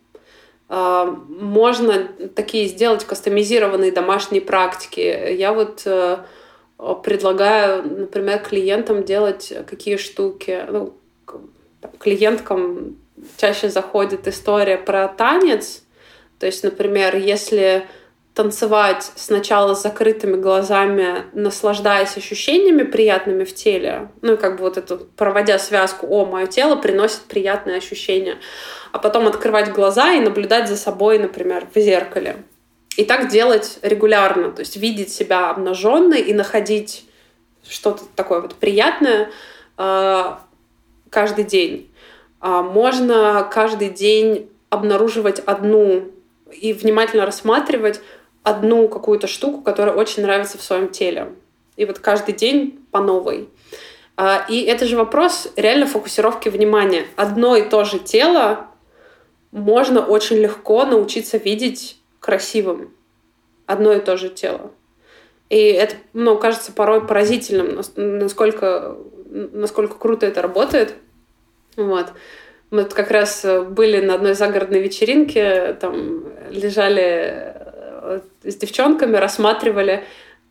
А, 0.67 1.05
можно 1.05 2.07
такие 2.35 2.67
сделать 2.67 3.05
кастомизированные 3.05 3.91
домашние 3.91 4.41
практики. 4.41 5.33
Я 5.33 5.53
вот 5.53 5.83
э, 5.85 6.17
предлагаю, 7.03 7.83
например, 7.83 8.39
клиентам 8.39 9.03
делать 9.03 9.53
какие 9.67 9.97
штуки. 9.97 10.65
Ну, 10.69 10.93
клиенткам 11.99 12.97
чаще 13.37 13.69
заходит 13.69 14.27
история 14.27 14.77
про 14.77 15.07
танец. 15.07 15.83
То 16.39 16.47
есть, 16.47 16.63
например, 16.63 17.15
если 17.15 17.87
танцевать 18.33 19.11
сначала 19.15 19.73
с 19.73 19.83
закрытыми 19.83 20.37
глазами, 20.37 21.25
наслаждаясь 21.33 22.15
ощущениями 22.15 22.83
приятными 22.83 23.43
в 23.43 23.53
теле, 23.53 24.09
ну 24.21 24.33
и 24.33 24.37
как 24.37 24.57
бы 24.57 24.63
вот 24.63 24.77
эту, 24.77 24.97
проводя 25.17 25.59
связку, 25.59 26.07
о, 26.07 26.25
мое 26.25 26.47
тело 26.47 26.75
приносит 26.75 27.21
приятные 27.21 27.77
ощущения, 27.77 28.37
а 28.93 28.99
потом 28.99 29.27
открывать 29.27 29.73
глаза 29.73 30.13
и 30.13 30.21
наблюдать 30.21 30.69
за 30.69 30.77
собой, 30.77 31.19
например, 31.19 31.67
в 31.73 31.79
зеркале. 31.79 32.37
И 32.97 33.03
так 33.03 33.29
делать 33.29 33.79
регулярно, 33.81 34.51
то 34.51 34.61
есть 34.61 34.77
видеть 34.77 35.11
себя 35.13 35.49
обнаженной 35.49 36.21
и 36.21 36.33
находить 36.33 37.05
что-то 37.67 38.03
такое 38.15 38.41
вот 38.41 38.55
приятное 38.55 39.29
э, 39.77 40.23
каждый 41.09 41.45
день. 41.45 41.89
Э, 42.41 42.61
можно 42.61 43.47
каждый 43.51 43.89
день 43.89 44.49
обнаруживать 44.69 45.39
одну 45.39 46.11
и 46.51 46.73
внимательно 46.73 47.25
рассматривать 47.25 48.01
одну 48.43 48.87
какую-то 48.87 49.27
штуку, 49.27 49.61
которая 49.61 49.95
очень 49.95 50.23
нравится 50.23 50.57
в 50.57 50.63
своем 50.63 50.89
теле. 50.89 51.33
И 51.75 51.85
вот 51.85 51.99
каждый 51.99 52.33
день 52.33 52.85
по 52.91 52.99
новой. 52.99 53.49
А, 54.17 54.45
и 54.49 54.61
это 54.63 54.85
же 54.85 54.97
вопрос 54.97 55.51
реально 55.55 55.87
фокусировки 55.87 56.49
внимания. 56.49 57.05
Одно 57.15 57.55
и 57.55 57.67
то 57.67 57.83
же 57.83 57.99
тело 57.99 58.67
можно 59.51 60.05
очень 60.05 60.37
легко 60.37 60.85
научиться 60.85 61.37
видеть 61.37 61.97
красивым. 62.19 62.93
Одно 63.65 63.93
и 63.93 63.99
то 63.99 64.17
же 64.17 64.29
тело. 64.29 64.71
И 65.49 65.57
это, 65.57 65.95
ну, 66.13 66.37
кажется 66.37 66.71
порой 66.71 67.05
поразительным, 67.05 67.81
насколько, 67.95 68.97
насколько 69.25 69.95
круто 69.95 70.25
это 70.25 70.41
работает. 70.41 70.93
Вот. 71.75 72.13
Мы 72.69 72.85
как 72.85 73.11
раз 73.11 73.45
были 73.69 73.99
на 73.99 74.15
одной 74.15 74.33
загородной 74.33 74.81
вечеринке, 74.81 75.73
там 75.73 76.23
лежали 76.49 77.70
с 78.43 78.55
девчонками 78.55 79.17
рассматривали, 79.17 80.03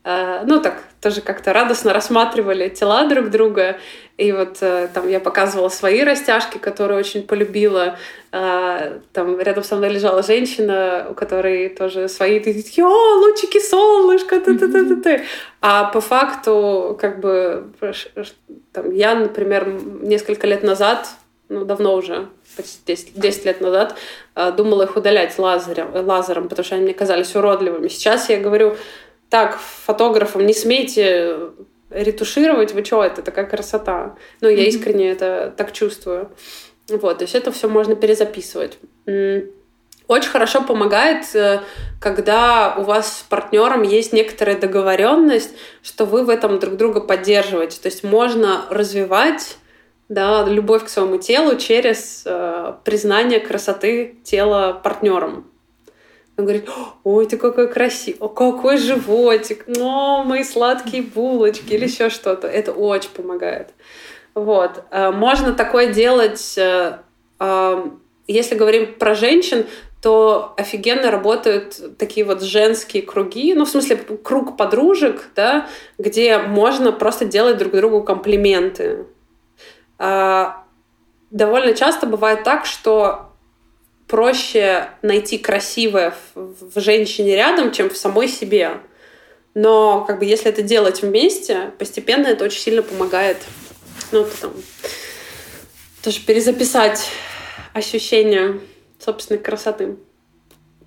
э, 0.04 0.42
ну 0.46 0.60
так, 0.60 0.82
тоже 1.00 1.20
как-то 1.20 1.52
радостно 1.52 1.92
рассматривали 1.92 2.68
тела 2.68 3.06
друг 3.06 3.30
друга. 3.30 3.76
И 4.16 4.32
вот 4.32 4.58
э, 4.60 4.88
там 4.92 5.08
я 5.08 5.18
показывала 5.18 5.70
свои 5.70 6.02
растяжки, 6.02 6.58
которые 6.58 6.98
очень 6.98 7.22
полюбила. 7.22 7.96
Э, 8.32 8.98
там 9.12 9.40
рядом 9.40 9.64
со 9.64 9.76
мной 9.76 9.90
лежала 9.90 10.22
женщина, 10.22 11.06
у 11.10 11.14
которой 11.14 11.70
тоже 11.70 12.08
свои 12.08 12.38
такие, 12.40 12.86
о, 12.86 13.14
лучики 13.16 13.58
солнышко, 13.58 14.40
ты 14.40 14.52
-ты 14.52 14.66
-ты 14.68 14.88
-ты 14.88 15.02
-ты. 15.02 15.22
А 15.60 15.84
по 15.84 16.00
факту, 16.00 16.96
как 17.00 17.20
бы, 17.20 17.64
там, 18.72 18.92
я, 18.92 19.14
например, 19.14 19.66
несколько 20.02 20.46
лет 20.46 20.62
назад 20.62 21.08
ну, 21.50 21.64
давно 21.64 21.94
уже, 21.96 22.28
почти 22.56 22.78
10, 22.86 23.12
10 23.14 23.44
лет 23.44 23.60
назад, 23.60 23.96
э, 24.34 24.52
думала 24.52 24.84
их 24.84 24.96
удалять 24.96 25.38
лазером, 25.38 25.94
лазером, 26.06 26.48
потому 26.48 26.64
что 26.64 26.74
они 26.76 26.84
мне 26.84 26.94
казались 26.94 27.34
уродливыми. 27.34 27.88
Сейчас 27.88 28.28
я 28.28 28.38
говорю, 28.38 28.76
так, 29.28 29.58
фотографам 29.58 30.46
не 30.46 30.54
смейте 30.54 31.36
ретушировать, 31.90 32.72
вы 32.72 32.84
что, 32.84 33.04
это 33.04 33.22
такая 33.22 33.46
красота. 33.46 34.16
Ну, 34.40 34.48
я 34.48 34.64
искренне 34.64 35.10
это 35.10 35.52
так 35.56 35.72
чувствую. 35.72 36.30
Вот, 36.88 37.18
то 37.18 37.24
есть 37.24 37.34
это 37.34 37.52
все 37.52 37.68
можно 37.68 37.94
перезаписывать. 37.94 38.78
Очень 40.10 40.30
хорошо 40.30 40.62
помогает, 40.62 41.24
э, 41.36 41.60
когда 42.00 42.74
у 42.76 42.82
вас 42.82 43.18
с 43.18 43.22
партнером 43.22 43.82
есть 43.82 44.12
некоторая 44.12 44.58
договоренность, 44.58 45.54
что 45.84 46.04
вы 46.04 46.24
в 46.24 46.30
этом 46.30 46.58
друг 46.58 46.74
друга 46.76 47.00
поддерживаете. 47.00 47.80
То 47.80 47.86
есть 47.86 48.02
можно 48.02 48.66
развивать 48.70 49.56
да, 50.10 50.44
любовь 50.44 50.84
к 50.84 50.88
своему 50.88 51.18
телу 51.18 51.56
через 51.56 52.24
э, 52.26 52.74
признание 52.84 53.38
красоты 53.38 54.16
тела 54.24 54.72
партнером. 54.72 55.46
Он 56.36 56.44
говорит, 56.44 56.68
ой, 57.04 57.26
ты 57.26 57.36
какой 57.36 57.68
красивый, 57.68 58.18
о, 58.18 58.28
какой 58.28 58.76
животик, 58.76 59.66
о, 59.78 60.24
мои 60.24 60.42
сладкие 60.42 61.02
булочки 61.02 61.74
или 61.74 61.84
еще 61.84 62.10
что-то. 62.10 62.48
Это 62.48 62.72
очень 62.72 63.10
помогает. 63.10 63.68
Вот. 64.34 64.82
Э, 64.90 65.12
можно 65.12 65.52
такое 65.52 65.92
делать, 65.92 66.58
э, 66.58 66.98
э, 67.38 67.84
если 68.26 68.56
говорим 68.56 68.94
про 68.94 69.14
женщин, 69.14 69.64
то 70.02 70.54
офигенно 70.56 71.12
работают 71.12 71.98
такие 71.98 72.26
вот 72.26 72.42
женские 72.42 73.04
круги, 73.04 73.54
ну, 73.54 73.64
в 73.64 73.68
смысле, 73.68 73.96
круг 73.96 74.56
подружек, 74.56 75.28
да, 75.36 75.68
где 75.98 76.38
можно 76.38 76.90
просто 76.90 77.26
делать 77.26 77.58
друг 77.58 77.74
другу 77.74 78.02
комплименты. 78.02 79.06
А, 80.02 80.64
довольно 81.30 81.74
часто 81.74 82.06
бывает 82.06 82.42
так, 82.42 82.64
что 82.64 83.34
проще 84.08 84.88
найти 85.02 85.36
красивое 85.36 86.14
в, 86.34 86.80
женщине 86.80 87.36
рядом, 87.36 87.70
чем 87.70 87.90
в 87.90 87.96
самой 87.96 88.26
себе. 88.26 88.80
Но 89.52 90.04
как 90.06 90.18
бы 90.20 90.24
если 90.24 90.48
это 90.48 90.62
делать 90.62 91.02
вместе, 91.02 91.72
постепенно 91.78 92.26
это 92.28 92.44
очень 92.44 92.60
сильно 92.60 92.82
помогает. 92.82 93.36
Ну, 94.10 94.26
там, 94.40 94.54
тоже 96.02 96.20
перезаписать 96.20 97.10
ощущение 97.74 98.58
собственной 98.98 99.38
красоты. 99.38 99.96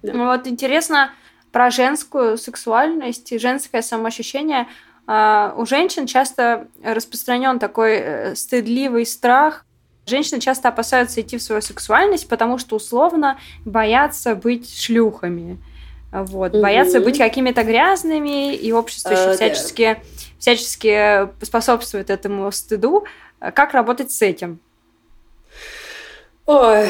Да. 0.01 0.13
Вот 0.13 0.47
интересно 0.47 1.13
про 1.51 1.69
женскую 1.69 2.39
сексуальность 2.39 3.31
и 3.31 3.37
женское 3.37 3.83
самоощущение. 3.83 4.67
А, 5.05 5.53
у 5.57 5.65
женщин 5.65 6.07
часто 6.07 6.67
распространен 6.83 7.59
такой 7.59 7.95
э, 7.95 8.35
стыдливый 8.35 9.05
страх. 9.05 9.65
Женщины 10.05 10.39
часто 10.39 10.69
опасаются 10.69 11.21
идти 11.21 11.37
в 11.37 11.41
свою 11.41 11.61
сексуальность, 11.61 12.27
потому 12.27 12.57
что 12.57 12.75
условно 12.75 13.37
боятся 13.65 14.35
быть 14.35 14.73
шлюхами. 14.73 15.57
Вот, 16.11 16.53
mm-hmm. 16.53 16.61
боятся 16.61 16.99
быть 16.99 17.17
какими-то 17.17 17.63
грязными, 17.63 18.53
и 18.53 18.71
общество 18.71 19.11
еще 19.11 19.31
uh, 19.31 19.33
всячески, 19.33 19.81
yeah. 19.81 19.97
всячески 20.37 21.27
способствует 21.43 22.09
этому 22.09 22.51
стыду. 22.51 23.05
Как 23.39 23.73
работать 23.73 24.11
с 24.11 24.21
этим? 24.21 24.59
Ой, 26.45 26.89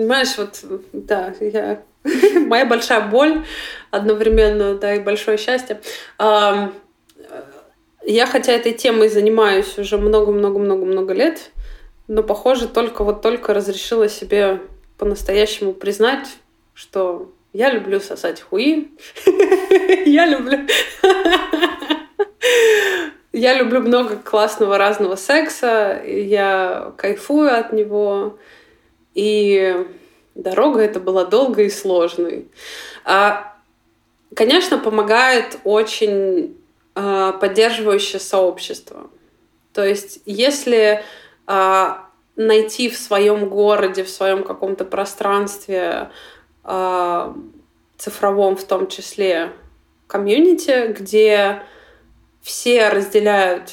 понимаешь, 0.00 0.38
вот, 0.38 0.64
да, 0.92 1.34
я... 1.40 1.82
моя 2.46 2.64
большая 2.64 3.02
боль 3.02 3.44
одновременно, 3.90 4.76
да, 4.76 4.94
и 4.94 5.00
большое 5.00 5.36
счастье. 5.36 5.82
Я, 6.18 6.72
хотя 8.26 8.52
этой 8.52 8.72
темой 8.72 9.10
занимаюсь 9.10 9.76
уже 9.76 9.98
много-много-много-много 9.98 11.12
лет, 11.12 11.50
но, 12.08 12.22
похоже, 12.22 12.66
только 12.66 13.04
вот 13.04 13.20
только 13.20 13.52
разрешила 13.52 14.08
себе 14.08 14.62
по-настоящему 14.96 15.74
признать, 15.74 16.28
что 16.72 17.30
я 17.52 17.70
люблю 17.70 18.00
сосать 18.00 18.40
хуи. 18.40 18.88
Я 20.06 20.24
люблю... 20.26 20.66
Я 23.32 23.54
люблю 23.54 23.80
много 23.80 24.16
классного 24.16 24.76
разного 24.76 25.14
секса, 25.14 26.02
я 26.04 26.92
кайфую 26.96 27.56
от 27.56 27.72
него, 27.72 28.38
и 29.14 29.86
дорога 30.34 30.80
эта 30.80 31.00
была 31.00 31.24
долгой 31.24 31.66
и 31.66 31.70
сложной. 31.70 32.48
А, 33.04 33.56
конечно, 34.34 34.78
помогает 34.78 35.58
очень 35.64 36.56
а, 36.94 37.32
поддерживающее 37.32 38.20
сообщество. 38.20 39.10
То 39.72 39.84
есть, 39.84 40.20
если 40.26 41.02
а, 41.46 42.08
найти 42.36 42.88
в 42.88 42.96
своем 42.96 43.48
городе, 43.48 44.04
в 44.04 44.10
своем 44.10 44.44
каком-то 44.44 44.84
пространстве 44.84 46.10
а, 46.64 47.36
цифровом 47.96 48.56
в 48.56 48.64
том 48.64 48.88
числе 48.88 49.52
комьюнити, 50.06 50.92
где 50.92 51.62
все 52.42 52.88
разделяют 52.88 53.72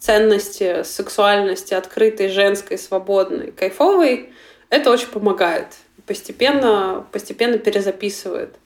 ценности 0.00 0.82
сексуальности 0.82 1.74
открытой, 1.74 2.28
женской, 2.28 2.78
свободной, 2.78 3.52
кайфовой, 3.52 4.32
это 4.70 4.90
очень 4.90 5.08
помогает. 5.08 5.66
Постепенно, 6.06 7.06
постепенно 7.12 7.58
перезаписывает. 7.58 8.56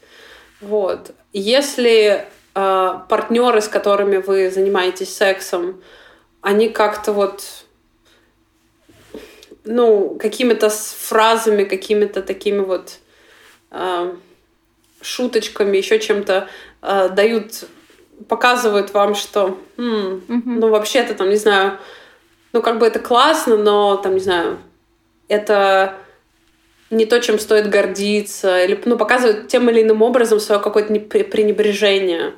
Вот. 0.61 1.11
Если 1.33 2.25
э, 2.55 2.95
партнеры, 3.09 3.61
с 3.61 3.69
которыми 3.69 4.19
вы 4.19 4.51
занимаетесь 4.51 5.15
сексом, 5.15 5.83
они 6.41 6.69
как-то 6.69 7.13
вот 7.13 7.43
ну, 9.65 10.17
какими-то 10.21 10.71
фразами, 10.71 11.65
какими-то 11.65 12.23
такими 12.23 12.61
вот 12.61 12.99
э, 13.73 14.15
шуточками, 15.01 15.77
еще 15.77 15.99
чем-то 15.99 16.49
э, 16.83 17.09
дают 17.09 17.65
показывают 18.29 18.93
вам, 18.95 19.15
что, 19.15 19.59
м, 19.77 20.23
угу. 20.29 20.51
ну, 20.51 20.69
вообще-то, 20.69 21.15
там, 21.15 21.31
не 21.31 21.37
знаю, 21.37 21.79
ну, 22.53 22.63
как 22.63 22.79
бы 22.79 22.87
это 22.87 22.99
классно, 22.99 23.57
но, 23.57 23.97
там, 23.97 24.15
не 24.15 24.21
знаю, 24.21 24.59
это 25.29 25.95
не 26.91 27.07
то, 27.07 27.21
чем 27.21 27.39
стоит 27.39 27.69
гордиться, 27.69 28.63
или, 28.65 28.81
ну, 28.85 28.97
показывают 28.97 29.49
тем 29.49 29.69
или 29.71 29.83
иным 29.83 30.03
образом 30.03 30.41
свое 30.41 30.61
какое-то 30.61 30.95
пренебрежение. 30.95 32.35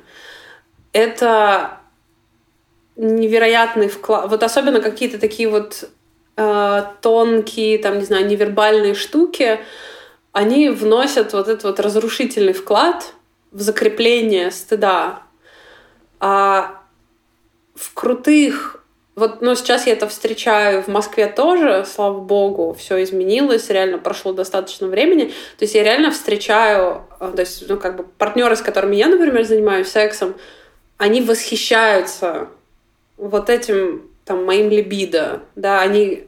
Это 0.93 1.79
невероятный 2.95 3.87
вклад. 3.87 4.29
Вот 4.29 4.43
особенно 4.43 4.81
какие-то 4.81 5.19
такие 5.19 5.49
вот 5.49 5.89
э, 6.35 6.83
тонкие, 7.01 7.77
там, 7.77 7.99
не 7.99 8.05
знаю, 8.05 8.25
невербальные 8.25 8.95
штуки, 8.95 9.59
они 10.31 10.69
вносят 10.69 11.33
вот 11.33 11.47
этот 11.47 11.63
вот 11.63 11.79
разрушительный 11.79 12.53
вклад 12.53 13.13
в 13.51 13.61
закрепление 13.61 14.51
стыда. 14.51 15.23
А 16.19 16.81
в 17.75 17.93
крутых 17.93 18.77
вот, 19.17 19.41
но 19.41 19.55
сейчас 19.55 19.87
я 19.87 19.93
это 19.93 20.07
встречаю 20.07 20.83
в 20.83 20.89
Москве 20.89 21.25
тоже, 21.25 21.87
слава 21.91 22.19
богу, 22.19 22.75
все 22.77 23.01
изменилось, 23.01 23.67
реально 23.71 23.97
прошло 23.97 24.31
достаточно 24.31 24.85
времени. 24.85 25.33
То 25.57 25.63
есть 25.63 25.73
я 25.73 25.83
реально 25.83 26.11
встречаю, 26.11 27.01
э, 27.19 27.31
то 27.35 27.39
есть, 27.41 27.67
ну, 27.67 27.77
как 27.77 27.97
бы 27.97 28.03
партнеры, 28.03 28.55
с 28.55 28.61
которыми 28.61 28.95
я, 28.95 29.07
например, 29.07 29.43
занимаюсь 29.43 29.87
сексом, 29.87 30.35
они 30.97 31.21
восхищаются 31.21 32.49
вот 33.17 33.49
этим, 33.49 34.03
там, 34.23 34.45
моим 34.45 34.69
либидо, 34.69 35.41
да, 35.55 35.81
они, 35.81 36.27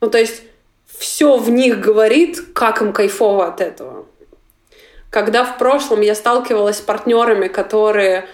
ну, 0.00 0.08
то 0.08 0.16
есть 0.16 0.42
все 0.86 1.36
в 1.36 1.50
них 1.50 1.80
говорит, 1.80 2.40
как 2.54 2.80
им 2.80 2.94
кайфово 2.94 3.48
от 3.48 3.60
этого. 3.60 4.06
Когда 5.10 5.44
в 5.44 5.58
прошлом 5.58 6.00
я 6.00 6.14
сталкивалась 6.14 6.78
с 6.78 6.80
партнерами, 6.80 7.48
которые 7.48 8.20
а, 8.20 8.28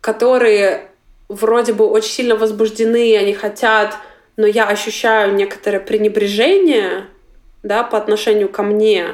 которые 0.00 0.90
вроде 1.28 1.72
бы 1.72 1.86
очень 1.86 2.10
сильно 2.10 2.36
возбуждены, 2.36 3.16
они 3.16 3.32
хотят, 3.32 3.96
но 4.36 4.46
я 4.46 4.68
ощущаю 4.68 5.34
некоторое 5.34 5.80
пренебрежение 5.80 7.06
да, 7.62 7.82
по 7.82 7.96
отношению 7.96 8.48
ко 8.48 8.62
мне. 8.62 9.08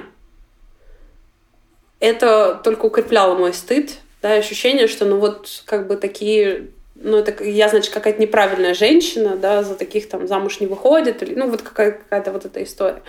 Это 2.01 2.61
только 2.65 2.87
укрепляло 2.87 3.35
мой 3.37 3.53
стыд, 3.53 3.99
да, 4.23 4.33
ощущение, 4.33 4.89
что 4.89 5.05
ну 5.05 5.19
вот 5.19 5.63
как 5.67 5.87
бы 5.87 5.97
такие 5.97 6.71
ну, 7.03 7.17
это 7.17 7.43
я, 7.45 7.69
значит, 7.69 7.95
какая-то 7.95 8.21
неправильная 8.21 8.75
женщина, 8.75 9.37
да, 9.37 9.63
за 9.63 9.75
таких 9.75 10.09
там 10.09 10.29
замуж 10.29 10.61
не 10.61 10.67
выходит, 10.67 11.23
или, 11.23 11.35
ну, 11.35 11.49
вот 11.49 11.63
какая- 11.63 11.93
какая-то 11.93 12.31
вот 12.31 12.45
эта 12.45 12.63
история. 12.63 13.03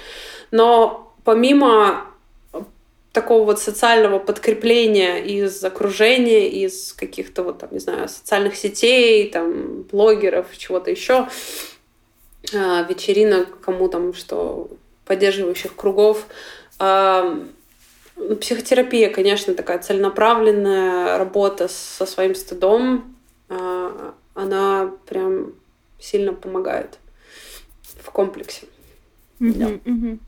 Но 0.49 1.13
помимо 1.25 2.05
такого 3.11 3.43
вот 3.45 3.59
социального 3.59 4.19
подкрепления 4.19 5.17
из 5.17 5.63
окружения, 5.63 6.47
из 6.47 6.93
каких-то 6.93 7.43
вот 7.43 7.59
там, 7.59 7.69
не 7.71 7.79
знаю, 7.79 8.07
социальных 8.07 8.55
сетей, 8.55 9.29
там, 9.29 9.83
блогеров, 9.83 10.57
чего-то 10.57 10.89
еще, 10.91 11.27
а, 12.53 12.83
вечеринок, 12.83 13.59
кому 13.59 13.89
там 13.89 14.13
что, 14.13 14.69
поддерживающих 15.05 15.75
кругов. 15.75 16.25
А, 16.79 17.37
психотерапия, 18.39 19.09
конечно, 19.09 19.53
такая 19.55 19.79
целенаправленная 19.79 21.17
работа 21.17 21.67
со 21.67 22.05
своим 22.05 22.33
стыдом, 22.33 23.17
а, 23.49 24.13
она 24.33 24.91
прям 25.05 25.53
сильно 25.99 26.33
помогает 26.33 26.97
в 28.01 28.09
комплексе. 28.11 28.67
Mm-hmm, 29.39 29.53
да. 29.57 29.65
mm-hmm. 29.65 30.19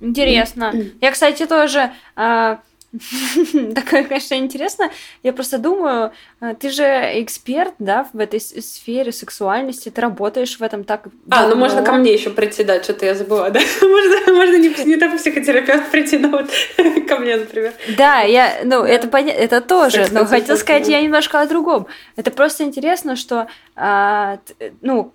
Интересно. 0.00 0.74
Я, 1.00 1.10
кстати, 1.10 1.46
тоже 1.46 1.92
а, 2.14 2.60
Такое, 3.74 4.04
конечно, 4.04 4.34
интересно. 4.34 4.90
Я 5.22 5.32
просто 5.32 5.58
думаю, 5.58 6.12
а, 6.40 6.54
ты 6.54 6.70
же 6.70 6.84
эксперт, 7.22 7.74
да, 7.78 8.08
в 8.12 8.18
этой 8.18 8.40
сфере 8.40 9.12
сексуальности, 9.12 9.90
ты 9.90 10.00
работаешь 10.00 10.58
в 10.58 10.62
этом 10.62 10.84
так 10.84 11.08
А, 11.30 11.46
ну 11.48 11.56
можно 11.56 11.82
ко 11.82 11.92
мне 11.92 12.12
еще 12.12 12.30
прийти, 12.30 12.64
да, 12.64 12.82
что-то 12.82 13.06
я 13.06 13.14
забыла, 13.14 13.50
да? 13.50 13.60
можно, 13.82 14.32
можно 14.32 14.56
не, 14.56 14.68
не 14.84 14.96
так 14.96 15.16
психотерапевт 15.16 15.90
прийти, 15.90 16.18
но 16.18 16.28
вот 16.28 16.50
ко 17.08 17.18
мне, 17.18 17.36
например. 17.36 17.74
Да, 17.96 18.20
я, 18.20 18.60
ну, 18.64 18.82
это, 18.84 19.08
понятно, 19.08 19.40
это 19.40 19.60
тоже, 19.60 19.98
Секс, 19.98 20.12
но 20.12 20.24
хотела 20.24 20.56
сказать 20.56 20.88
я 20.88 21.00
немножко 21.02 21.40
о 21.40 21.46
другом. 21.46 21.86
Это 22.16 22.30
просто 22.30 22.64
интересно, 22.64 23.16
что, 23.16 23.48
а, 23.74 24.38
ну, 24.80 25.12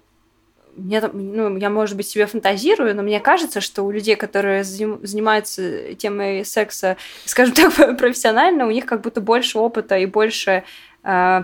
мне, 0.75 1.01
ну, 1.13 1.57
я, 1.57 1.69
может 1.69 1.97
быть, 1.97 2.07
себе 2.07 2.25
фантазирую, 2.25 2.95
но 2.95 3.03
мне 3.03 3.19
кажется, 3.19 3.61
что 3.61 3.83
у 3.83 3.91
людей, 3.91 4.15
которые 4.15 4.63
занимаются 4.63 5.93
темой 5.95 6.45
секса, 6.45 6.97
скажем 7.25 7.53
так, 7.75 7.97
профессионально, 7.97 8.67
у 8.67 8.71
них 8.71 8.85
как 8.85 9.01
будто 9.01 9.21
больше 9.21 9.59
опыта 9.59 9.97
и 9.97 10.05
больше 10.05 10.63
э, 11.03 11.43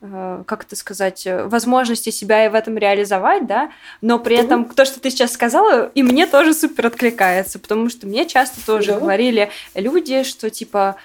э, 0.00 0.42
как 0.46 0.64
это 0.64 0.76
сказать, 0.76 1.26
возможности 1.26 2.10
себя 2.10 2.46
и 2.46 2.48
в 2.48 2.54
этом 2.54 2.76
реализовать, 2.78 3.46
да, 3.46 3.70
но 4.00 4.18
при 4.18 4.36
этом 4.36 4.66
то, 4.66 4.84
что 4.84 5.00
ты 5.00 5.10
сейчас 5.10 5.32
сказала, 5.32 5.90
и 5.94 6.02
мне 6.02 6.26
тоже 6.26 6.54
супер 6.54 6.86
откликается, 6.86 7.58
потому 7.58 7.88
что 7.88 8.06
мне 8.06 8.26
часто 8.26 8.64
тоже 8.64 8.92
да. 8.92 9.00
говорили 9.00 9.50
люди, 9.74 10.22
что 10.22 10.50
типа 10.50 10.96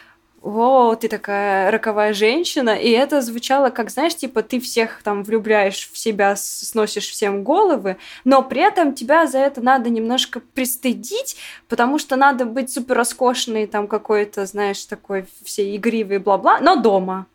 о, 0.44 0.96
ты 0.96 1.08
такая 1.08 1.72
роковая 1.72 2.14
женщина, 2.14 2.72
и 2.72 2.90
это 2.90 3.22
звучало 3.22 3.70
как, 3.70 3.90
знаешь, 3.90 4.16
типа 4.16 4.44
ты 4.44 4.60
всех 4.60 5.02
там 5.02 5.24
влюбляешь 5.24 5.90
в 5.92 5.98
себя, 5.98 6.36
сносишь 6.36 7.10
всем 7.10 7.44
головы, 7.44 7.96
но 8.26 8.44
при 8.44 8.62
этом 8.62 8.94
тебя 8.94 9.26
за 9.26 9.40
это 9.40 9.62
надо 9.62 9.90
немножко 9.90 10.42
пристыдить, 10.42 11.38
потому 11.70 11.98
что 11.98 12.18
надо 12.18 12.44
быть 12.44 12.72
супер 12.72 12.98
роскошной, 12.98 13.68
там 13.68 13.88
какой-то, 13.88 14.46
знаешь, 14.46 14.84
такой 14.84 15.26
все 15.46 15.76
игривый, 15.78 16.20
бла-бла, 16.20 16.60
но 16.60 16.76
дома. 16.76 17.26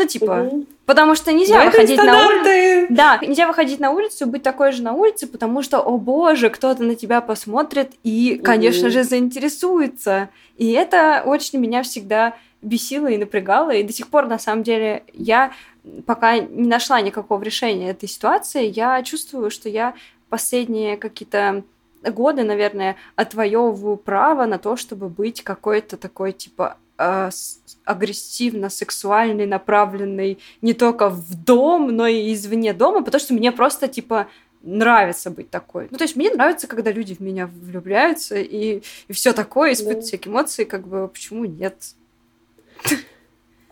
Ну, 0.00 0.06
типа, 0.06 0.48
угу. 0.50 0.66
потому 0.86 1.14
что 1.14 1.32
нельзя 1.32 1.58
Но 1.58 1.66
выходить 1.66 2.02
на 2.02 2.26
улицу. 2.26 2.86
Да, 2.88 3.18
нельзя 3.20 3.46
выходить 3.46 3.80
на 3.80 3.90
улицу, 3.90 4.26
быть 4.26 4.42
такой 4.42 4.72
же 4.72 4.82
на 4.82 4.94
улице, 4.94 5.26
потому 5.26 5.62
что, 5.62 5.80
о 5.80 5.98
боже, 5.98 6.48
кто-то 6.48 6.82
на 6.82 6.94
тебя 6.94 7.20
посмотрит 7.20 7.92
и, 8.02 8.40
конечно 8.42 8.88
угу. 8.88 8.92
же, 8.92 9.04
заинтересуется. 9.04 10.30
И 10.56 10.72
это 10.72 11.22
очень 11.26 11.58
меня 11.58 11.82
всегда 11.82 12.34
бесило 12.62 13.08
и 13.08 13.18
напрягало. 13.18 13.72
И 13.72 13.82
до 13.82 13.92
сих 13.92 14.08
пор, 14.08 14.26
на 14.26 14.38
самом 14.38 14.62
деле, 14.62 15.04
я 15.12 15.52
пока 16.06 16.38
не 16.38 16.68
нашла 16.68 17.00
никакого 17.00 17.42
решения 17.42 17.90
этой 17.90 18.08
ситуации, 18.08 18.66
я 18.66 19.02
чувствую, 19.02 19.50
что 19.50 19.68
я 19.68 19.94
последние 20.28 20.96
какие-то 20.96 21.62
годы, 22.02 22.44
наверное, 22.44 22.96
отвоевываю 23.16 23.96
право 23.96 24.46
на 24.46 24.58
то, 24.58 24.76
чтобы 24.76 25.08
быть 25.08 25.42
какой-то 25.42 25.96
такой, 25.96 26.32
типа, 26.32 26.78
э, 27.00 27.30
агрессивно-сексуальный, 27.84 29.46
направленный 29.46 30.38
не 30.60 30.74
только 30.74 31.08
в 31.08 31.34
дом, 31.44 31.88
но 31.88 32.06
и 32.06 32.32
извне 32.32 32.72
дома, 32.72 33.02
потому 33.02 33.20
что 33.20 33.34
мне 33.34 33.50
просто, 33.50 33.88
типа, 33.88 34.28
нравится 34.62 35.30
быть 35.30 35.50
такой. 35.50 35.88
Ну, 35.90 35.96
то 35.96 36.04
есть 36.04 36.16
мне 36.16 36.30
нравится, 36.30 36.66
когда 36.66 36.92
люди 36.92 37.14
в 37.14 37.20
меня 37.20 37.46
влюбляются 37.46 38.36
и, 38.36 38.82
и 39.08 39.12
все 39.12 39.32
такое, 39.32 39.72
испытывают 39.72 40.04
да. 40.04 40.06
всякие 40.06 40.32
эмоции, 40.32 40.64
как 40.64 40.86
бы 40.86 41.08
почему 41.08 41.46
нет? 41.46 41.76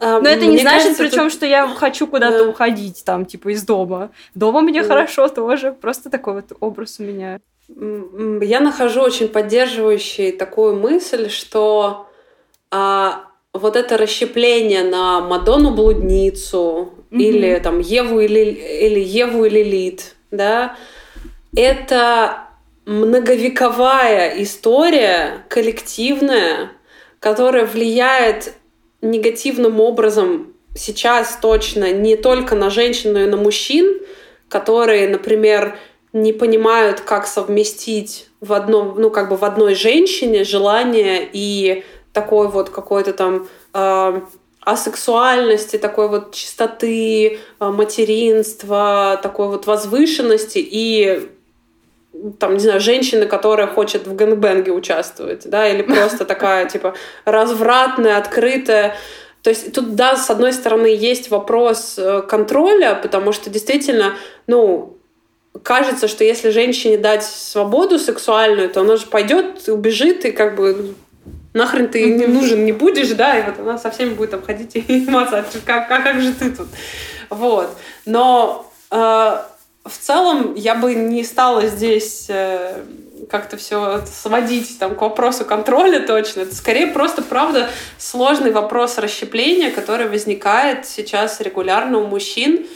А, 0.00 0.20
Но 0.20 0.28
это 0.28 0.46
не 0.46 0.58
значит, 0.58 0.96
причем, 0.96 1.24
тут... 1.24 1.32
что 1.32 1.46
я 1.46 1.66
хочу 1.66 2.06
куда-то 2.06 2.44
да. 2.44 2.50
уходить, 2.50 3.02
там, 3.04 3.26
типа, 3.26 3.52
из 3.52 3.64
дома. 3.64 4.10
Дома 4.34 4.60
мне 4.60 4.82
да. 4.82 4.88
хорошо 4.88 5.28
тоже. 5.28 5.72
Просто 5.72 6.08
такой 6.08 6.34
вот 6.34 6.52
образ 6.60 7.00
у 7.00 7.02
меня. 7.02 7.40
Я 7.68 8.60
нахожу 8.60 9.00
очень 9.02 9.28
поддерживающей 9.28 10.32
такую 10.32 10.76
мысль, 10.76 11.28
что 11.28 12.07
а, 12.70 13.24
вот 13.52 13.76
это 13.76 13.96
расщепление 13.96 14.84
на 14.84 15.20
Мадонну 15.20 15.72
блудницу 15.72 16.92
mm-hmm. 17.10 17.18
или 17.18 17.58
там 17.58 17.80
Еву 17.80 18.20
или, 18.20 18.40
или 18.40 19.00
Еву 19.00 19.44
или 19.44 19.62
Лилит, 19.62 20.16
да, 20.30 20.76
это 21.56 22.44
многовековая 22.86 24.42
история 24.42 25.44
коллективная, 25.48 26.72
которая 27.20 27.66
влияет 27.66 28.54
негативным 29.02 29.80
образом 29.80 30.54
сейчас 30.74 31.38
точно 31.40 31.92
не 31.92 32.16
только 32.16 32.54
на 32.54 32.70
женщин, 32.70 33.12
но 33.12 33.20
и 33.20 33.26
на 33.26 33.36
мужчин, 33.36 34.00
которые, 34.48 35.08
например, 35.08 35.78
не 36.12 36.32
понимают, 36.32 37.00
как 37.00 37.26
совместить 37.26 38.28
в 38.40 38.52
одном, 38.52 38.94
ну, 38.98 39.10
как 39.10 39.28
бы 39.28 39.36
в 39.36 39.44
одной 39.44 39.74
женщине 39.74 40.44
желание 40.44 41.28
и 41.32 41.84
такой 42.20 42.48
вот 42.48 42.70
какой-то 42.70 43.12
там 43.12 43.48
э, 43.74 44.20
асексуальности, 44.60 45.78
такой 45.78 46.08
вот 46.08 46.34
чистоты, 46.34 47.38
э, 47.60 47.66
материнства, 47.68 49.20
такой 49.22 49.48
вот 49.48 49.66
возвышенности 49.66 50.58
и 50.58 51.28
там, 52.40 52.54
не 52.54 52.60
знаю, 52.60 52.80
женщины, 52.80 53.26
которая 53.26 53.68
хочет 53.68 54.08
в 54.08 54.16
гэнгбэнге 54.16 54.72
участвовать, 54.72 55.48
да, 55.48 55.68
или 55.68 55.82
просто 55.94 56.24
такая, 56.24 56.68
типа, 56.68 56.94
развратная, 57.24 58.18
открытая. 58.18 58.96
То 59.42 59.50
есть 59.50 59.72
тут, 59.72 59.94
да, 59.94 60.16
с 60.16 60.28
одной 60.28 60.52
стороны, 60.52 60.88
есть 60.88 61.30
вопрос 61.30 61.94
э, 61.96 62.22
контроля, 62.28 62.98
потому 63.00 63.32
что 63.32 63.50
действительно, 63.50 64.14
ну, 64.48 64.96
кажется, 65.62 66.08
что 66.08 66.24
если 66.24 66.50
женщине 66.50 66.98
дать 66.98 67.24
свободу 67.24 67.98
сексуальную, 67.98 68.68
то 68.70 68.80
она 68.80 68.96
же 68.96 69.06
пойдет, 69.06 69.68
убежит 69.68 70.24
и 70.24 70.32
как 70.32 70.56
бы 70.56 70.94
нахрен 71.54 71.88
ты 71.88 72.04
не 72.12 72.26
нужен 72.26 72.64
не 72.64 72.72
будешь, 72.72 73.10
да, 73.10 73.38
и 73.38 73.42
вот 73.42 73.58
она 73.58 73.78
со 73.78 73.90
всеми 73.90 74.14
будет 74.14 74.30
там 74.30 74.42
ходить 74.42 74.76
и 74.76 75.06
маться, 75.08 75.44
как, 75.64 75.88
как, 75.88 76.04
как 76.04 76.20
же 76.20 76.32
ты 76.32 76.50
тут? 76.50 76.68
Вот. 77.30 77.76
Но 78.06 78.70
э, 78.90 78.96
в 78.96 79.98
целом 79.98 80.54
я 80.54 80.74
бы 80.74 80.94
не 80.94 81.24
стала 81.24 81.66
здесь 81.66 82.26
э, 82.28 82.82
как-то 83.30 83.56
все 83.56 84.02
сводить 84.06 84.78
там, 84.78 84.94
к 84.94 85.00
вопросу 85.00 85.44
контроля 85.44 86.00
точно. 86.00 86.42
Это 86.42 86.54
скорее 86.54 86.88
просто, 86.88 87.22
правда, 87.22 87.68
сложный 87.98 88.52
вопрос 88.52 88.98
расщепления, 88.98 89.70
который 89.70 90.08
возникает 90.08 90.86
сейчас 90.86 91.40
регулярно 91.40 91.98
у 91.98 92.06
мужчин. 92.06 92.66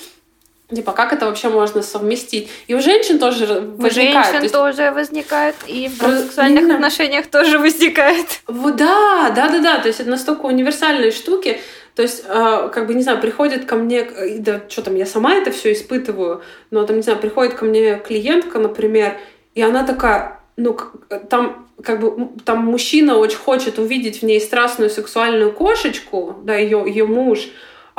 Типа, 0.75 0.93
как 0.93 1.13
это 1.13 1.27
вообще 1.27 1.49
можно 1.49 1.83
совместить? 1.83 2.51
И 2.67 2.75
у 2.75 2.81
женщин 2.81 3.19
тоже 3.19 3.47
возникает. 3.47 3.79
У 3.79 3.91
женщин 3.95 4.43
есть... 4.43 4.55
тоже 4.55 4.91
возникает, 4.91 5.55
и 5.67 5.89
в 5.89 6.01
сексуальных 6.01 6.63
Именно. 6.63 6.75
отношениях 6.77 7.27
тоже 7.27 7.59
возникает. 7.59 8.27
Вот, 8.47 8.77
да, 8.77 9.31
да, 9.37 9.49
да, 9.49 9.59
да. 9.61 9.79
То 9.79 9.89
есть 9.89 10.01
это 10.01 10.11
настолько 10.11 10.47
универсальные 10.47 11.11
штуки. 11.11 11.61
То 11.95 12.03
есть, 12.03 12.25
э, 12.27 12.71
как 12.73 12.87
бы, 12.87 12.95
не 12.95 13.03
знаю, 13.03 13.21
приходит 13.21 13.67
ко 13.67 13.77
мне, 13.77 14.09
да, 14.39 14.63
что 14.69 14.83
там, 14.83 14.97
я 14.97 15.05
сама 15.05 15.35
это 15.35 15.51
все 15.51 15.73
испытываю, 15.73 16.43
но 16.71 16.87
там, 16.87 16.97
не 16.97 17.03
знаю, 17.03 17.19
приходит 17.19 17.55
ко 17.55 17.67
мне 17.67 17.97
клиентка, 17.97 18.59
например, 18.59 19.19
и 19.55 19.61
она 19.61 19.85
такая, 19.85 20.41
ну, 20.57 20.79
там, 21.29 21.69
как 21.83 22.01
бы, 22.01 22.31
там 22.47 22.65
мужчина 22.65 23.19
очень 23.19 23.37
хочет 23.37 23.79
увидеть 23.79 24.23
в 24.23 24.25
ней 24.25 24.41
страстную 24.41 24.89
сексуальную 24.89 25.53
кошечку, 25.53 26.37
да, 26.43 26.57
ее, 26.57 26.83
ее 26.87 27.05
муж, 27.05 27.51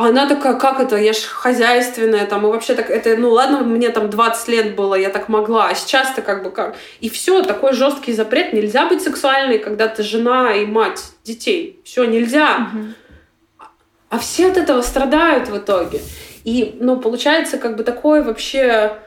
а 0.03 0.09
она 0.09 0.27
такая, 0.27 0.55
как 0.55 0.81
это, 0.81 0.97
я 0.97 1.13
ж 1.13 1.21
хозяйственная, 1.21 2.25
там, 2.25 2.45
и 2.45 2.49
вообще 2.49 2.75
так, 2.75 2.89
это, 2.89 3.15
ну 3.15 3.31
ладно, 3.31 3.61
мне 3.61 3.87
там 3.87 4.09
20 4.09 4.47
лет 4.49 4.75
было, 4.75 4.95
я 4.95 5.09
так 5.09 5.29
могла, 5.29 5.69
а 5.69 5.75
сейчас-то 5.75 6.21
как 6.21 6.43
бы 6.43 6.51
как. 6.51 6.75
И 6.99 7.09
все, 7.09 7.41
такой 7.41 7.71
жесткий 7.71 8.11
запрет, 8.11 8.51
нельзя 8.51 8.85
быть 8.85 9.01
сексуальной, 9.01 9.59
когда 9.59 9.87
ты 9.87 10.03
жена 10.03 10.55
и 10.55 10.65
мать 10.65 11.01
детей. 11.23 11.79
Все, 11.85 12.03
нельзя. 12.03 12.67
Угу. 12.73 13.67
А 14.09 14.19
все 14.19 14.51
от 14.51 14.57
этого 14.57 14.81
страдают 14.81 15.47
в 15.47 15.57
итоге. 15.57 16.01
И, 16.43 16.75
ну, 16.81 16.99
получается, 16.99 17.57
как 17.57 17.77
бы 17.77 17.83
такое 17.85 18.23
вообще... 18.23 18.97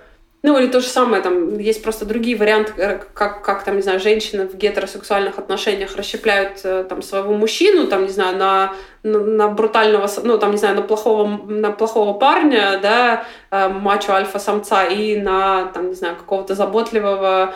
Ну, 0.47 0.57
или 0.57 0.68
то 0.68 0.78
же 0.78 0.86
самое, 0.86 1.22
там, 1.22 1.59
есть 1.59 1.82
просто 1.82 2.05
другие 2.05 2.36
варианты, 2.36 2.72
э, 2.76 3.01
как, 3.14 3.42
как 3.42 3.64
там, 3.64 3.74
не 3.74 3.82
знаю, 3.82 3.99
женщины 3.99 4.47
в 4.47 4.55
гетеросексуальных 4.55 5.40
отношениях 5.40 5.97
расщепляют 5.97 6.61
э, 6.62 6.84
там 6.88 7.03
своего 7.03 7.34
мужчину, 7.34 7.88
там, 7.88 8.05
не 8.05 8.11
знаю, 8.11 8.36
на, 8.36 8.72
на, 9.03 9.49
брутального, 9.49 10.09
ну, 10.22 10.38
там, 10.38 10.53
не 10.53 10.57
знаю, 10.57 10.76
на 10.76 10.82
плохого, 10.82 11.26
на 11.49 11.72
плохого 11.72 12.12
парня, 12.12 12.78
да, 12.80 13.24
э, 13.51 13.68
мачо 13.68 14.12
альфа-самца, 14.12 14.84
и 14.84 15.20
на, 15.20 15.64
там, 15.74 15.88
не 15.88 15.94
знаю, 15.94 16.14
какого-то 16.14 16.55
заботливого, 16.55 17.53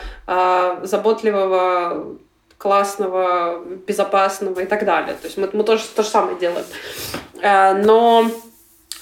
заботливого 0.82 2.16
классного, 2.58 3.64
безопасного 3.86 4.58
и 4.58 4.66
так 4.66 4.84
далее. 4.84 5.14
То 5.14 5.28
есть 5.28 5.38
мы, 5.38 5.48
мы 5.52 5.62
тоже 5.62 5.84
то 5.94 6.02
же 6.02 6.08
самое 6.08 6.36
делаем. 6.40 6.66
Но 7.84 8.26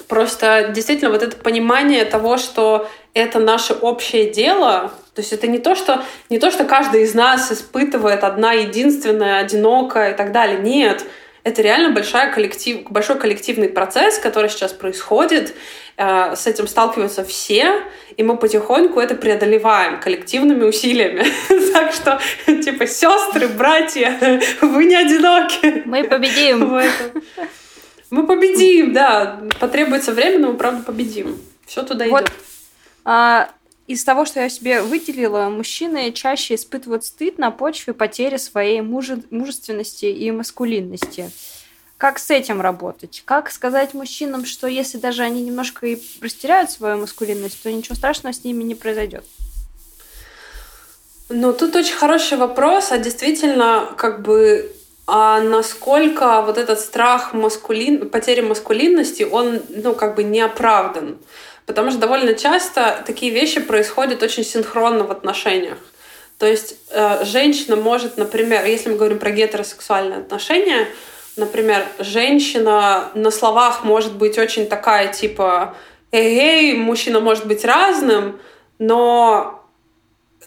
просто 0.07 0.71
действительно 0.73 1.11
вот 1.11 1.23
это 1.23 1.37
понимание 1.37 2.05
того, 2.05 2.37
что 2.37 2.87
это 3.13 3.39
наше 3.39 3.73
общее 3.73 4.29
дело, 4.29 4.91
то 5.13 5.21
есть 5.21 5.33
это 5.33 5.47
не 5.47 5.57
то, 5.57 5.75
что, 5.75 6.03
не 6.29 6.39
то, 6.39 6.51
что 6.51 6.63
каждый 6.63 7.03
из 7.03 7.13
нас 7.13 7.51
испытывает 7.51 8.23
одна 8.23 8.53
единственная, 8.53 9.39
одинокая 9.39 10.13
и 10.13 10.15
так 10.15 10.31
далее. 10.31 10.59
Нет, 10.59 11.05
это 11.43 11.61
реально 11.61 11.89
большая 11.89 12.31
коллектив, 12.31 12.83
большой 12.89 13.17
коллективный 13.17 13.69
процесс, 13.69 14.17
который 14.17 14.49
сейчас 14.49 14.71
происходит. 14.71 15.55
Э, 15.97 16.35
с 16.35 16.47
этим 16.47 16.67
сталкиваются 16.67 17.25
все, 17.25 17.81
и 18.15 18.23
мы 18.23 18.37
потихоньку 18.37 18.99
это 18.99 19.15
преодолеваем 19.15 19.99
коллективными 19.99 20.63
усилиями. 20.63 21.25
Так 21.73 21.93
что, 21.93 22.19
типа, 22.45 22.87
сестры, 22.87 23.47
братья, 23.47 24.41
вы 24.61 24.85
не 24.85 24.95
одиноки. 24.95 25.83
Мы 25.85 26.03
победим. 26.03 26.81
Мы 28.09 28.25
победим, 28.27 28.91
да. 28.91 29.39
Потребуется 29.59 30.11
время, 30.11 30.39
но 30.39 30.51
мы 30.51 30.57
правда 30.57 30.83
победим. 30.83 31.39
Все 31.65 31.83
туда 31.83 32.07
идет. 32.07 32.31
А, 33.05 33.49
из 33.87 34.03
того, 34.03 34.25
что 34.25 34.39
я 34.39 34.49
себе 34.49 34.81
выделила, 34.81 35.49
мужчины 35.49 36.11
чаще 36.11 36.55
испытывают 36.55 37.05
стыд 37.05 37.37
на 37.37 37.51
почве 37.51 37.93
потери 37.93 38.37
своей 38.37 38.81
муже... 38.81 39.23
мужественности 39.31 40.05
и 40.05 40.29
маскулинности. 40.31 41.31
Как 41.97 42.19
с 42.19 42.29
этим 42.29 42.61
работать? 42.61 43.23
Как 43.25 43.51
сказать 43.51 43.93
мужчинам, 43.93 44.45
что 44.45 44.67
если 44.67 44.97
даже 44.97 45.23
они 45.23 45.41
немножко 45.41 45.85
и 45.87 46.01
растеряют 46.21 46.71
свою 46.71 46.97
маскулинность, 46.97 47.61
то 47.61 47.71
ничего 47.71 47.95
страшного 47.95 48.33
с 48.33 48.43
ними 48.43 48.63
не 48.63 48.75
произойдет? 48.75 49.25
Ну, 51.29 51.51
тут 51.51 51.75
очень 51.75 51.95
хороший 51.95 52.37
вопрос, 52.37 52.91
а 52.91 52.97
действительно, 52.97 53.93
как 53.97 54.21
бы 54.21 54.71
а 55.11 55.41
насколько 55.41 56.43
вот 56.43 56.59
этот 56.59 56.79
страх 56.79 57.33
маскулин, 57.33 58.11
потери 58.11 58.41
маскулинности, 58.41 59.23
он, 59.23 59.59
ну, 59.69 59.95
как 59.95 60.13
бы 60.15 60.23
не 60.23 60.39
оправдан. 60.39 61.17
Потому 61.69 61.91
что 61.91 61.99
довольно 61.99 62.33
часто 62.33 63.03
такие 63.05 63.31
вещи 63.31 63.59
происходят 63.59 64.23
очень 64.23 64.43
синхронно 64.43 65.03
в 65.03 65.11
отношениях. 65.11 65.77
То 66.39 66.47
есть 66.47 66.73
э, 66.89 67.23
женщина 67.25 67.75
может, 67.75 68.17
например, 68.17 68.65
если 68.65 68.89
мы 68.89 68.95
говорим 68.95 69.19
про 69.19 69.29
гетеросексуальные 69.29 70.17
отношения, 70.17 70.87
например, 71.37 71.85
женщина 71.99 73.11
на 73.13 73.29
словах 73.29 73.83
может 73.83 74.15
быть 74.15 74.39
очень 74.39 74.65
такая, 74.65 75.13
типа, 75.13 75.75
эй, 76.11 76.39
эй, 76.39 76.73
мужчина 76.73 77.19
может 77.19 77.45
быть 77.45 77.63
разным, 77.63 78.39
но 78.79 79.58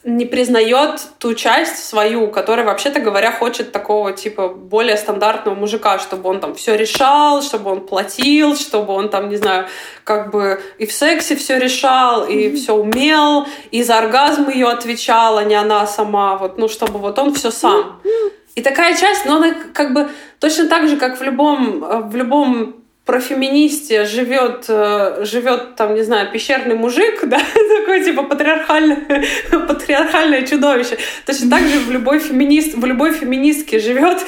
не 0.04 0.24
признает 0.24 1.00
ту 1.18 1.34
часть 1.34 1.84
свою, 1.84 2.28
которая, 2.28 2.66
вообще-то 2.66 2.98
говоря, 2.98 3.30
хочет 3.30 3.70
такого, 3.70 4.12
типа, 4.12 4.48
более 4.48 4.96
стандартного 4.96 5.54
мужика, 5.54 5.98
чтобы 6.00 6.28
он 6.28 6.40
там 6.40 6.54
все 6.54 6.76
решал, 6.76 7.40
чтобы 7.40 7.70
он 7.70 7.86
платил, 7.86 8.56
чтобы 8.56 8.94
он 8.94 9.10
там, 9.10 9.28
не 9.28 9.36
знаю, 9.36 9.68
как 10.02 10.32
бы 10.32 10.60
и 10.78 10.86
в 10.86 10.92
сексе 10.92 11.36
все 11.36 11.58
решал, 11.58 12.26
и 12.26 12.48
mm-hmm. 12.48 12.56
все 12.56 12.74
умел, 12.74 13.46
и 13.70 13.82
за 13.84 13.98
оргазм 13.98 14.48
ее 14.48 14.68
отвечала, 14.68 15.40
а 15.40 15.44
не 15.44 15.54
она 15.54 15.86
сама, 15.86 16.36
вот, 16.36 16.58
ну, 16.58 16.68
чтобы 16.68 16.98
вот 16.98 17.18
он 17.18 17.32
все 17.34 17.52
сам. 17.52 18.00
Mm-hmm. 18.02 18.32
И 18.56 18.60
такая 18.60 18.96
часть, 18.96 19.24
но 19.24 19.36
она 19.36 19.54
как 19.72 19.94
бы 19.94 20.10
точно 20.40 20.68
так 20.68 20.88
же, 20.88 20.96
как 20.96 21.18
в 21.18 21.22
любом, 21.22 22.08
в 22.10 22.16
любом 22.16 22.81
про 23.04 23.18
феминисте 23.20 24.04
живет, 24.04 24.66
э, 24.68 25.24
живет 25.24 25.74
там, 25.74 25.94
не 25.94 26.02
знаю, 26.02 26.30
пещерный 26.30 26.76
мужик, 26.76 27.20
да, 27.24 27.40
такой 27.78 28.04
типа 28.04 28.22
патриархальное, 28.22 29.24
патриархальное 29.50 30.46
чудовище. 30.46 30.96
Точно 31.26 31.50
так 31.50 31.62
же 31.62 31.80
в 31.80 31.90
любой 31.90 32.20
феминист, 32.20 32.74
в 32.76 32.84
любой 32.84 33.12
феминистке 33.12 33.80
живет, 33.80 34.18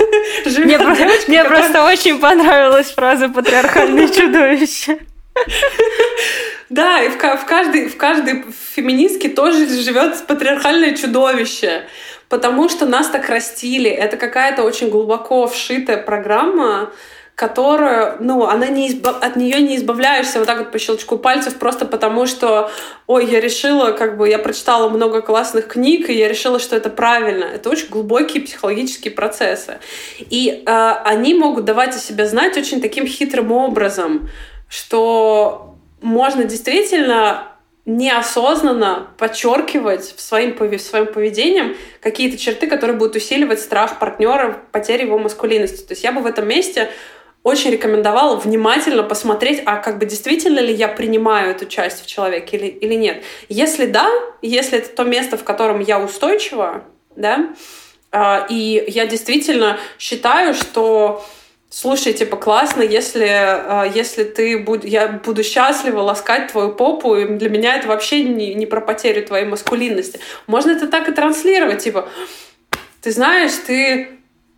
живет 0.46 0.66
Мне, 0.66 0.78
девочка, 0.78 1.24
мне 1.28 1.42
которая... 1.42 1.62
просто 1.62 1.84
очень 1.84 2.18
понравилась 2.18 2.90
фраза 2.90 3.28
патриархальное 3.28 4.08
чудовище. 4.08 4.98
Да, 6.70 7.02
и 7.02 7.08
в, 7.08 7.16
в, 7.16 7.44
каждой, 7.44 7.88
в 7.88 7.96
каждой 7.96 8.44
феминистке 8.74 9.28
тоже 9.28 9.68
живет 9.68 10.26
патриархальное 10.26 10.96
чудовище, 10.96 11.84
потому 12.28 12.68
что 12.68 12.86
нас 12.86 13.08
так 13.08 13.28
растили. 13.28 13.90
Это 13.90 14.16
какая-то 14.16 14.64
очень 14.64 14.90
глубоко 14.90 15.46
вшитая 15.46 15.98
программа, 15.98 16.90
которую, 17.34 18.16
ну, 18.20 18.46
она 18.46 18.68
не 18.68 18.88
избав... 18.88 19.20
от 19.20 19.34
нее 19.34 19.60
не 19.60 19.76
избавляешься 19.76 20.38
вот 20.38 20.46
так 20.46 20.58
вот 20.58 20.70
по 20.70 20.78
щелчку 20.78 21.18
пальцев 21.18 21.56
просто 21.56 21.84
потому, 21.84 22.26
что, 22.26 22.70
ой, 23.06 23.26
я 23.26 23.40
решила, 23.40 23.90
как 23.90 24.16
бы, 24.16 24.28
я 24.28 24.38
прочитала 24.38 24.88
много 24.88 25.20
классных 25.20 25.66
книг, 25.66 26.08
и 26.08 26.14
я 26.14 26.28
решила, 26.28 26.60
что 26.60 26.76
это 26.76 26.90
правильно. 26.90 27.44
Это 27.44 27.70
очень 27.70 27.88
глубокие 27.88 28.42
психологические 28.42 29.12
процессы. 29.12 29.78
И 30.18 30.62
э, 30.64 30.90
они 31.04 31.34
могут 31.34 31.64
давать 31.64 31.96
о 31.96 31.98
себе 31.98 32.26
знать 32.26 32.56
очень 32.56 32.80
таким 32.80 33.06
хитрым 33.06 33.50
образом, 33.50 34.28
что 34.68 35.74
можно 36.00 36.44
действительно 36.44 37.48
неосознанно 37.86 39.08
подчеркивать 39.18 40.14
своим, 40.18 40.56
своим 40.78 41.06
поведением 41.06 41.76
какие-то 42.00 42.38
черты, 42.38 42.66
которые 42.66 42.96
будут 42.96 43.16
усиливать 43.16 43.60
страх 43.60 43.98
партнера, 43.98 44.62
потери 44.72 45.02
его 45.02 45.18
маскулинности. 45.18 45.82
То 45.82 45.92
есть 45.92 46.02
я 46.02 46.12
бы 46.12 46.22
в 46.22 46.26
этом 46.26 46.48
месте 46.48 46.90
очень 47.44 47.70
рекомендовала 47.70 48.36
внимательно 48.36 49.02
посмотреть, 49.02 49.62
а 49.64 49.76
как 49.76 49.98
бы 49.98 50.06
действительно 50.06 50.58
ли 50.58 50.72
я 50.72 50.88
принимаю 50.88 51.50
эту 51.50 51.66
часть 51.66 52.02
в 52.02 52.06
человеке 52.06 52.56
или, 52.56 52.66
или 52.66 52.94
нет. 52.94 53.22
Если 53.48 53.86
да, 53.86 54.10
если 54.42 54.78
это 54.78 54.88
то 54.88 55.04
место, 55.04 55.36
в 55.36 55.44
котором 55.44 55.80
я 55.80 56.00
устойчива, 56.00 56.84
да, 57.14 57.54
э, 58.10 58.46
и 58.48 58.84
я 58.88 59.06
действительно 59.06 59.78
считаю, 59.98 60.54
что 60.54 61.22
слушай, 61.68 62.14
типа, 62.14 62.36
классно, 62.36 62.82
если, 62.82 63.28
э, 63.28 63.92
если 63.94 64.24
ты 64.24 64.58
будь, 64.58 64.84
я 64.84 65.08
буду 65.08 65.44
счастлива 65.44 66.00
ласкать 66.00 66.50
твою 66.50 66.72
попу, 66.72 67.14
и 67.14 67.26
для 67.26 67.50
меня 67.50 67.76
это 67.76 67.88
вообще 67.88 68.22
не, 68.22 68.54
не 68.54 68.64
про 68.64 68.80
потерю 68.80 69.26
твоей 69.26 69.44
маскулинности. 69.44 70.18
Можно 70.46 70.70
это 70.70 70.86
так 70.86 71.10
и 71.10 71.12
транслировать, 71.12 71.84
типа, 71.84 72.08
ты 73.02 73.10
знаешь, 73.10 73.52
ты 73.66 74.08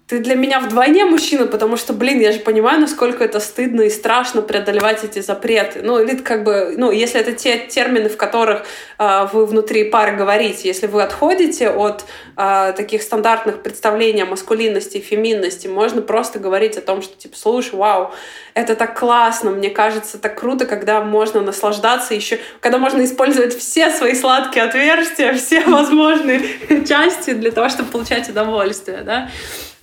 ты 0.09 0.21
для 0.21 0.37
меня 0.37 0.61
вдвойне 0.61 1.05
мужчина, 1.05 1.47
потому 1.47 1.77
что, 1.77 1.93
блин, 1.93 2.21
я 2.21 2.31
же 2.31 2.39
понимаю, 2.39 2.81
насколько 2.81 3.25
это 3.25 3.41
стыдно 3.41 3.83
и 3.83 3.91
страшно 3.91 4.41
преодолевать 4.41 5.03
эти 5.03 5.19
запреты. 5.19 5.81
Ну, 5.83 5.99
или 5.99 6.17
как 6.17 6.45
бы, 6.45 6.75
ну, 6.77 6.93
если 6.93 7.21
это 7.21 7.33
те 7.33 7.59
термины, 7.59 8.09
в 8.09 8.17
которых 8.17 8.65
э, 9.01 9.27
вы 9.33 9.47
внутри 9.47 9.83
пары 9.83 10.17
говорите, 10.17 10.69
если 10.69 10.87
вы 10.87 11.03
отходите 11.03 11.71
от 11.71 12.05
э, 12.37 12.73
таких 12.77 13.03
стандартных 13.03 13.65
представлений 13.65 14.23
о 14.23 14.27
маскулинности 14.27 14.99
и 14.99 15.01
феминности, 15.01 15.67
можно 15.67 16.03
просто 16.03 16.39
говорить 16.39 16.77
о 16.77 16.83
том, 16.83 17.03
что, 17.03 17.17
типа, 17.17 17.37
слушай, 17.37 17.75
вау, 17.75 18.13
это 18.55 18.77
так 18.77 18.97
классно, 18.97 19.51
мне 19.51 19.71
кажется, 19.71 20.19
так 20.19 20.39
круто, 20.39 20.67
когда 20.67 21.01
можно 21.03 21.41
наслаждаться 21.41 22.15
еще, 22.15 22.39
когда 22.61 22.79
можно 22.79 23.05
использовать 23.05 23.59
все 23.59 23.91
свои 23.91 24.15
сладкие 24.15 24.67
отверстия, 24.67 25.35
все 25.35 25.63
возможные 25.63 26.43
части 26.89 27.33
для 27.33 27.51
того, 27.51 27.69
чтобы 27.69 27.91
получать 27.91 28.29
удовольствие, 28.29 29.03
да. 29.03 29.31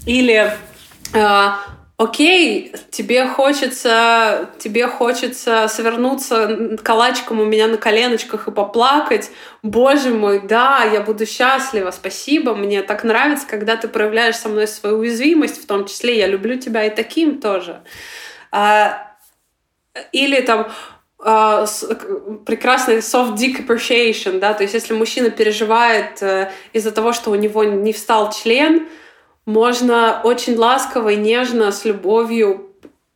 Или 0.06 0.52
э, 1.14 1.50
окей, 1.98 2.76
тебе 2.92 3.28
хочется, 3.28 4.50
тебе 4.60 4.88
хочется 4.88 5.68
свернуться 5.70 6.78
калачиком 6.84 7.40
у 7.40 7.46
меня 7.46 7.68
на 7.68 7.78
коленочках 7.78 8.48
и 8.48 8.52
поплакать. 8.52 9.32
Боже 9.62 10.10
мой, 10.10 10.42
да, 10.42 10.84
я 10.84 11.02
буду 11.02 11.26
счастлива, 11.26 11.92
спасибо. 11.92 12.54
Мне 12.56 12.82
так 12.82 13.04
нравится, 13.04 13.48
когда 13.48 13.78
ты 13.78 13.88
проявляешь 13.88 14.36
со 14.36 14.50
мной 14.50 14.68
свою 14.68 14.98
уязвимость, 14.98 15.62
в 15.62 15.68
том 15.68 15.86
числе 15.86 16.18
я 16.18 16.28
люблю 16.28 16.60
тебя 16.60 16.86
и 16.86 16.90
таким 16.90 17.40
тоже. 17.40 17.82
А, 18.52 19.08
или 20.12 20.42
там 20.42 20.72
Uh, 21.26 21.66
прекрасный 22.46 22.98
soft 22.98 23.36
dick 23.36 23.66
appreciation, 23.66 24.40
да, 24.40 24.54
то 24.54 24.64
есть 24.64 24.74
если 24.74 24.94
мужчина 24.94 25.30
переживает 25.30 26.22
uh, 26.22 26.52
из-за 26.74 26.92
того, 26.92 27.14
что 27.14 27.32
у 27.32 27.36
него 27.36 27.64
не 27.64 27.94
встал 27.94 28.34
член, 28.34 28.90
можно 29.46 30.22
очень 30.24 30.56
ласково 30.56 31.10
и 31.10 31.16
нежно, 31.16 31.72
с 31.72 31.86
любовью 31.86 32.70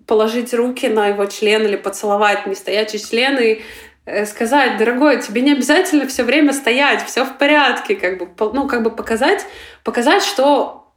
положить 0.06 0.54
руки 0.54 0.88
на 0.88 1.08
его 1.08 1.26
член 1.26 1.66
или 1.66 1.76
поцеловать 1.76 2.48
нестоячий 2.48 3.00
член 3.00 3.38
и 3.38 3.62
э, 4.06 4.26
сказать, 4.26 4.78
дорогой, 4.78 5.22
тебе 5.22 5.42
не 5.42 5.52
обязательно 5.52 6.08
все 6.08 6.24
время 6.24 6.54
стоять, 6.54 7.06
все 7.06 7.26
в 7.26 7.38
порядке, 7.38 7.96
как 7.96 8.18
бы, 8.18 8.54
ну, 8.54 8.68
как 8.68 8.84
бы 8.84 8.92
показать, 8.92 9.46
показать, 9.84 10.24
что 10.24 10.94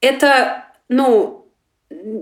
это, 0.00 0.64
ну, 0.88 1.38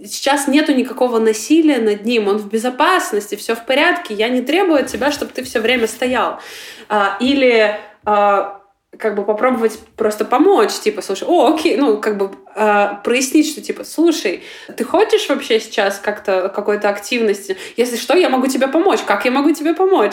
сейчас 0.04 0.46
нету 0.46 0.74
никакого 0.74 1.18
насилия 1.18 1.78
над 1.78 2.04
ним, 2.04 2.28
он 2.28 2.38
в 2.38 2.48
безопасности, 2.48 3.34
все 3.34 3.54
в 3.54 3.64
порядке, 3.64 4.14
я 4.14 4.28
не 4.28 4.42
требую 4.42 4.80
от 4.80 4.86
тебя, 4.86 5.10
чтобы 5.10 5.32
ты 5.32 5.42
все 5.42 5.60
время 5.60 5.86
стоял. 5.86 6.40
А, 6.88 7.16
или 7.20 7.78
а, 8.04 8.60
как 8.98 9.14
бы 9.14 9.24
попробовать 9.24 9.78
просто 9.96 10.24
помочь, 10.24 10.72
типа, 10.72 11.02
слушай, 11.02 11.26
о, 11.26 11.52
окей, 11.54 11.76
ну, 11.76 11.98
как 11.98 12.16
бы 12.16 12.30
э, 12.54 12.88
прояснить, 13.04 13.50
что, 13.50 13.60
типа, 13.60 13.84
слушай, 13.84 14.42
ты 14.76 14.84
хочешь 14.84 15.28
вообще 15.28 15.60
сейчас 15.60 15.98
как-то 15.98 16.48
какой-то 16.48 16.88
активности? 16.88 17.56
Если 17.76 17.96
что, 17.96 18.16
я 18.16 18.28
могу 18.28 18.46
тебе 18.46 18.68
помочь. 18.68 19.00
Как 19.06 19.24
я 19.24 19.30
могу 19.30 19.52
тебе 19.52 19.74
помочь? 19.74 20.12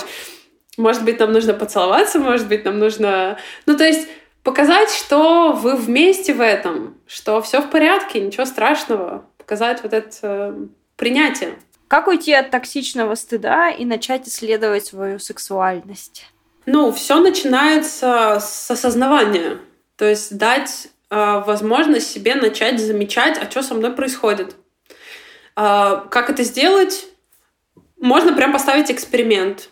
Может 0.78 1.04
быть, 1.04 1.20
нам 1.20 1.32
нужно 1.32 1.54
поцеловаться, 1.54 2.20
может 2.20 2.48
быть, 2.48 2.66
нам 2.66 2.80
нужно... 2.80 3.38
Ну, 3.66 3.78
то 3.78 3.86
есть 3.86 4.08
показать, 4.44 4.90
что 4.90 5.54
вы 5.54 5.76
вместе 5.76 6.34
в 6.34 6.42
этом, 6.42 6.98
что 7.08 7.42
все 7.42 7.62
в 7.62 7.70
порядке, 7.70 8.20
ничего 8.20 8.46
страшного. 8.46 9.26
Показать 9.38 9.84
вот 9.84 9.94
это 9.94 10.18
э, 10.22 10.66
принятие. 10.96 11.56
Как 11.88 12.08
уйти 12.08 12.34
от 12.34 12.50
токсичного 12.50 13.14
стыда 13.16 13.70
и 13.70 13.86
начать 13.86 14.28
исследовать 14.28 14.86
свою 14.86 15.20
сексуальность? 15.20 16.26
Ну, 16.66 16.92
все 16.92 17.20
начинается 17.20 18.40
с 18.40 18.72
осознавания. 18.72 19.60
То 19.98 20.06
есть 20.06 20.38
дать 20.38 20.88
э, 21.10 21.44
возможность 21.46 22.12
себе 22.12 22.36
начать 22.36 22.80
замечать, 22.80 23.38
а 23.38 23.50
что 23.50 23.64
со 23.64 23.74
мной 23.74 23.92
происходит. 23.92 24.56
Э, 25.56 26.02
как 26.10 26.30
это 26.30 26.44
сделать? 26.44 27.08
Можно 28.00 28.34
прям 28.34 28.52
поставить 28.52 28.92
эксперимент. 28.92 29.70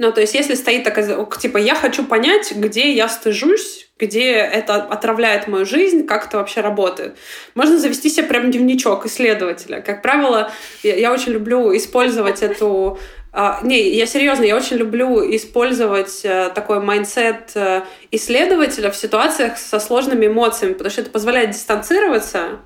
Ну, 0.00 0.12
то 0.12 0.22
есть, 0.22 0.34
если 0.34 0.54
стоит 0.54 0.82
такая, 0.82 1.26
типа, 1.38 1.58
я 1.58 1.74
хочу 1.74 2.06
понять, 2.06 2.52
где 2.56 2.94
я 2.94 3.06
стыжусь, 3.06 3.90
где 3.98 4.30
это 4.32 4.76
отравляет 4.76 5.46
мою 5.46 5.66
жизнь, 5.66 6.06
как 6.06 6.26
это 6.26 6.38
вообще 6.38 6.62
работает. 6.62 7.18
Можно 7.54 7.78
завести 7.78 8.08
себе 8.08 8.26
прям 8.26 8.50
дневничок 8.50 9.04
исследователя. 9.04 9.82
Как 9.82 10.00
правило, 10.00 10.50
я, 10.82 10.96
я 10.96 11.12
очень 11.12 11.32
люблю 11.32 11.76
использовать 11.76 12.40
эту 12.42 12.98
а, 13.32 13.60
не, 13.62 13.90
я 13.90 14.06
серьезно, 14.06 14.42
я 14.44 14.56
очень 14.56 14.76
люблю 14.76 15.20
использовать 15.36 16.22
а, 16.24 16.50
такой 16.50 16.80
mindset 16.80 17.52
а, 17.54 17.84
исследователя 18.10 18.90
в 18.90 18.96
ситуациях 18.96 19.56
со 19.56 19.78
сложными 19.78 20.26
эмоциями, 20.26 20.72
потому 20.72 20.90
что 20.90 21.02
это 21.02 21.10
позволяет 21.10 21.50
дистанцироваться, 21.50 22.58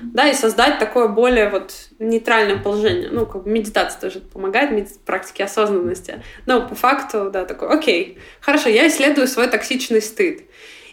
да, 0.00 0.28
и 0.28 0.34
создать 0.34 0.78
такое 0.78 1.08
более 1.08 1.48
вот 1.48 1.72
нейтральное 1.98 2.58
положение. 2.58 3.08
Ну, 3.10 3.26
как 3.26 3.44
бы 3.44 3.50
медитация 3.50 4.00
тоже 4.00 4.20
помогает, 4.20 4.70
меди- 4.70 4.98
практике 5.04 5.44
осознанности. 5.44 6.22
Но 6.46 6.68
по 6.68 6.74
факту, 6.74 7.30
да, 7.32 7.44
такой, 7.44 7.68
окей, 7.68 8.18
хорошо, 8.40 8.68
я 8.68 8.86
исследую 8.88 9.26
свой 9.26 9.48
токсичный 9.48 10.02
стыд. 10.02 10.42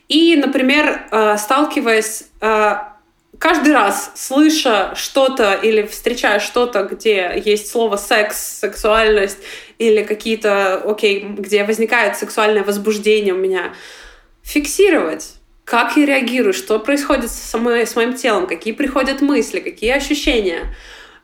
И, 0.07 0.35
например, 0.35 1.07
сталкиваясь 1.37 2.29
каждый 3.39 3.73
раз, 3.73 4.11
слыша 4.15 4.93
что-то 4.95 5.53
или 5.53 5.83
встречая 5.83 6.39
что-то, 6.39 6.83
где 6.83 7.41
есть 7.43 7.71
слово 7.71 7.95
секс, 7.95 8.59
сексуальность 8.59 9.39
или 9.79 10.03
какие-то, 10.03 10.75
окей, 10.75 11.23
где 11.23 11.63
возникает 11.63 12.17
сексуальное 12.17 12.63
возбуждение 12.63 13.33
у 13.33 13.37
меня, 13.37 13.73
фиксировать, 14.43 15.35
как 15.63 15.95
я 15.97 16.05
реагирую, 16.05 16.53
что 16.53 16.79
происходит 16.79 17.31
со 17.31 17.57
мной, 17.57 17.87
с 17.87 17.95
моим 17.95 18.13
телом, 18.13 18.45
какие 18.47 18.73
приходят 18.73 19.21
мысли, 19.21 19.59
какие 19.59 19.91
ощущения, 19.91 20.75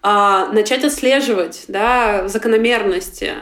а, 0.01 0.47
начать 0.47 0.83
отслеживать 0.83 1.65
да, 1.67 2.27
закономерности, 2.27 3.33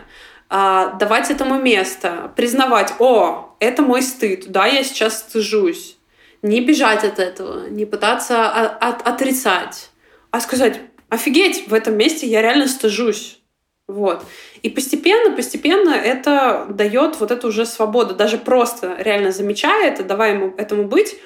а, 0.49 0.93
давать 0.93 1.29
этому 1.29 1.61
место, 1.61 2.31
признавать, 2.35 2.93
о, 2.99 3.55
это 3.59 3.81
мой 3.81 4.01
стыд, 4.01 4.45
да, 4.47 4.65
я 4.65 4.83
сейчас 4.83 5.19
стыжусь, 5.19 5.92
не 6.43 6.61
бежать 6.61 7.03
от 7.03 7.19
этого, 7.19 7.67
не 7.67 7.85
пытаться 7.85 8.47
от, 8.47 9.07
отрицать, 9.07 9.89
а 10.29 10.39
сказать, 10.39 10.79
офигеть, 11.09 11.67
в 11.67 11.73
этом 11.73 11.97
месте 11.97 12.27
я 12.27 12.41
реально 12.41 12.67
стыжусь. 12.67 13.39
Вот. 13.87 14.23
И 14.61 14.69
постепенно, 14.69 15.35
постепенно 15.35 15.89
это 15.89 16.67
дает 16.69 17.19
вот 17.19 17.31
эту 17.31 17.47
уже 17.47 17.65
свободу. 17.65 18.13
Даже 18.15 18.37
просто 18.37 18.95
реально 18.99 19.31
замечая 19.31 19.89
это, 19.89 20.03
давая 20.03 20.35
ему 20.35 20.53
этому 20.57 20.85
быть, 20.85 21.17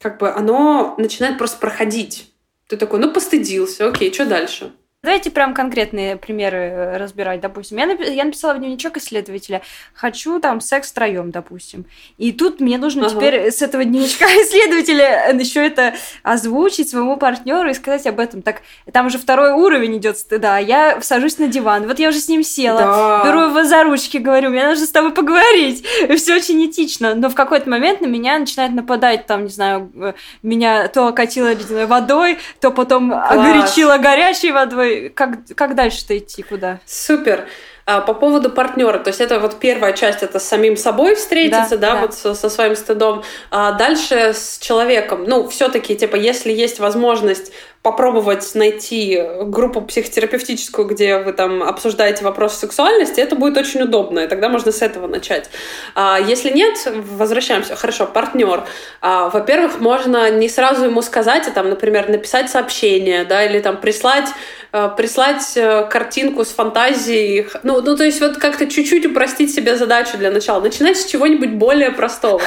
как 0.00 0.18
бы 0.18 0.30
оно 0.30 0.94
начинает 0.98 1.38
просто 1.38 1.58
проходить. 1.58 2.32
Ты 2.66 2.76
такой, 2.76 3.00
ну, 3.00 3.12
постыдился, 3.12 3.88
окей, 3.88 4.12
что 4.12 4.26
дальше? 4.26 4.72
Давайте 5.02 5.30
прям 5.30 5.54
конкретные 5.54 6.16
примеры 6.16 6.58
э, 6.58 6.96
разбирать, 6.98 7.40
допустим. 7.40 7.78
Я, 7.78 7.86
напи- 7.86 8.12
я 8.12 8.22
написала 8.22 8.52
в 8.52 8.58
дневничок 8.58 8.98
исследователя, 8.98 9.62
хочу 9.94 10.38
там 10.40 10.60
секс 10.60 10.90
втроем, 10.90 11.30
допустим. 11.30 11.86
И 12.18 12.32
тут 12.32 12.60
мне 12.60 12.76
нужно 12.76 13.06
ага. 13.06 13.16
теперь 13.16 13.50
с 13.50 13.62
этого 13.62 13.82
дневничка 13.82 14.26
исследователя 14.26 15.32
еще 15.32 15.66
это 15.66 15.94
озвучить 16.22 16.90
своему 16.90 17.16
партнеру 17.16 17.70
и 17.70 17.72
сказать 17.72 18.06
об 18.06 18.20
этом. 18.20 18.42
Так 18.42 18.60
там 18.92 19.06
уже 19.06 19.16
второй 19.16 19.52
уровень 19.52 19.96
идет 19.96 20.18
стыда. 20.18 20.58
Я 20.58 21.00
сажусь 21.00 21.38
на 21.38 21.46
диван. 21.46 21.86
Вот 21.86 21.98
я 21.98 22.10
уже 22.10 22.18
с 22.18 22.28
ним 22.28 22.42
села, 22.42 22.80
да. 22.80 23.22
беру 23.24 23.40
его 23.48 23.64
за 23.64 23.84
ручки, 23.84 24.18
говорю, 24.18 24.50
мне 24.50 24.66
нужно 24.68 24.84
с 24.84 24.90
тобой 24.90 25.14
поговорить. 25.14 25.82
Все 26.18 26.36
очень 26.36 26.62
этично. 26.66 27.14
Но 27.14 27.30
в 27.30 27.34
какой-то 27.34 27.70
момент 27.70 28.02
на 28.02 28.06
меня 28.06 28.38
начинает 28.38 28.74
нападать, 28.74 29.24
там, 29.24 29.44
не 29.44 29.50
знаю, 29.50 29.90
э, 29.94 30.12
меня 30.42 30.88
то 30.88 31.06
окатило 31.06 31.54
ледяной 31.54 31.86
водой, 31.86 32.36
то 32.60 32.70
потом 32.70 33.08
Класс. 33.08 33.32
огоречило 33.32 33.96
горячей 33.96 34.52
водой 34.52 34.89
как, 35.14 35.38
как 35.54 35.74
дальше-то 35.74 36.16
идти, 36.16 36.42
куда? 36.42 36.80
Супер. 36.86 37.46
А, 37.86 38.00
по 38.00 38.14
поводу 38.14 38.50
партнера, 38.50 38.98
то 38.98 39.08
есть 39.08 39.20
это 39.20 39.40
вот 39.40 39.58
первая 39.58 39.92
часть, 39.92 40.22
это 40.22 40.38
с 40.38 40.44
самим 40.44 40.76
собой 40.76 41.16
встретиться, 41.16 41.76
да, 41.76 41.88
да, 41.88 41.94
да. 41.94 42.00
вот 42.02 42.14
со, 42.14 42.34
со 42.34 42.48
своим 42.48 42.76
стыдом. 42.76 43.24
А 43.50 43.72
дальше 43.72 44.32
с 44.32 44.58
человеком. 44.58 45.24
Ну, 45.24 45.48
все-таки, 45.48 45.96
типа, 45.96 46.16
если 46.16 46.52
есть 46.52 46.78
возможность 46.78 47.52
попробовать 47.82 48.54
найти 48.54 49.22
группу 49.42 49.80
психотерапевтическую, 49.80 50.86
где 50.86 51.18
вы 51.18 51.32
там 51.32 51.62
обсуждаете 51.62 52.24
вопрос 52.24 52.58
сексуальности, 52.58 53.20
это 53.20 53.36
будет 53.36 53.56
очень 53.56 53.82
удобно, 53.82 54.20
и 54.20 54.26
тогда 54.26 54.48
можно 54.48 54.70
с 54.70 54.82
этого 54.82 55.06
начать. 55.06 55.50
А 55.94 56.18
если 56.18 56.50
нет, 56.50 56.76
возвращаемся. 56.86 57.76
Хорошо, 57.76 58.06
партнер. 58.06 58.64
А, 59.00 59.30
во-первых, 59.30 59.80
можно 59.80 60.30
не 60.30 60.48
сразу 60.48 60.84
ему 60.84 61.00
сказать, 61.02 61.48
а 61.48 61.50
там, 61.50 61.70
например, 61.70 62.08
написать 62.08 62.50
сообщение, 62.50 63.24
да, 63.24 63.44
или 63.44 63.60
там 63.60 63.78
прислать 63.78 64.28
Э, 64.72 64.88
прислать 64.96 65.56
э, 65.56 65.88
картинку 65.90 66.44
с 66.44 66.50
фантазией. 66.50 67.48
Ну, 67.64 67.80
ну, 67.80 67.96
то 67.96 68.04
есть 68.04 68.20
вот 68.20 68.36
как-то 68.36 68.66
чуть-чуть 68.66 69.04
упростить 69.04 69.52
себе 69.52 69.76
задачу 69.76 70.16
для 70.16 70.30
начала. 70.30 70.60
Начинать 70.60 70.96
с 70.96 71.06
чего-нибудь 71.06 71.50
более 71.50 71.90
простого. 71.90 72.40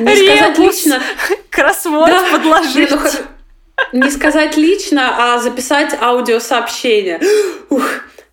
Не 0.00 0.16
сказать 0.16 0.58
лично... 0.58 1.02
Кроссворд 1.50 2.10
да. 2.10 2.24
подложить. 2.32 2.90
Не 3.92 4.10
сказать 4.10 4.56
лично, 4.56 5.34
а 5.34 5.38
записать 5.38 5.94
аудиосообщение. 6.00 7.20
Ух. 7.70 7.84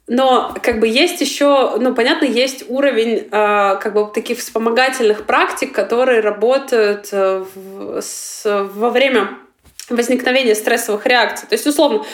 Но 0.08 0.54
как 0.62 0.80
бы 0.80 0.88
есть 0.88 1.22
еще, 1.22 1.78
ну 1.78 1.96
понятно, 1.96 2.26
есть 2.26 2.66
уровень 2.68 3.20
э, 3.20 3.28
как 3.32 3.94
бы 3.94 4.12
таких 4.14 4.40
вспомогательных 4.40 5.26
практик, 5.26 5.74
которые 5.74 6.20
работают 6.20 7.10
э, 7.12 7.46
в, 7.56 8.02
с, 8.02 8.44
во 8.46 8.90
время 8.90 9.38
возникновения 9.90 10.56
стрессовых 10.56 11.06
реакций. 11.06 11.48
То 11.48 11.54
есть 11.54 11.66
условно 11.66 12.06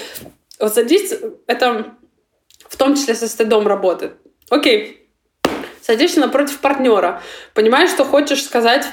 вот 0.59 0.75
здесь 0.75 1.13
это 1.47 1.95
в 2.67 2.77
том 2.77 2.95
числе 2.95 3.15
со 3.15 3.27
стыдом 3.27 3.67
работает. 3.67 4.13
Окей, 4.49 5.09
садишься 5.81 6.19
напротив 6.19 6.59
партнера, 6.59 7.21
понимаешь, 7.53 7.89
что 7.89 8.05
хочешь 8.05 8.43
сказать 8.43 8.85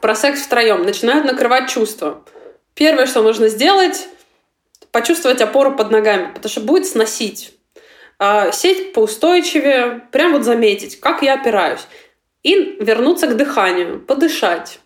про 0.00 0.14
секс 0.14 0.42
втроем, 0.42 0.82
начинают 0.82 1.24
накрывать 1.24 1.70
чувства. 1.70 2.24
Первое, 2.76 3.06
что 3.06 3.22
нужно 3.22 3.48
сделать, 3.48 4.06
почувствовать 4.92 5.40
опору 5.40 5.74
под 5.74 5.90
ногами, 5.90 6.26
потому 6.26 6.50
что 6.50 6.60
будет 6.60 6.86
сносить. 6.86 7.54
А, 8.18 8.52
сеть 8.52 8.92
поустойчивее, 8.92 10.06
прям 10.12 10.32
вот 10.32 10.44
заметить, 10.44 11.00
как 11.00 11.22
я 11.22 11.34
опираюсь. 11.34 11.80
И 12.42 12.76
вернуться 12.78 13.28
к 13.28 13.36
дыханию, 13.36 13.98
подышать. 13.98 14.78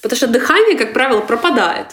Потому 0.00 0.16
что 0.16 0.28
дыхание, 0.28 0.78
как 0.78 0.92
правило, 0.92 1.20
пропадает. 1.20 1.88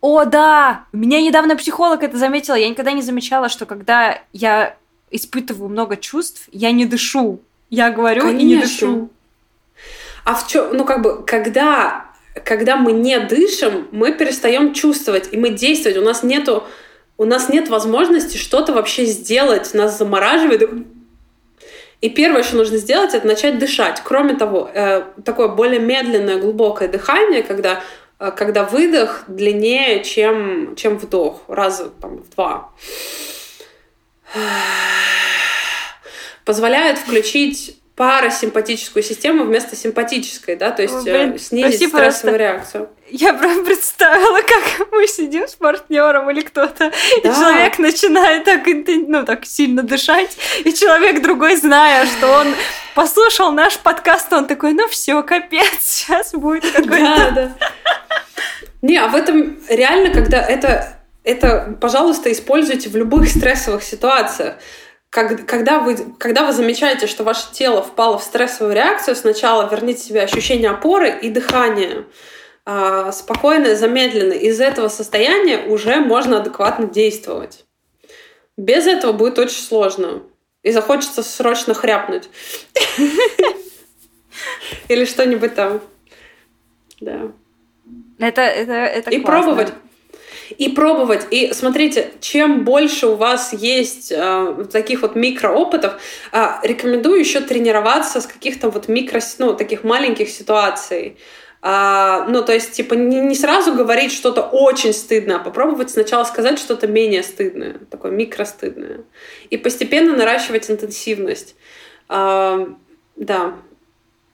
О, 0.00 0.24
да! 0.24 0.84
Меня 0.92 1.20
недавно 1.20 1.56
психолог 1.56 2.04
это 2.04 2.16
заметила. 2.16 2.54
Я 2.54 2.68
никогда 2.68 2.92
не 2.92 3.02
замечала, 3.02 3.48
что 3.48 3.66
когда 3.66 4.20
я 4.32 4.76
испытываю 5.10 5.70
много 5.70 5.96
чувств, 5.96 6.48
я 6.52 6.70
не 6.70 6.86
дышу. 6.86 7.40
Я 7.68 7.90
говорю 7.90 8.22
Конечно. 8.22 8.40
и 8.40 8.44
не 8.44 8.56
дышу. 8.58 9.10
А 10.24 10.34
в 10.36 10.46
чем, 10.46 10.76
ну 10.76 10.84
как 10.84 11.02
бы, 11.02 11.24
когда, 11.24 12.11
когда 12.44 12.76
мы 12.76 12.92
не 12.92 13.18
дышим, 13.20 13.88
мы 13.92 14.12
перестаем 14.12 14.74
чувствовать, 14.74 15.28
и 15.32 15.36
мы 15.36 15.50
действовать. 15.50 15.98
У 15.98 16.02
нас 16.02 16.22
нету, 16.22 16.64
у 17.18 17.24
нас 17.24 17.48
нет 17.48 17.68
возможности 17.68 18.36
что-то 18.36 18.72
вообще 18.72 19.04
сделать. 19.04 19.74
Нас 19.74 19.98
замораживает. 19.98 20.68
И 22.00 22.10
первое, 22.10 22.42
что 22.42 22.56
нужно 22.56 22.78
сделать, 22.78 23.14
это 23.14 23.26
начать 23.26 23.58
дышать. 23.58 24.02
Кроме 24.04 24.34
того, 24.34 24.68
э, 24.74 25.04
такое 25.24 25.48
более 25.48 25.78
медленное, 25.78 26.38
глубокое 26.38 26.88
дыхание, 26.88 27.42
когда 27.42 27.82
Э, 28.22 28.30
когда 28.30 28.62
выдох 28.62 29.24
длиннее, 29.26 30.04
чем, 30.04 30.76
чем 30.76 30.96
вдох, 30.96 31.42
раза 31.48 31.90
там, 31.90 32.18
в 32.18 32.30
два. 32.30 32.70
Позволяет 36.44 36.98
включить 36.98 37.81
парасимпатическую 37.96 39.02
систему 39.02 39.44
вместо 39.44 39.76
симпатической, 39.76 40.56
да, 40.56 40.70
то 40.70 40.80
есть 40.82 40.94
О, 40.94 41.02
блин, 41.02 41.38
снизить 41.38 41.90
стрессовую 41.90 42.38
реакцию. 42.38 42.88
Я 43.10 43.34
прям 43.34 43.64
представила, 43.66 44.38
как 44.40 44.90
мы 44.90 45.06
сидим 45.06 45.46
с 45.46 45.54
партнером 45.54 46.30
или 46.30 46.40
кто-то, 46.40 46.90
да. 46.90 46.92
и 47.18 47.22
человек 47.22 47.78
начинает 47.78 48.44
так, 48.44 48.62
ну, 48.66 49.24
так 49.24 49.44
сильно 49.44 49.82
дышать, 49.82 50.36
и 50.64 50.72
человек 50.72 51.22
другой, 51.22 51.56
зная, 51.56 52.06
что 52.06 52.28
он 52.32 52.54
послушал 52.94 53.52
наш 53.52 53.78
подкаст, 53.78 54.32
он 54.32 54.46
такой, 54.46 54.72
ну 54.72 54.88
все, 54.88 55.22
капец, 55.22 55.80
сейчас 55.80 56.32
будет 56.32 56.64
какой-то... 56.72 56.96
Да, 56.98 57.30
да. 57.30 57.52
Не, 58.80 58.96
а 58.96 59.08
в 59.08 59.14
этом 59.14 59.58
реально, 59.68 60.12
когда 60.12 60.38
это, 60.38 60.98
это, 61.24 61.76
пожалуйста, 61.80 62.32
используйте 62.32 62.88
в 62.88 62.96
любых 62.96 63.28
стрессовых 63.28 63.82
ситуациях. 63.82 64.56
Как, 65.12 65.44
когда, 65.44 65.78
вы, 65.78 65.94
когда 66.16 66.42
вы 66.46 66.54
замечаете, 66.54 67.06
что 67.06 67.22
ваше 67.22 67.52
тело 67.52 67.82
впало 67.82 68.16
в 68.16 68.22
стрессовую 68.22 68.74
реакцию, 68.74 69.14
сначала 69.14 69.68
верните 69.68 70.02
себе 70.02 70.22
ощущение 70.22 70.70
опоры 70.70 71.10
и 71.20 71.28
дыхания. 71.28 72.06
А, 72.64 73.12
спокойно, 73.12 73.76
замедленно. 73.76 74.32
Из 74.32 74.58
этого 74.58 74.88
состояния 74.88 75.66
уже 75.66 75.96
можно 75.96 76.38
адекватно 76.38 76.86
действовать. 76.86 77.66
Без 78.56 78.86
этого 78.86 79.12
будет 79.12 79.38
очень 79.38 79.62
сложно. 79.62 80.22
И 80.62 80.72
захочется 80.72 81.22
срочно 81.22 81.74
хряпнуть. 81.74 82.30
Или 84.88 85.04
что-нибудь 85.04 85.54
там. 85.54 85.82
Да. 87.00 87.32
Это, 88.18 88.40
это, 88.40 88.72
это 88.72 89.10
И 89.10 89.20
пробовать. 89.20 89.74
И 90.58 90.68
пробовать. 90.70 91.26
И 91.30 91.52
смотрите, 91.52 92.12
чем 92.20 92.64
больше 92.64 93.06
у 93.06 93.16
вас 93.16 93.52
есть 93.52 94.12
э, 94.12 94.66
таких 94.72 95.02
вот 95.02 95.14
микроопытов, 95.16 95.94
э, 96.32 96.46
рекомендую 96.62 97.20
еще 97.20 97.40
тренироваться 97.40 98.20
с 98.20 98.26
каких-то 98.26 98.70
вот 98.70 98.88
микро, 98.88 99.20
ну, 99.38 99.54
таких 99.54 99.84
маленьких 99.84 100.28
ситуаций. 100.28 101.16
А, 101.64 102.26
ну, 102.28 102.42
то 102.42 102.52
есть, 102.52 102.72
типа, 102.72 102.94
не, 102.94 103.20
не 103.20 103.36
сразу 103.36 103.72
говорить 103.72 104.12
что-то 104.12 104.42
очень 104.42 104.92
стыдное, 104.92 105.36
а 105.36 105.38
попробовать 105.38 105.90
сначала 105.90 106.24
сказать 106.24 106.58
что-то 106.58 106.88
менее 106.88 107.22
стыдное, 107.22 107.76
такое 107.88 108.10
микростыдное. 108.10 109.04
И 109.48 109.56
постепенно 109.56 110.16
наращивать 110.16 110.68
интенсивность. 110.68 111.54
А, 112.08 112.68
да. 113.14 113.54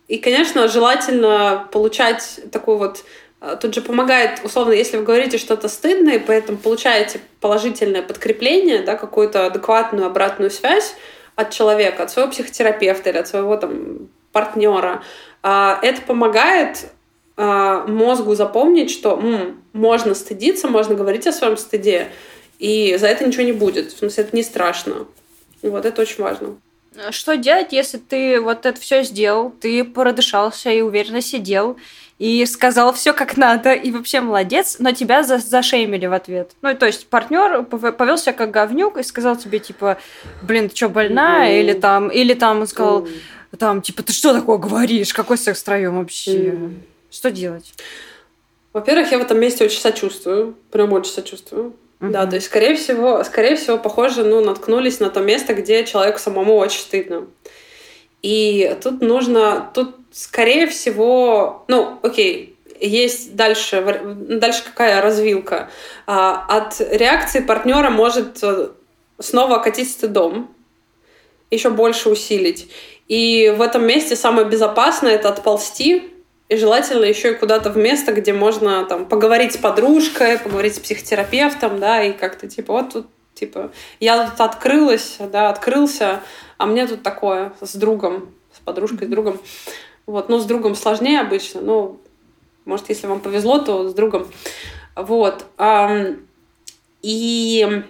И, 0.09 0.17
конечно, 0.17 0.69
желательно 0.69 1.69
получать 1.71 2.41
такую 2.51 2.79
вот 2.79 3.05
тут 3.61 3.75
же 3.75 3.83
помогает, 3.83 4.41
условно, 4.45 4.73
если 4.73 4.97
вы 4.97 5.05
говорите 5.05 5.39
что-то 5.39 5.69
стыдное, 5.69 6.19
поэтому 6.19 6.59
получаете 6.59 7.21
положительное 7.41 8.03
подкрепление, 8.03 8.83
да, 8.83 8.97
какую-то 8.97 9.47
адекватную 9.47 10.07
обратную 10.07 10.51
связь 10.51 10.95
от 11.37 11.51
человека, 11.51 12.03
от 12.03 12.11
своего 12.11 12.31
психотерапевта 12.31 13.11
или 13.11 13.19
от 13.19 13.29
своего 13.29 13.57
там 13.57 14.09
партнера. 14.33 15.03
А, 15.43 15.79
это 15.83 16.03
помогает 16.03 16.91
а, 17.37 17.87
мозгу 17.87 18.35
запомнить, 18.35 18.91
что 18.91 19.17
м, 19.17 19.63
можно 19.73 20.15
стыдиться, 20.15 20.67
можно 20.67 20.97
говорить 20.97 21.27
о 21.29 21.33
своем 21.33 21.57
стыде, 21.57 22.09
и 22.59 22.97
за 22.99 23.07
это 23.07 23.25
ничего 23.25 23.45
не 23.45 23.53
будет. 23.53 23.93
В 23.93 23.99
смысле, 23.99 24.25
это 24.25 24.35
не 24.35 24.43
страшно. 24.43 25.07
Вот 25.63 25.87
это 25.87 26.03
очень 26.03 26.25
важно. 26.25 26.57
Что 27.11 27.37
делать, 27.37 27.73
если 27.73 27.99
ты 27.99 28.41
вот 28.41 28.67
это 28.67 28.81
все 28.81 29.03
сделал, 29.03 29.51
ты 29.51 29.85
продышался 29.85 30.71
и 30.71 30.81
уверенно 30.81 31.21
сидел, 31.21 31.77
и 32.19 32.45
сказал 32.47 32.93
все 32.93 33.13
как 33.13 33.37
надо, 33.37 33.73
и 33.73 33.93
вообще 33.93 34.21
молодец, 34.21 34.77
но 34.81 34.93
тебя 34.93 35.23
за 35.23 35.39
зашеймили 35.39 36.07
в 36.07 36.13
ответ. 36.13 36.51
Ну, 36.63 36.75
то 36.77 36.87
есть 36.87 37.07
партнер 37.07 37.63
повел 37.63 38.19
себя 38.19 38.33
как 38.33 38.51
говнюк 38.51 38.99
и 38.99 39.03
сказал 39.03 39.37
тебе, 39.37 39.61
типа, 39.61 39.99
блин, 40.43 40.69
ты 40.69 40.77
что, 40.77 40.89
больная? 40.89 41.61
Или 41.61 41.75
там, 41.75 42.09
или 42.09 42.35
там 42.35 42.61
он 42.61 42.67
сказал, 42.67 43.07
там, 43.57 43.83
типа, 43.83 44.03
ты 44.03 44.13
что 44.13 44.35
такое 44.35 44.59
говоришь? 44.59 45.15
Какой 45.15 45.39
секс 45.39 45.61
втроем 45.63 45.99
вообще? 45.99 46.59
Что 47.11 47.31
делать? 47.31 47.73
Во-первых, 48.73 49.11
я 49.13 49.19
в 49.19 49.23
этом 49.23 49.41
месте 49.41 49.65
очень 49.65 49.81
сочувствую, 49.81 50.57
прям 50.71 50.93
очень 50.93 51.13
сочувствую. 51.13 51.75
Uh-huh. 52.01 52.11
Да, 52.11 52.27
то 52.27 52.37
есть, 52.37 52.47
скорее 52.47 52.77
всего, 52.77 53.25
скорее 53.25 53.57
всего, 53.57 53.77
похоже, 53.77 54.25
ну, 54.25 54.45
наткнулись 54.45 55.01
на 55.01 55.11
то 55.11 55.21
место, 55.21 55.55
где 55.55 55.85
человеку 55.85 56.19
самому 56.19 56.57
очень 56.57 56.81
стыдно. 56.81 57.27
И 58.23 58.77
тут 58.83 59.01
нужно, 59.01 59.71
тут 59.75 59.97
скорее 60.13 60.67
всего, 60.67 61.65
ну, 61.69 61.99
окей, 62.03 62.57
есть 62.81 63.35
дальше, 63.35 64.03
дальше 64.05 64.63
какая 64.65 65.01
развилка. 65.03 65.71
А, 66.07 66.45
от 66.49 66.81
реакции 66.81 67.41
партнера 67.41 67.91
может 67.91 68.39
э, 68.43 68.69
снова 69.19 69.57
окатить 69.57 69.91
стыдом, 69.91 70.55
еще 71.51 71.71
больше 71.71 72.11
усилить. 72.11 72.71
И 73.09 73.55
в 73.57 73.63
этом 73.63 73.87
месте 73.87 74.17
самое 74.17 74.47
безопасное 74.47 75.15
это 75.15 75.31
отползти, 75.31 76.11
и 76.49 76.57
желательно 76.57 77.05
еще 77.05 77.33
и 77.33 77.35
куда-то 77.35 77.71
в 77.71 77.77
место, 77.77 78.13
где 78.13 78.33
можно 78.33 78.85
там 78.85 79.07
поговорить 79.07 79.55
с 79.55 79.57
подружкой, 79.59 80.39
поговорить 80.39 80.77
с 80.77 80.79
психотерапевтом, 80.79 81.79
да, 81.79 82.03
и 82.03 82.13
как-то 82.13 82.49
типа 82.49 82.73
вот 82.73 82.93
тут 82.93 83.07
типа 83.35 83.71
я 84.01 84.29
тут 84.29 84.41
открылась, 84.41 85.19
да, 85.21 85.51
открылся, 85.51 86.23
а 86.57 86.67
мне 86.67 86.87
тут 86.87 87.03
такое 87.03 87.53
с 87.61 87.77
другом, 87.77 88.35
с 88.53 88.59
подружкой, 88.61 89.07
с 89.07 89.11
другом. 89.11 89.41
Вот, 90.07 90.31
ну, 90.31 90.39
с 90.39 90.47
другом 90.47 90.75
сложнее 90.75 91.21
обычно, 91.21 91.61
ну, 91.61 92.01
может, 92.65 92.89
если 92.89 93.07
вам 93.07 93.21
повезло, 93.21 93.59
то 93.59 93.89
с 93.89 93.95
другом. 93.95 94.27
Вот. 94.97 95.45
И 97.03 97.85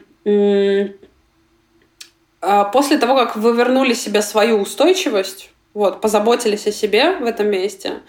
а, 2.40 2.64
после 2.64 2.98
того, 2.98 3.14
как 3.16 3.36
вы 3.36 3.56
вернули 3.56 3.94
себе 3.94 4.20
свою 4.20 4.58
устойчивость, 4.58 5.50
вот, 5.74 6.00
позаботились 6.00 6.66
о 6.66 6.72
себе 6.72 7.16
в 7.16 7.24
этом 7.24 7.48
месте, 7.48 8.00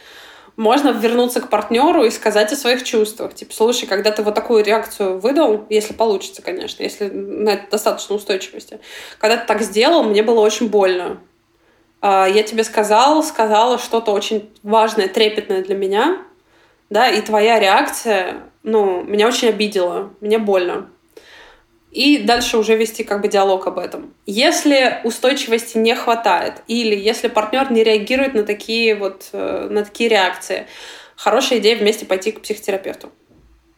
можно 0.59 0.89
вернуться 0.89 1.39
к 1.39 1.49
партнеру 1.49 2.03
и 2.03 2.09
сказать 2.09 2.51
о 2.51 2.57
своих 2.57 2.83
чувствах. 2.83 3.33
Типа, 3.33 3.53
слушай, 3.53 3.85
когда 3.85 4.11
ты 4.11 4.23
вот 4.23 4.35
такую 4.35 4.61
реакцию 4.61 5.17
выдал, 5.17 5.65
если 5.69 5.93
получится, 5.93 6.41
конечно, 6.41 6.83
если 6.83 7.07
на 7.07 7.51
это 7.51 7.71
достаточно 7.71 8.15
устойчивости, 8.15 8.81
когда 9.19 9.37
ты 9.37 9.47
так 9.47 9.61
сделал, 9.61 10.03
мне 10.03 10.21
было 10.21 10.41
очень 10.41 10.67
больно. 10.67 11.21
А, 12.01 12.27
я 12.27 12.43
тебе 12.43 12.65
сказал, 12.65 13.23
сказала 13.23 13.79
что-то 13.79 14.11
очень 14.11 14.49
важное, 14.61 15.07
трепетное 15.07 15.63
для 15.63 15.75
меня, 15.75 16.25
да, 16.89 17.07
и 17.07 17.21
твоя 17.21 17.57
реакция, 17.57 18.43
ну, 18.63 19.01
меня 19.03 19.27
очень 19.27 19.47
обидела, 19.47 20.11
мне 20.19 20.39
больно 20.39 20.89
и 21.91 22.19
дальше 22.19 22.57
уже 22.57 22.75
вести 22.75 23.03
как 23.03 23.21
бы 23.21 23.27
диалог 23.27 23.67
об 23.67 23.79
этом. 23.79 24.13
Если 24.25 25.01
устойчивости 25.03 25.77
не 25.77 25.95
хватает 25.95 26.61
или 26.67 26.95
если 26.95 27.27
партнер 27.27 27.71
не 27.71 27.83
реагирует 27.83 28.33
на 28.35 28.43
такие 28.43 28.95
вот 28.95 29.29
э, 29.33 29.67
на 29.69 29.83
такие 29.83 30.09
реакции, 30.09 30.67
хорошая 31.15 31.59
идея 31.59 31.77
вместе 31.77 32.05
пойти 32.05 32.31
к 32.31 32.41
психотерапевту. 32.41 33.11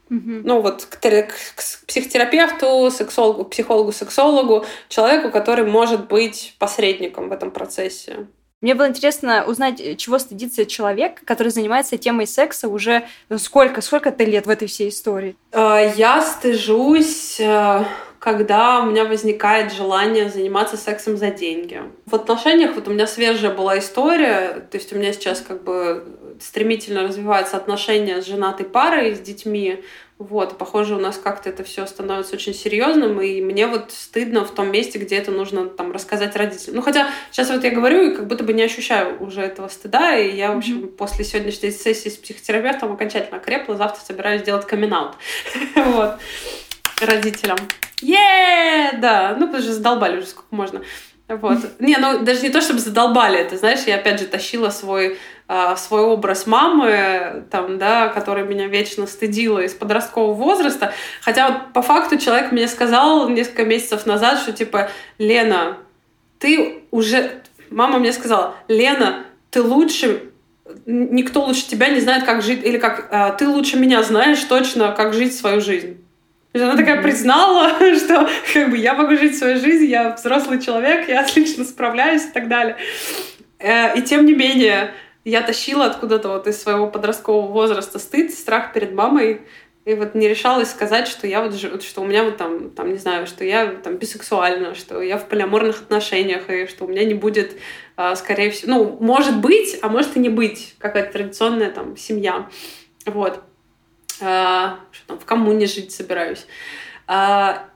Угу. 0.09 0.41
Ну 0.43 0.61
вот 0.61 0.85
к, 0.85 0.99
к, 0.99 1.27
к 1.55 1.85
психотерапевту, 1.87 2.91
сексологу, 2.91 3.45
психологу, 3.45 3.93
сексологу, 3.93 4.65
человеку, 4.89 5.31
который 5.31 5.65
может 5.65 6.07
быть 6.07 6.55
посредником 6.59 7.29
в 7.29 7.31
этом 7.31 7.49
процессе. 7.49 8.27
Мне 8.61 8.75
было 8.75 8.87
интересно 8.87 9.43
узнать, 9.45 9.97
чего 9.97 10.19
стыдится 10.19 10.67
человек, 10.67 11.23
который 11.25 11.49
занимается 11.49 11.97
темой 11.97 12.27
секса 12.27 12.67
уже 12.67 13.07
сколько, 13.37 13.81
сколько 13.81 14.11
ты 14.11 14.25
лет 14.25 14.45
в 14.45 14.49
этой 14.49 14.67
всей 14.67 14.89
истории? 14.89 15.35
Э, 15.51 15.91
я 15.97 16.21
стыжусь, 16.21 17.39
э, 17.39 17.83
когда 18.19 18.81
у 18.81 18.85
меня 18.85 19.05
возникает 19.05 19.73
желание 19.73 20.29
заниматься 20.29 20.77
сексом 20.77 21.17
за 21.17 21.31
деньги. 21.31 21.81
В 22.05 22.13
отношениях 22.13 22.75
вот 22.75 22.87
у 22.87 22.91
меня 22.91 23.07
свежая 23.07 23.51
была 23.51 23.79
история, 23.79 24.67
то 24.69 24.77
есть 24.77 24.93
у 24.93 24.95
меня 24.95 25.11
сейчас 25.11 25.41
как 25.41 25.63
бы 25.63 26.05
стремительно 26.39 27.01
развиваются 27.01 27.57
отношения 27.57 28.21
с 28.21 28.27
женатой 28.27 28.67
парой, 28.67 29.15
с 29.15 29.19
детьми. 29.19 29.83
Вот, 30.21 30.59
похоже, 30.59 30.95
у 30.95 30.99
нас 30.99 31.17
как-то 31.17 31.49
это 31.49 31.63
все 31.63 31.87
становится 31.87 32.35
очень 32.35 32.53
серьезным, 32.53 33.19
и 33.21 33.41
мне 33.41 33.65
вот 33.65 33.91
стыдно 33.91 34.45
в 34.45 34.51
том 34.51 34.71
месте, 34.71 34.99
где 34.99 35.15
это 35.15 35.31
нужно 35.31 35.65
там 35.65 35.91
рассказать 35.91 36.35
родителям. 36.35 36.75
Ну, 36.75 36.81
хотя 36.83 37.09
сейчас 37.31 37.49
вот 37.49 37.63
я 37.63 37.71
говорю, 37.71 38.11
и 38.11 38.15
как 38.15 38.27
будто 38.27 38.43
бы 38.43 38.53
не 38.53 38.61
ощущаю 38.61 39.19
уже 39.19 39.41
этого 39.41 39.67
стыда, 39.67 40.15
и 40.15 40.35
я, 40.35 40.51
в 40.53 40.57
общем, 40.57 40.81
mm-hmm. 40.81 40.87
после 40.89 41.25
сегодняшней 41.25 41.71
сессии 41.71 42.09
с 42.09 42.17
психотерапевтом 42.17 42.93
окончательно 42.93 43.39
крепла, 43.39 43.75
завтра 43.77 43.99
собираюсь 44.05 44.41
сделать 44.41 44.67
камин 44.67 44.93
вот, 45.75 46.19
родителям. 47.01 47.57
е 48.01 48.91
Да, 48.99 49.35
ну, 49.39 49.47
потому 49.47 49.63
что 49.63 49.73
задолбали 49.73 50.17
уже 50.17 50.27
сколько 50.27 50.53
можно. 50.55 50.83
Вот. 51.27 51.59
Не, 51.79 51.97
ну 51.97 52.19
даже 52.23 52.41
не 52.41 52.49
то, 52.49 52.61
чтобы 52.61 52.79
задолбали 52.79 53.39
это, 53.39 53.57
знаешь, 53.57 53.79
я 53.87 53.95
опять 53.95 54.19
же 54.19 54.27
тащила 54.27 54.69
свой 54.69 55.17
свой 55.77 56.01
образ 56.01 56.47
мамы, 56.47 57.45
там, 57.49 57.77
да, 57.77 58.07
которая 58.07 58.45
меня 58.45 58.67
вечно 58.67 59.07
стыдила 59.07 59.59
из 59.59 59.73
подросткового 59.73 60.33
возраста. 60.33 60.93
Хотя 61.21 61.49
вот 61.49 61.73
по 61.73 61.81
факту 61.81 62.17
человек 62.17 62.51
мне 62.51 62.67
сказал 62.67 63.27
несколько 63.29 63.65
месяцев 63.65 64.05
назад, 64.05 64.39
что 64.39 64.53
типа, 64.53 64.89
Лена, 65.17 65.77
ты 66.39 66.83
уже... 66.91 67.41
Мама 67.69 67.99
мне 67.99 68.13
сказала, 68.13 68.55
Лена, 68.67 69.25
ты 69.49 69.61
лучше 69.61 70.31
никто 70.85 71.43
лучше 71.43 71.67
тебя 71.67 71.89
не 71.89 71.99
знает, 71.99 72.23
как 72.23 72.41
жить, 72.41 72.63
или 72.63 72.77
как 72.77 73.07
а, 73.11 73.31
ты 73.31 73.47
лучше 73.47 73.77
меня 73.77 74.03
знаешь 74.03 74.41
точно, 74.43 74.91
как 74.91 75.13
жить 75.13 75.35
свою 75.35 75.61
жизнь. 75.61 75.97
Она 76.53 76.75
такая 76.75 77.01
признала, 77.01 77.69
что 77.95 78.29
как 78.53 78.71
бы 78.71 78.77
я 78.77 78.93
могу 78.93 79.17
жить 79.17 79.37
свою 79.37 79.59
жизнь, 79.59 79.85
я 79.85 80.15
взрослый 80.15 80.61
человек, 80.61 81.07
я 81.07 81.21
отлично 81.21 81.63
справляюсь 81.63 82.25
и 82.25 82.31
так 82.33 82.47
далее. 82.47 82.75
Э, 83.59 83.97
и 83.97 84.01
тем 84.01 84.25
не 84.25 84.33
менее, 84.33 84.93
я 85.23 85.41
тащила 85.41 85.85
откуда-то 85.85 86.29
вот 86.29 86.47
из 86.47 86.61
своего 86.61 86.87
подросткового 86.87 87.51
возраста 87.51 87.99
стыд, 87.99 88.33
страх 88.33 88.73
перед 88.73 88.93
мамой, 88.93 89.41
и 89.83 89.95
вот 89.95 90.13
не 90.13 90.27
решалась 90.27 90.69
сказать, 90.69 91.07
что 91.07 91.25
я 91.25 91.41
вот, 91.41 91.55
что 91.55 92.01
у 92.01 92.05
меня 92.05 92.23
вот 92.23 92.37
там, 92.37 92.69
там, 92.69 92.91
не 92.91 92.99
знаю, 92.99 93.25
что 93.25 93.43
я 93.43 93.65
там 93.67 93.97
бисексуальна, 93.97 94.75
что 94.75 95.01
я 95.01 95.17
в 95.17 95.27
полиаморных 95.27 95.81
отношениях, 95.81 96.49
и 96.49 96.67
что 96.67 96.85
у 96.85 96.87
меня 96.87 97.03
не 97.03 97.15
будет, 97.15 97.57
а, 97.95 98.15
скорее 98.15 98.51
всего, 98.51 98.73
ну, 98.73 98.97
может 98.99 99.41
быть, 99.41 99.79
а 99.81 99.89
может 99.89 100.15
и 100.15 100.19
не 100.19 100.29
быть 100.29 100.75
какая-то 100.77 101.13
традиционная 101.13 101.71
там 101.71 101.97
семья. 101.97 102.47
Вот. 103.07 103.41
А, 104.21 104.79
что 104.91 105.07
там, 105.07 105.19
в 105.19 105.25
коммуне 105.25 105.65
жить 105.65 105.91
собираюсь. 105.91 106.45
А, 107.07 107.67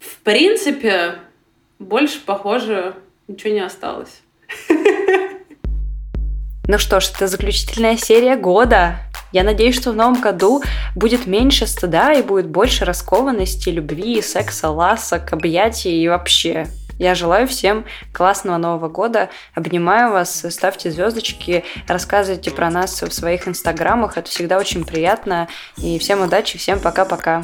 в 0.00 0.18
принципе, 0.24 1.20
больше, 1.78 2.20
похоже, 2.26 2.96
ничего 3.28 3.54
не 3.54 3.60
осталось. 3.60 4.20
Ну 6.66 6.78
что 6.78 6.98
ж, 6.98 7.10
это 7.14 7.26
заключительная 7.26 7.98
серия 7.98 8.36
года. 8.36 8.96
Я 9.32 9.42
надеюсь, 9.44 9.76
что 9.76 9.92
в 9.92 9.96
новом 9.96 10.18
году 10.20 10.62
будет 10.94 11.26
меньше 11.26 11.66
стыда 11.66 12.14
и 12.14 12.22
будет 12.22 12.46
больше 12.46 12.86
раскованности, 12.86 13.68
любви, 13.68 14.22
секса, 14.22 14.70
ласок, 14.70 15.32
объятий 15.34 16.02
и 16.02 16.08
вообще. 16.08 16.66
Я 16.98 17.14
желаю 17.14 17.46
всем 17.48 17.84
классного 18.12 18.56
Нового 18.56 18.88
года. 18.88 19.28
Обнимаю 19.54 20.12
вас, 20.12 20.46
ставьте 20.48 20.90
звездочки, 20.90 21.64
рассказывайте 21.86 22.50
про 22.50 22.70
нас 22.70 23.02
в 23.02 23.12
своих 23.12 23.46
инстаграмах. 23.46 24.16
Это 24.16 24.30
всегда 24.30 24.56
очень 24.58 24.86
приятно. 24.86 25.48
И 25.76 25.98
всем 25.98 26.22
удачи, 26.22 26.56
всем 26.56 26.80
пока-пока. 26.80 27.42